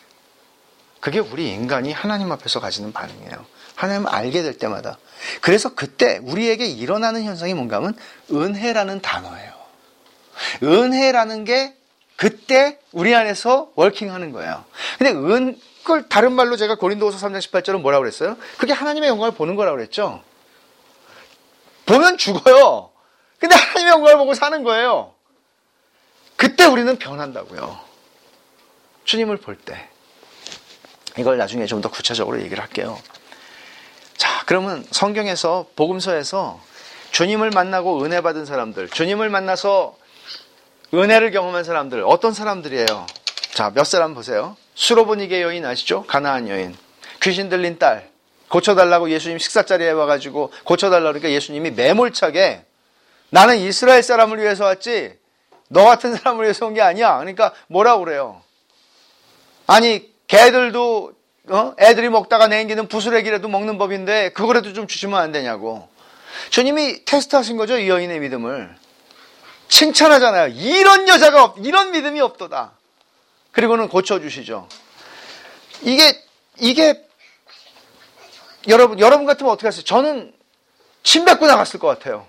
그게 0.99 1.21
우리 1.21 1.53
인간이 1.53 1.93
하나님 1.93 2.33
앞에서 2.33 2.59
가지는 2.59 2.93
반응이에요. 2.93 3.47
하나님을 3.77 4.13
알게 4.13 4.43
될 4.43 4.59
때마다. 4.59 4.99
그래서 5.41 5.77
그때 5.77 6.19
우리에게 6.25 6.67
일어나는 6.67 7.23
현상이 7.23 7.55
뭔가 7.55 7.77
하면 7.77 7.97
은혜라는 8.33 9.03
단어예요. 9.03 9.53
은혜라는 10.65 11.45
게 11.45 11.77
그때 12.17 12.81
우리 12.91 13.15
안에서 13.15 13.71
워킹하는 13.77 14.33
거예요. 14.33 14.65
근데 14.99 15.13
은, 15.13 15.61
그걸 15.89 16.07
다른 16.07 16.33
말로 16.33 16.59
제가 16.59 16.75
고린도후서 16.75 17.27
3장 17.27 17.39
18절은 17.39 17.81
뭐라고 17.81 18.03
그랬어요? 18.03 18.37
그게 18.59 18.75
하나님의 18.75 19.09
영광을 19.09 19.33
보는 19.33 19.57
거라고 19.57 19.79
그랬죠. 19.79 20.23
보면 21.87 22.19
죽어요. 22.19 22.91
근데 23.39 23.55
하나님의 23.57 23.93
영광을 23.93 24.19
보고 24.19 24.35
사는 24.35 24.63
거예요. 24.65 25.15
그때 26.37 26.67
우리는 26.67 26.95
변한다고요. 26.99 27.81
주님을 29.07 29.39
볼 29.39 29.57
때. 29.57 29.89
이걸 31.17 31.39
나중에 31.39 31.65
좀 31.65 31.81
더 31.81 31.89
구체적으로 31.89 32.39
얘기를 32.43 32.63
할게요. 32.63 33.01
자, 34.19 34.43
그러면 34.45 34.85
성경에서, 34.91 35.69
복음서에서 35.75 36.61
주님을 37.13 37.49
만나고 37.49 38.05
은혜 38.05 38.21
받은 38.21 38.45
사람들, 38.45 38.91
주님을 38.91 39.31
만나서 39.31 39.97
은혜를 40.93 41.31
경험한 41.31 41.65
사람들, 41.65 42.05
어떤 42.07 42.35
사람들이에요? 42.35 43.07
자, 43.59 43.73
몇 43.75 43.83
사람 43.83 44.15
보세요. 44.15 44.57
수로보니게 44.77 45.43
여인 45.43 45.67
아시죠? 45.67 46.05
가나안 46.07 46.49
여인. 46.49 46.77
귀신 47.21 47.49
들린 47.49 47.77
딸. 47.77 48.09
고쳐달라고 48.47 49.11
예수님 49.11 49.39
식사 49.39 49.65
자리에 49.65 49.91
와가지고 49.91 50.53
고쳐달라고 50.63 51.15
그러니까 51.15 51.31
예수님이 51.33 51.73
매몰차게 51.73 52.65
나는 53.31 53.57
이스라엘 53.57 54.05
사람을 54.05 54.39
위해서 54.41 54.63
왔지 54.65 55.19
너 55.71 55.85
같은 55.85 56.15
사람을 56.15 56.45
위해서 56.45 56.67
온 56.67 56.75
게 56.75 56.83
아니야. 56.83 57.19
그러니까 57.19 57.53
뭐라 57.67 57.99
그래요? 57.99 58.43
아니 59.67 60.09
개들도 60.29 61.13
어? 61.49 61.75
애들이 61.81 62.11
먹다가 62.11 62.47
냉기는 62.47 62.87
부스레기라도 62.87 63.49
먹는 63.49 63.77
법인데 63.77 64.29
그거라도 64.35 64.73
좀 64.73 64.87
주시면 64.87 65.19
안 65.19 65.33
되냐고. 65.33 65.89
주님이 66.51 67.05
테스트하신 67.05 67.57
거죠 67.57 67.77
이 67.77 67.89
여인의 67.89 68.21
믿음을. 68.21 68.73
칭찬하잖아요. 69.67 70.47
이런 70.55 71.09
여자가 71.09 71.43
없, 71.43 71.57
이런 71.59 71.91
믿음이 71.91 72.21
없도다. 72.21 72.78
그리고는 73.59 73.89
고쳐주시죠. 73.89 74.69
이게, 75.83 76.25
이게, 76.59 77.05
여러분, 78.69 79.01
여러분 79.01 79.27
같으면 79.27 79.51
어떻게 79.51 79.67
하세요? 79.67 79.83
저는 79.83 80.33
침 81.03 81.25
뱉고 81.25 81.45
나갔을 81.45 81.81
것 81.81 81.89
같아요. 81.89 82.29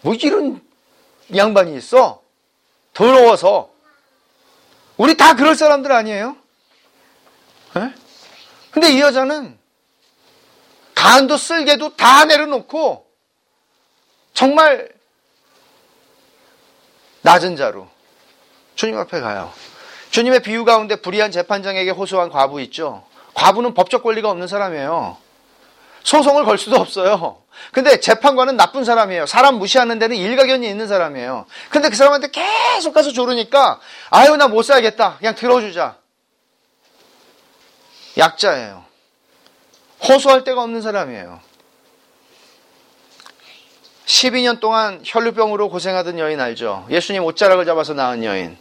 뭐 0.00 0.14
이런 0.14 0.60
양반이 1.36 1.76
있어? 1.76 2.20
더러워서. 2.92 3.70
우리 4.96 5.16
다 5.16 5.36
그럴 5.36 5.54
사람들 5.54 5.92
아니에요? 5.92 6.36
네? 7.76 7.94
근데 8.72 8.92
이 8.92 9.00
여자는 9.00 9.56
간도 10.96 11.36
쓸개도 11.36 11.94
다 11.94 12.24
내려놓고 12.24 13.08
정말 14.34 14.88
낮은 17.22 17.54
자로 17.54 17.88
주님 18.78 18.96
앞에 18.96 19.20
가요. 19.20 19.52
주님의 20.10 20.40
비유 20.40 20.64
가운데 20.64 20.94
불의한 20.94 21.32
재판장에게 21.32 21.90
호소한 21.90 22.30
과부 22.30 22.60
있죠. 22.62 23.02
과부는 23.34 23.74
법적 23.74 24.04
권리가 24.04 24.30
없는 24.30 24.46
사람이에요. 24.46 25.16
소송을 26.04 26.44
걸 26.44 26.58
수도 26.58 26.76
없어요. 26.76 27.42
근데 27.72 27.98
재판관은 27.98 28.56
나쁜 28.56 28.84
사람이에요. 28.84 29.26
사람 29.26 29.56
무시하는 29.56 29.98
데는 29.98 30.16
일가견이 30.16 30.68
있는 30.68 30.86
사람이에요. 30.86 31.46
근데 31.70 31.88
그 31.88 31.96
사람한테 31.96 32.28
계속 32.30 32.94
가서 32.94 33.10
조르니까 33.10 33.80
아유 34.10 34.36
나 34.36 34.46
못 34.46 34.62
살겠다. 34.62 35.16
그냥 35.18 35.34
들어주자. 35.34 35.96
약자예요. 38.16 38.84
호소할 40.08 40.44
데가 40.44 40.62
없는 40.62 40.82
사람이에요. 40.82 41.40
12년 44.06 44.60
동안 44.60 45.02
혈류병으로 45.04 45.68
고생하던 45.68 46.20
여인 46.20 46.40
알죠? 46.40 46.86
예수님 46.90 47.24
옷자락을 47.24 47.66
잡아서 47.66 47.92
낳은 47.92 48.22
여인. 48.22 48.56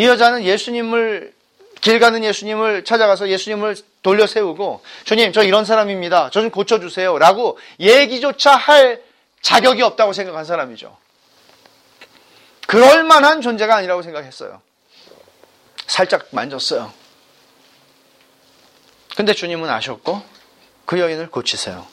이 0.00 0.06
여자는 0.06 0.44
예수님을 0.44 1.34
길 1.82 1.98
가는 1.98 2.24
예수님을 2.24 2.84
찾아가서 2.84 3.28
예수님을 3.28 3.76
돌려 4.02 4.26
세우고 4.26 4.82
주님 5.04 5.30
저 5.34 5.42
이런 5.42 5.66
사람입니다. 5.66 6.30
저 6.30 6.40
좀 6.40 6.50
고쳐주세요. 6.50 7.18
라고 7.18 7.58
얘기조차 7.78 8.56
할 8.56 9.02
자격이 9.42 9.82
없다고 9.82 10.14
생각한 10.14 10.46
사람이죠. 10.46 10.96
그럴 12.66 13.04
만한 13.04 13.42
존재가 13.42 13.76
아니라고 13.76 14.00
생각했어요. 14.00 14.62
살짝 15.86 16.28
만졌어요. 16.30 16.90
근데 19.16 19.34
주님은 19.34 19.68
아셨고 19.68 20.22
그 20.86 20.98
여인을 20.98 21.30
고치세요. 21.30 21.86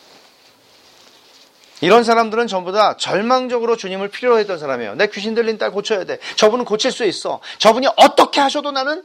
이런 1.82 2.04
사람들은 2.04 2.48
전부 2.48 2.72
다 2.72 2.98
절망적으로 2.98 3.76
주님을 3.78 4.10
필요로 4.10 4.40
했던 4.40 4.58
사람이에요. 4.58 4.96
내 4.96 5.08
귀신 5.08 5.36
들린 5.36 5.58
딸 5.58 5.72
고쳐야 5.72 6.06
돼. 6.06 6.18
저분은 6.36 6.66
고칠 6.66 6.92
수 6.92 7.04
있어. 7.06 7.40
저분이 7.60 7.88
어떻게 7.98 8.42
하셔도 8.42 8.72
나는 8.72 9.04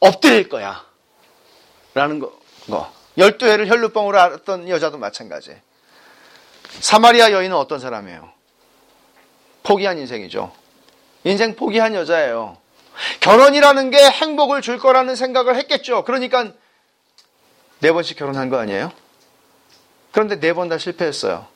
엎드릴 0.00 0.48
거야. 0.48 0.84
라는 1.92 2.18
거. 2.18 2.32
거. 2.66 2.90
12회를 3.18 3.66
혈루병으로 3.68 4.18
앓았던 4.18 4.68
여자도 4.68 4.96
마찬가지. 4.98 5.54
사마리아 6.80 7.30
여인은 7.30 7.54
어떤 7.56 7.78
사람이에요? 7.78 8.32
포기한 9.62 9.98
인생이죠. 9.98 10.50
인생 11.24 11.54
포기한 11.54 11.94
여자예요. 11.94 12.56
결혼이라는 13.20 13.90
게 13.90 13.98
행복을 13.98 14.62
줄 14.62 14.78
거라는 14.78 15.14
생각을 15.14 15.56
했겠죠. 15.56 16.04
그러니까 16.04 16.48
네 17.80 17.92
번씩 17.92 18.16
결혼한 18.16 18.48
거 18.48 18.58
아니에요? 18.58 18.92
그런데 20.10 20.40
네 20.40 20.52
번 20.52 20.68
다 20.68 20.78
실패했어요. 20.78 21.46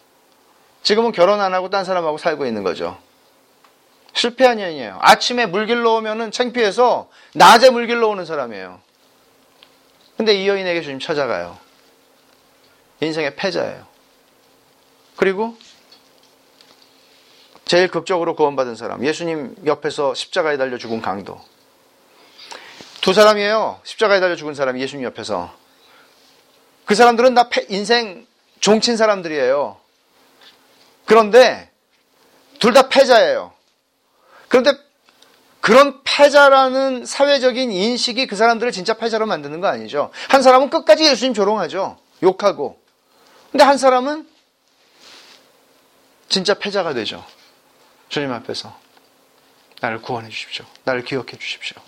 지금은 0.89 1.13
결혼 1.13 1.43
안 1.43 1.53
하고 1.53 1.69
딴 1.69 1.85
사람하고 1.85 2.17
살고 2.17 2.47
있는 2.47 2.63
거죠. 2.63 2.97
실패한 4.15 4.59
여인이에요. 4.59 4.97
아침에 5.03 5.45
물길로 5.45 5.97
오면은 5.97 6.31
창피해서 6.31 7.11
낮에 7.35 7.69
물길로 7.69 8.09
오는 8.09 8.25
사람이에요. 8.25 8.81
근데 10.17 10.33
이 10.33 10.49
여인에게 10.49 10.81
주님 10.81 10.99
찾아가요. 10.99 11.59
인생의 13.03 13.37
패자예요. 13.37 13.87
그리고 15.17 15.59
제일 17.67 17.89
극적으로 17.89 18.35
구원받은 18.35 18.75
사람, 18.75 19.05
예수님 19.05 19.57
옆에서 19.67 20.15
십자가에 20.15 20.57
달려 20.57 20.79
죽은 20.79 21.03
강도. 21.03 21.39
두 23.03 23.13
사람이에요. 23.13 23.81
십자가에 23.85 24.21
달려 24.21 24.37
죽은 24.37 24.55
사람이 24.55 24.81
예수님 24.81 25.05
옆에서. 25.05 25.53
그 26.87 26.95
사람들은 26.95 27.35
다 27.35 27.51
인생 27.69 28.27
종친 28.61 28.97
사람들이에요. 28.97 29.87
그런데 31.09 31.71
둘 32.61 32.73
다 32.75 32.89
패자예요. 32.89 33.53
그런데 34.49 34.73
그런 35.61 36.03
패자라는 36.05 37.07
사회적인 37.07 37.73
인식이 37.73 38.27
그 38.27 38.37
사람들을 38.37 38.73
진짜 38.73 38.95
패자로 38.95 39.27
만드는 39.27 39.61
거 39.61 39.69
아니죠. 39.69 40.11
한 40.29 40.43
사람은 40.43 40.71
끝까지 40.71 41.05
예수님 41.05 41.35
조롱하죠. 41.35 41.99
욕하고. 42.23 42.81
근데 43.51 43.65
한 43.65 43.79
사람은 43.79 44.29
진짜 46.29 46.55
패자가 46.55 46.93
되죠. 46.95 47.25
주님 48.11 48.33
앞에서. 48.33 48.77
나를 49.81 50.03
구원해 50.03 50.29
주십시오. 50.29 50.67
나를 50.85 51.05
기억해 51.05 51.39
주십시오. 51.39 51.81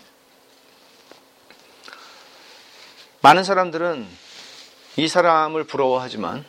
많은 3.20 3.44
사람들은 3.44 4.08
이 4.96 5.08
사람을 5.08 5.64
부러워하지만, 5.64 6.44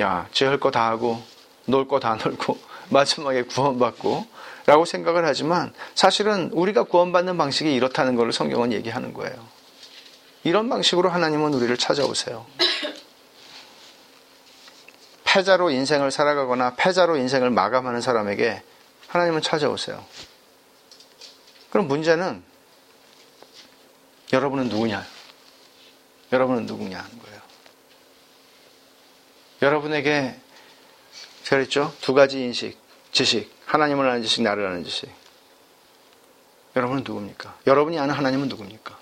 야, 0.00 0.26
죄할 0.32 0.58
거 0.58 0.70
다 0.70 0.88
하고, 0.88 1.22
놀 1.66 1.86
거 1.88 1.98
다 2.00 2.14
놀고, 2.16 2.58
마지막에 2.90 3.42
구원받고, 3.42 4.26
라고 4.66 4.84
생각을 4.84 5.24
하지만, 5.26 5.72
사실은 5.94 6.50
우리가 6.52 6.84
구원받는 6.84 7.36
방식이 7.36 7.72
이렇다는 7.74 8.16
것을 8.16 8.32
성경은 8.32 8.72
얘기하는 8.72 9.12
거예요. 9.14 9.34
이런 10.42 10.68
방식으로 10.68 11.08
하나님은 11.10 11.54
우리를 11.54 11.74
찾아오세요. 11.76 12.46
패자로 15.24 15.70
인생을 15.70 16.10
살아가거나 16.10 16.74
패자로 16.76 17.16
인생을 17.16 17.50
마감하는 17.50 18.00
사람에게 18.00 18.62
하나님은 19.08 19.42
찾아오세요. 19.42 20.04
그럼 21.70 21.88
문제는 21.88 22.42
여러분은 24.32 24.68
누구냐? 24.68 25.04
여러분은 26.32 26.66
누구냐 26.66 26.98
하는 26.98 27.18
거예요. 27.18 27.40
여러분에게 29.62 30.36
제가 31.44 31.56
그랬죠? 31.60 31.94
두 32.00 32.14
가지 32.14 32.40
인식, 32.40 32.76
지식. 33.12 33.52
하나님을 33.66 34.08
아는 34.08 34.22
지식, 34.22 34.42
나를 34.42 34.66
아는 34.66 34.82
지식. 34.82 35.10
여러분은 36.74 37.04
누굽니까? 37.04 37.58
여러분이 37.66 37.98
아는 37.98 38.14
하나님은 38.14 38.48
누굽니까? 38.48 38.98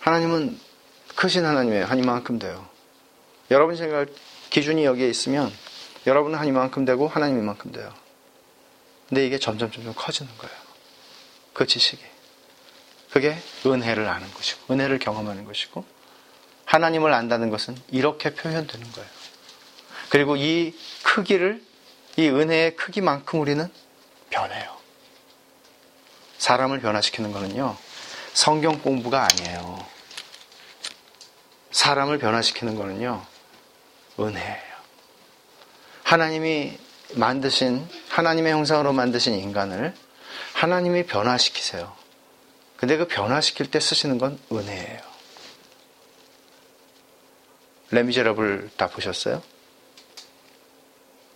하나님은 0.00 0.58
크신 1.14 1.44
하나님이에요. 1.44 1.84
하나님만큼 1.84 2.38
돼요. 2.38 2.66
여러분 3.50 3.76
생각 3.76 4.08
기준이 4.50 4.84
여기에 4.84 5.08
있으면 5.08 5.52
여러분은 6.06 6.38
하나님만큼 6.38 6.84
되고 6.84 7.06
하나님만큼 7.06 7.72
돼요. 7.72 7.92
근데 9.08 9.26
이게 9.26 9.38
점점 9.38 9.70
점점 9.70 9.94
커지는 9.94 10.30
거예요. 10.38 10.56
그 11.52 11.66
지식이. 11.66 12.02
그게 13.10 13.36
은혜를 13.64 14.08
아는 14.08 14.32
것이고 14.32 14.72
은혜를 14.72 14.98
경험하는 14.98 15.44
것이고 15.44 15.84
하나님을 16.64 17.12
안다는 17.12 17.50
것은 17.50 17.76
이렇게 17.90 18.34
표현되는 18.34 18.90
거예요. 18.92 19.23
그리고 20.14 20.36
이 20.36 20.72
크기를 21.02 21.60
이 22.16 22.28
은혜의 22.28 22.76
크기만큼 22.76 23.40
우리는 23.40 23.68
변해요. 24.30 24.76
사람을 26.38 26.78
변화시키는 26.78 27.32
것은요. 27.32 27.76
성경 28.32 28.80
공부가 28.80 29.26
아니에요. 29.28 29.84
사람을 31.72 32.18
변화시키는 32.18 32.76
것은요. 32.76 33.26
은혜예요. 34.20 34.74
하나님이 36.04 36.78
만드신 37.14 37.84
하나님의 38.10 38.52
형상으로 38.52 38.92
만드신 38.92 39.34
인간을 39.34 39.96
하나님이 40.52 41.06
변화시키세요. 41.06 41.92
근데 42.76 42.96
그 42.96 43.08
변화시킬 43.08 43.68
때 43.68 43.80
쓰시는 43.80 44.18
건 44.18 44.38
은혜예요. 44.52 45.00
레미제라블 47.90 48.70
다 48.76 48.86
보셨어요? 48.86 49.42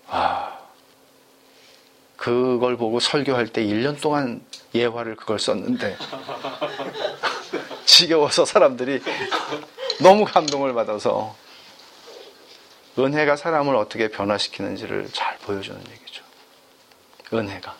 아, 0.09 0.59
그걸 2.16 2.76
보고 2.76 2.98
설교할 2.98 3.48
때 3.48 3.62
1년 3.62 4.01
동안 4.01 4.44
예화를 4.74 5.16
그걸 5.16 5.39
썼는데 5.39 5.97
지겨워서 7.86 8.44
사람들이 8.44 9.01
너무 10.01 10.24
감동을 10.24 10.74
받아서 10.74 11.36
은혜가 12.98 13.36
사람을 13.36 13.76
어떻게 13.76 14.09
변화시키는지를 14.09 15.10
잘 15.12 15.39
보여주는 15.39 15.80
얘기죠. 15.80 16.24
은혜가. 17.32 17.76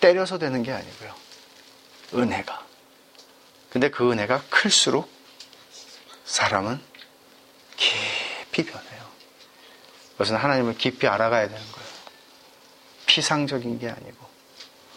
때려서 0.00 0.38
되는 0.38 0.62
게 0.62 0.72
아니고요. 0.72 1.14
은혜가. 2.14 2.64
근데 3.70 3.90
그 3.90 4.10
은혜가 4.10 4.42
클수록 4.48 5.10
사람은 6.24 6.80
깊이 7.76 8.64
변해요. 8.64 8.91
그것은 10.22 10.36
하나님을 10.36 10.78
깊이 10.78 11.08
알아가야 11.08 11.48
되는 11.48 11.60
거예요. 11.60 11.88
피상적인 13.06 13.80
게 13.80 13.88
아니고. 13.88 14.24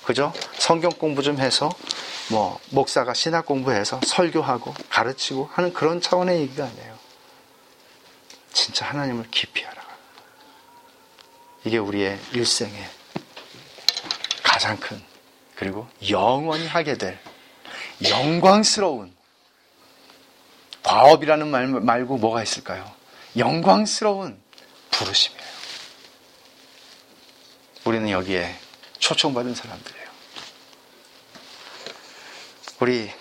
그죠? 0.04 0.32
성경 0.54 0.92
공부 0.92 1.24
좀 1.24 1.40
해서, 1.40 1.72
뭐, 2.30 2.60
목사가 2.70 3.16
신학 3.16 3.48
공부해서 3.48 4.00
설교하고 4.06 4.76
가르치고 4.90 5.50
하는 5.52 5.74
그런 5.74 6.00
차원의 6.00 6.42
얘기가 6.42 6.66
아니에요. 6.66 7.00
진짜 8.54 8.86
하나님을 8.86 9.26
깊이 9.32 9.66
알아가는 9.66 9.96
이게 11.66 11.78
우리의 11.80 12.20
일생의 12.34 12.88
가장 14.44 14.78
큰 14.78 15.02
그리고 15.56 15.88
영원히 16.08 16.68
하게 16.68 16.98
될 16.98 17.20
영광스러운 18.08 19.14
과업이라는 20.84 21.48
말 21.48 21.68
말고 21.68 22.18
뭐가 22.18 22.44
있을까요? 22.44 22.90
영광스러운 23.36 24.45
부르심이에요. 24.98 25.46
우리는 27.86 28.10
여기에 28.10 28.56
초청받은 29.00 29.54
사람들이에요. 29.54 30.06
우리 32.80 33.12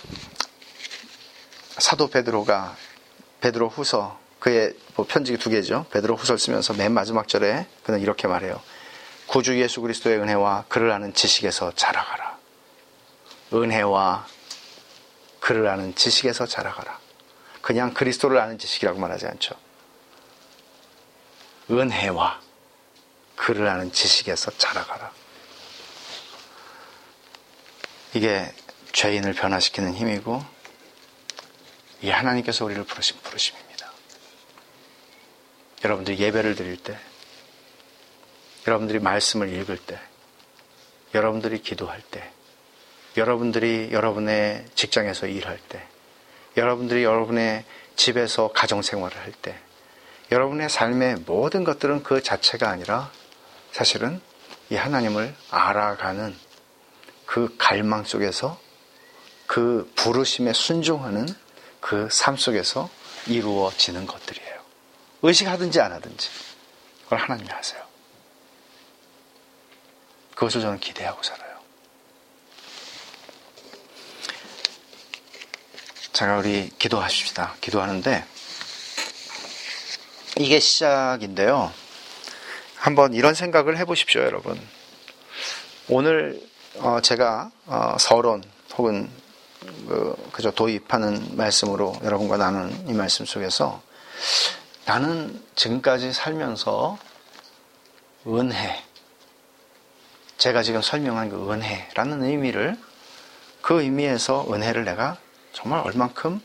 사도 1.79 2.09
베드로가 2.09 2.77
베드로 3.41 3.69
후서 3.69 4.19
그의 4.39 4.75
뭐 4.97 5.07
편지 5.07 5.37
두 5.37 5.51
개죠. 5.51 5.87
베드로 5.91 6.17
후설 6.17 6.39
쓰면서 6.39 6.75
맨 6.75 6.93
마지막 6.93 7.29
절에 7.29 7.67
그는 7.83 8.01
이렇게 8.01 8.27
말해요. 8.29 8.61
구주 9.27 9.59
예수 9.61 9.81
그리스도의 9.81 10.19
은혜와 10.19 10.65
그를 10.69 10.91
아는 10.91 11.15
지식에서 11.15 11.73
자라가라. 11.75 12.39
은혜와 13.53 14.27
그를 15.41 15.67
아는 15.69 15.95
지식에서 15.95 16.47
자라가라. 16.47 16.99
그냥 17.61 17.95
그리스도를 17.95 18.39
아는 18.39 18.59
지식이라고 18.59 18.99
말하지 18.99 19.27
않죠. 19.27 19.64
은혜와 21.71 22.41
그를 23.37 23.67
아는 23.69 23.93
지식에서 23.93 24.57
자라가라. 24.59 25.13
이게 28.15 28.53
죄인을 28.93 29.33
변화시키는 29.33 29.95
힘이고 29.95 30.45
이 32.03 32.11
하나님께서 32.11 32.65
우리를 32.65 32.85
부르신 32.85 33.17
부르심입니다. 33.23 33.91
여러분들이 35.85 36.19
예배를 36.19 36.55
드릴 36.55 36.77
때, 36.77 36.99
여러분들이 38.67 38.99
말씀을 39.01 39.53
읽을 39.53 39.79
때, 39.79 39.99
여러분들이 41.15 41.61
기도할 41.63 42.01
때, 42.03 42.31
여러분들이 43.17 43.91
여러분의 43.93 44.67
직장에서 44.75 45.27
일할 45.27 45.59
때, 45.69 45.87
여러분들이 46.57 47.05
여러분의 47.05 47.65
집에서 47.97 48.49
가정생활을 48.53 49.17
할 49.19 49.33
때, 49.33 49.59
여러분의 50.31 50.69
삶의 50.69 51.17
모든 51.27 51.65
것들은 51.65 52.03
그 52.03 52.23
자체가 52.23 52.69
아니라 52.69 53.11
사실은 53.73 54.21
이 54.71 54.77
하나님을 54.77 55.35
알아가는 55.51 56.37
그 57.27 57.55
갈망 57.59 58.05
속에서 58.05 58.59
그 59.47 59.91
부르심에 59.97 60.53
순종하는 60.53 61.27
그 61.81 62.09
삶 62.09 62.37
속에서 62.37 62.89
이루어지는 63.27 64.07
것들이에요. 64.07 64.61
의식하든지 65.23 65.81
안 65.81 65.93
하든지 65.93 66.29
그걸 67.05 67.19
하나님이 67.19 67.49
하세요. 67.51 67.83
그것을 70.35 70.61
저는 70.63 70.81
기대하고 70.81 71.23
살아요. 71.23 71.55
제가 76.13 76.39
우리 76.39 76.71
기도하십시다. 76.79 77.57
기도하는데 77.61 78.25
이게 80.37 80.59
시작인데요. 80.59 81.73
한번 82.77 83.15
이런 83.15 83.35
생각을 83.35 83.79
해보십시오, 83.79 84.23
여러분. 84.23 84.61
오늘 85.89 86.41
어, 86.79 87.01
제가 87.01 87.53
어, 87.67 87.97
서론 88.01 88.43
혹은 88.77 89.09
그, 89.87 90.17
그저 90.33 90.51
도입하는 90.51 91.37
말씀으로 91.37 91.97
여러분과 92.03 92.37
나눈 92.37 92.73
이 92.89 92.93
말씀 92.93 93.25
속에서 93.25 93.81
나는 94.87 95.41
지금까지 95.55 96.13
살면서 96.13 96.99
은혜, 98.27 98.83
제가 100.39 100.63
지금 100.63 100.83
설명한 100.83 101.31
그 101.31 101.53
은혜라는 101.53 102.25
의미를 102.25 102.77
그 103.63 103.83
의미에서 103.83 104.47
은혜를 104.51 104.85
내가 104.85 105.17
정말 105.53 105.81
얼만큼 105.81 106.41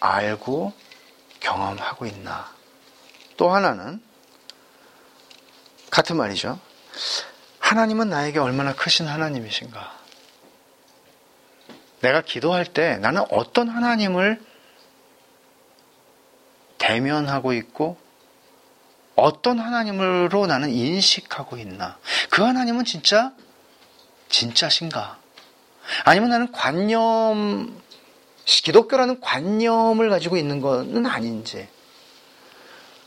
알고 0.00 0.72
경험하고 1.40 2.06
있나. 2.06 2.59
또 3.40 3.48
하나는 3.48 4.02
같은 5.90 6.18
말이죠. 6.18 6.60
하나님은 7.58 8.10
나에게 8.10 8.38
얼마나 8.38 8.74
크신 8.74 9.06
하나님이신가. 9.06 9.98
내가 12.02 12.20
기도할 12.20 12.66
때 12.66 12.98
나는 12.98 13.24
어떤 13.30 13.70
하나님을 13.70 14.44
대면하고 16.76 17.54
있고 17.54 17.96
어떤 19.16 19.58
하나님으로 19.58 20.46
나는 20.46 20.68
인식하고 20.68 21.56
있나? 21.56 21.96
그 22.28 22.42
하나님은 22.42 22.84
진짜 22.84 23.32
진짜신가? 24.28 25.16
아니면 26.04 26.28
나는 26.28 26.52
관념 26.52 27.80
기독교라는 28.44 29.22
관념을 29.22 30.10
가지고 30.10 30.36
있는 30.36 30.60
것은 30.60 31.06
아닌지. 31.06 31.79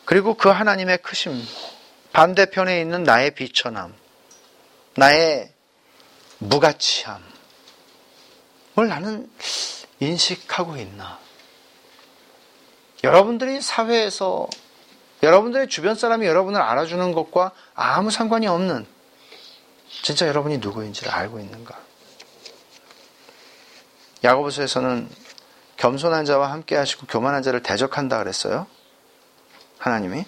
그리고 0.05 0.35
그 0.35 0.49
하나님의 0.49 0.99
크심 0.99 1.41
반대편에 2.11 2.79
있는 2.79 3.03
나의 3.03 3.31
비천함, 3.35 3.93
나의 4.95 5.51
무가치함, 6.39 7.23
뭘 8.75 8.87
나는 8.87 9.29
인식하고 9.99 10.77
있나? 10.77 11.19
여러분들이 13.03 13.61
사회에서 13.61 14.47
여러분들의 15.23 15.69
주변 15.69 15.95
사람이 15.95 16.25
여러분을 16.25 16.61
알아주는 16.61 17.11
것과 17.13 17.51
아무 17.73 18.11
상관이 18.11 18.47
없는 18.47 18.85
진짜 20.03 20.27
여러분이 20.27 20.57
누구인지를 20.57 21.11
알고 21.11 21.39
있는가? 21.39 21.79
야고보서에서는 24.23 25.09
겸손한 25.77 26.25
자와 26.25 26.51
함께 26.51 26.75
하시고 26.75 27.07
교만한 27.07 27.43
자를 27.43 27.61
대적한다 27.61 28.17
그랬어요. 28.19 28.67
하나님이 29.83 30.23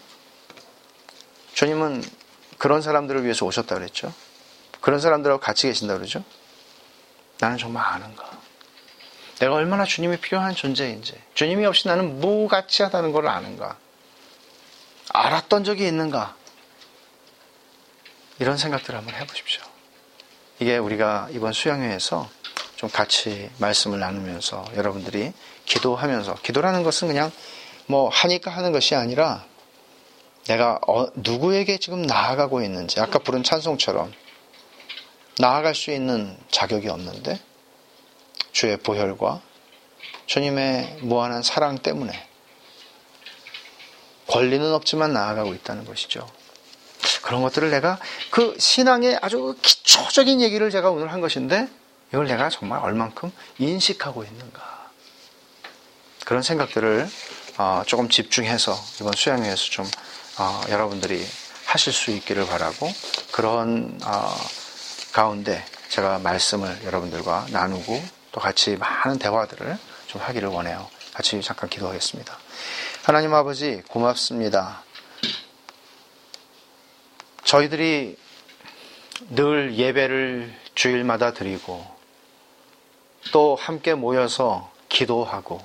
주님은 1.53 2.03
그런 2.57 2.81
사람들을 2.81 3.23
위해서 3.23 3.45
오셨다 3.45 3.75
그랬죠. 3.75 4.13
그런 4.81 4.99
사람들하고 4.99 5.39
같이 5.39 5.67
계신다 5.67 5.95
그러죠. 5.95 6.25
나는 7.39 7.57
정말 7.57 7.85
아는가? 7.85 8.29
내가 9.39 9.53
얼마나 9.53 9.85
주님이 9.85 10.17
필요한 10.17 10.53
존재인지, 10.53 11.13
주님이 11.35 11.65
없이 11.65 11.87
나는 11.87 12.19
무가치하다는 12.19 13.13
걸 13.13 13.29
아는가? 13.29 13.77
알았던 15.13 15.63
적이 15.63 15.87
있는가? 15.87 16.35
이런 18.39 18.57
생각들을 18.57 18.99
한번 18.99 19.15
해보십시오. 19.15 19.63
이게 20.59 20.77
우리가 20.77 21.29
이번 21.31 21.53
수양회에서 21.53 22.29
좀 22.75 22.89
같이 22.89 23.49
말씀을 23.59 23.99
나누면서 23.99 24.65
여러분들이 24.75 25.31
기도하면서, 25.63 26.35
기도라는 26.43 26.83
것은 26.83 27.07
그냥 27.07 27.31
뭐 27.87 28.09
하니까 28.09 28.51
하는 28.51 28.71
것이 28.71 28.95
아니라 28.95 29.45
내가 30.45 30.79
어, 30.87 31.07
누구에게 31.15 31.77
지금 31.77 32.01
나아가고 32.03 32.61
있는지, 32.61 32.99
아까 32.99 33.19
부른 33.19 33.43
찬송처럼 33.43 34.13
나아갈 35.39 35.75
수 35.75 35.91
있는 35.91 36.37
자격이 36.51 36.87
없는데 36.87 37.39
주의 38.51 38.77
보혈과 38.77 39.41
주님의 40.27 40.99
무한한 41.01 41.43
사랑 41.43 41.79
때문에 41.79 42.13
권리는 44.27 44.73
없지만 44.73 45.13
나아가고 45.13 45.53
있다는 45.53 45.85
것이죠. 45.85 46.27
그런 47.21 47.41
것들을 47.41 47.69
내가 47.69 47.99
그 48.29 48.55
신앙의 48.59 49.19
아주 49.21 49.55
기초적인 49.61 50.41
얘기를 50.41 50.69
제가 50.69 50.89
오늘 50.91 51.11
한 51.11 51.21
것인데 51.21 51.67
이걸 52.09 52.27
내가 52.27 52.49
정말 52.49 52.79
얼만큼 52.79 53.31
인식하고 53.57 54.23
있는가. 54.23 54.89
그런 56.23 56.41
생각들을 56.41 57.07
어, 57.57 57.83
조금 57.85 58.09
집중해서 58.09 58.75
이번 58.99 59.13
수양회에서 59.15 59.63
좀 59.71 59.85
어, 60.37 60.61
여러분들이 60.69 61.25
하실 61.65 61.93
수 61.93 62.11
있기를 62.11 62.45
바라고 62.47 62.89
그런 63.31 63.97
어, 64.03 64.35
가운데 65.13 65.63
제가 65.87 66.19
말씀을 66.19 66.83
여러분들과 66.83 67.45
나누고 67.51 68.03
또 68.33 68.41
같이 68.41 68.75
많은 68.75 69.19
대화들을 69.19 69.77
좀 70.07 70.21
하기를 70.21 70.49
원해요. 70.49 70.89
같이 71.13 71.41
잠깐 71.41 71.69
기도하겠습니다. 71.69 72.37
하나님 73.03 73.33
아버지 73.33 73.81
고맙습니다. 73.87 74.83
저희들이 77.45 78.17
늘 79.29 79.77
예배를 79.77 80.53
주일마다 80.73 81.33
드리고 81.33 81.85
또 83.31 83.55
함께 83.55 83.93
모여서 83.93 84.69
기도하고 84.89 85.61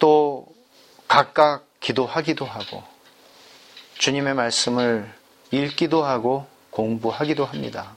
또 0.00 0.45
각각 1.08 1.66
기도하기도 1.80 2.44
하고 2.44 2.82
주님의 3.98 4.34
말씀을 4.34 5.12
읽기도 5.50 6.04
하고 6.04 6.46
공부하기도 6.70 7.44
합니다. 7.44 7.96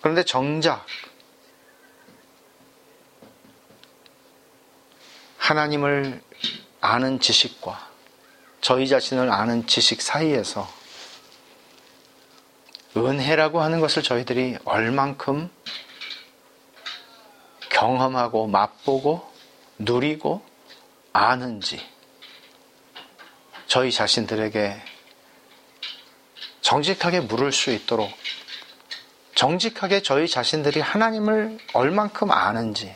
그런데 0.00 0.24
정작 0.24 0.86
하나님을 5.38 6.22
아는 6.80 7.20
지식과 7.20 7.88
저희 8.60 8.88
자신을 8.88 9.30
아는 9.30 9.66
지식 9.66 10.02
사이에서 10.02 10.68
은혜라고 12.96 13.60
하는 13.60 13.80
것을 13.80 14.02
저희들이 14.02 14.58
얼만큼 14.64 15.50
경험하고 17.68 18.46
맛보고 18.46 19.30
누리고 19.78 20.42
아는지 21.16 21.80
저희 23.66 23.90
자신들에게 23.90 24.80
정직하게 26.60 27.20
물을 27.20 27.52
수 27.52 27.70
있도록 27.70 28.10
정직하게 29.34 30.02
저희 30.02 30.28
자신들이 30.28 30.80
하나님을 30.80 31.58
얼만큼 31.72 32.30
아는지 32.30 32.94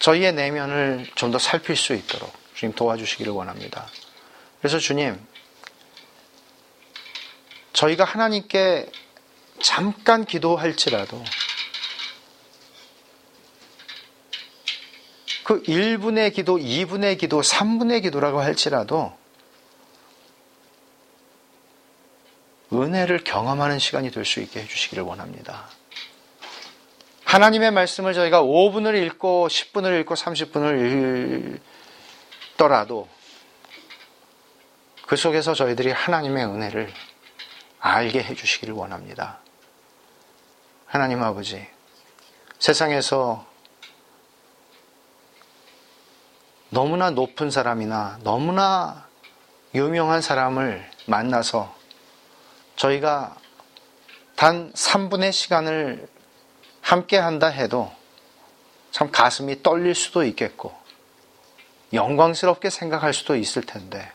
저희의 0.00 0.32
내면을 0.32 1.06
좀 1.14 1.30
더 1.30 1.38
살필 1.38 1.76
수 1.76 1.92
있도록 1.92 2.32
주님 2.54 2.74
도와주시기를 2.74 3.30
원합니다. 3.32 3.86
그래서 4.60 4.78
주님, 4.78 5.20
저희가 7.74 8.04
하나님께 8.04 8.90
잠깐 9.60 10.24
기도할지라도 10.24 11.22
그 15.48 15.62
1분의 15.62 16.34
기도, 16.34 16.58
2분의 16.58 17.16
기도, 17.18 17.40
3분의 17.40 18.02
기도라고 18.02 18.38
할지라도 18.38 19.16
은혜를 22.70 23.24
경험하는 23.24 23.78
시간이 23.78 24.10
될 24.10 24.26
수 24.26 24.40
있게 24.40 24.60
해주시기를 24.60 25.04
원합니다. 25.04 25.70
하나님의 27.24 27.70
말씀을 27.70 28.12
저희가 28.12 28.42
5분을 28.42 29.02
읽고 29.06 29.48
10분을 29.48 29.98
읽고 30.00 30.16
30분을 30.16 31.62
읽더라도 32.52 33.08
그 35.06 35.16
속에서 35.16 35.54
저희들이 35.54 35.92
하나님의 35.92 36.44
은혜를 36.44 36.92
알게 37.80 38.22
해주시기를 38.22 38.74
원합니다. 38.74 39.38
하나님 40.84 41.22
아버지, 41.22 41.66
세상에서 42.58 43.47
너무나 46.70 47.10
높은 47.10 47.50
사람이나 47.50 48.18
너무나 48.22 49.06
유명한 49.74 50.20
사람을 50.20 50.88
만나서 51.06 51.74
저희가 52.76 53.36
단 54.36 54.72
3분의 54.72 55.32
시간을 55.32 56.08
함께 56.80 57.18
한다 57.18 57.48
해도 57.48 57.90
참 58.90 59.10
가슴이 59.10 59.62
떨릴 59.62 59.94
수도 59.94 60.24
있겠고 60.24 60.74
영광스럽게 61.92 62.70
생각할 62.70 63.12
수도 63.14 63.34
있을 63.34 63.62
텐데 63.62 64.12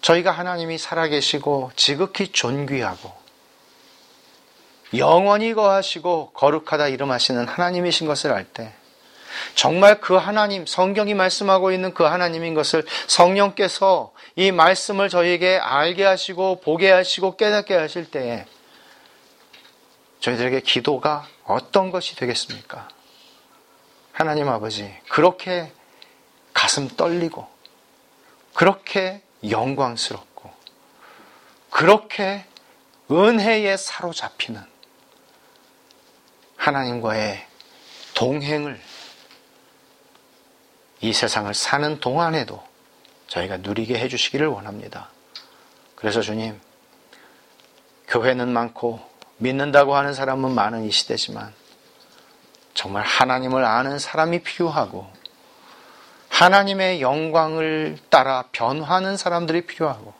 저희가 0.00 0.32
하나님이 0.32 0.78
살아계시고 0.78 1.72
지극히 1.76 2.28
존귀하고 2.28 3.12
영원히 4.96 5.54
거하시고 5.54 6.32
거룩하다 6.34 6.88
이름하시는 6.88 7.48
하나님이신 7.48 8.06
것을 8.06 8.32
알때 8.32 8.74
정말 9.54 10.00
그 10.00 10.14
하나님, 10.14 10.66
성경이 10.66 11.14
말씀하고 11.14 11.72
있는 11.72 11.94
그 11.94 12.04
하나님인 12.04 12.54
것을 12.54 12.84
성령께서 13.06 14.12
이 14.36 14.52
말씀을 14.52 15.08
저희에게 15.08 15.58
알게 15.58 16.04
하시고 16.04 16.60
보게 16.60 16.90
하시고 16.90 17.36
깨닫게 17.36 17.74
하실 17.74 18.10
때에 18.10 18.46
저희들에게 20.20 20.60
기도가 20.60 21.26
어떤 21.44 21.90
것이 21.90 22.16
되겠습니까? 22.16 22.88
하나님 24.12 24.48
아버지, 24.48 24.94
그렇게 25.08 25.70
가슴 26.52 26.88
떨리고, 26.88 27.46
그렇게 28.54 29.20
영광스럽고, 29.48 30.50
그렇게 31.68 32.46
은혜에 33.10 33.76
사로잡히는 33.76 34.62
하나님과의 36.56 37.46
동행을 38.14 38.80
이 41.04 41.12
세상을 41.12 41.52
사는 41.52 42.00
동안에도 42.00 42.62
저희가 43.26 43.58
누리게 43.58 43.98
해주시기를 43.98 44.46
원합니다. 44.46 45.10
그래서 45.96 46.22
주님, 46.22 46.58
교회는 48.08 48.48
많고 48.48 49.00
믿는다고 49.36 49.96
하는 49.96 50.14
사람은 50.14 50.52
많은 50.52 50.84
이 50.84 50.90
시대지만 50.90 51.52
정말 52.72 53.02
하나님을 53.02 53.66
아는 53.66 53.98
사람이 53.98 54.44
필요하고 54.44 55.06
하나님의 56.30 57.02
영광을 57.02 57.98
따라 58.08 58.44
변화하는 58.52 59.18
사람들이 59.18 59.66
필요하고 59.66 60.14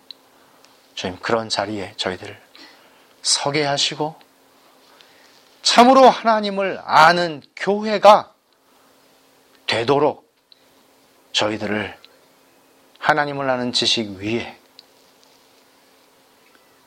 주님 0.94 1.18
그런 1.20 1.48
자리에 1.48 1.94
저희들을 1.96 2.38
서게 3.22 3.64
하시고 3.64 4.16
참으로 5.62 6.10
하나님을 6.10 6.78
아는 6.84 7.40
교회가 7.56 8.34
되도록 9.66 10.23
저희들을 11.34 11.98
하나님을 13.00 13.50
아는 13.50 13.72
지식 13.72 14.08
위에 14.12 14.56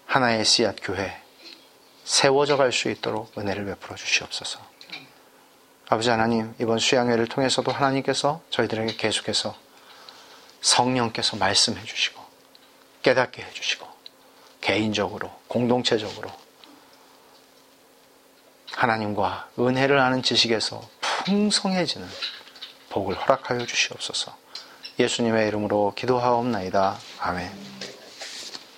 하나의 0.07 0.45
씨앗 0.45 0.78
교회 0.82 1.22
세워져 2.06 2.56
갈 2.56 2.72
수 2.72 2.90
있도록 2.90 3.38
은혜를 3.38 3.65
베풀어 3.65 3.95
주시옵소서. 3.98 4.60
아버지 5.90 6.10
하나님, 6.10 6.56
이번 6.60 6.80
수양회를 6.80 7.28
통해서도 7.28 7.72
하나님께서 7.72 8.41
저희들에게 8.49 8.95
계속해서 8.95 9.56
성령께서 10.61 11.36
말씀해 11.38 11.84
주시고 11.84 12.22
깨닫게 13.03 13.44
해 13.44 13.52
주시고 13.52 13.86
개인적으로 14.61 15.30
공동체적으로 15.48 16.32
하나님과 18.72 19.49
은혜를 19.60 19.99
아는 19.99 20.24
지식에서 20.24 20.88
풍성해지는 21.02 22.07
복을 22.90 23.16
허락하여 23.16 23.66
주시옵소서. 23.66 24.36
예수님의 25.00 25.48
이름으로 25.48 25.94
기도하옵나이다. 25.96 26.98
아멘. 27.20 27.66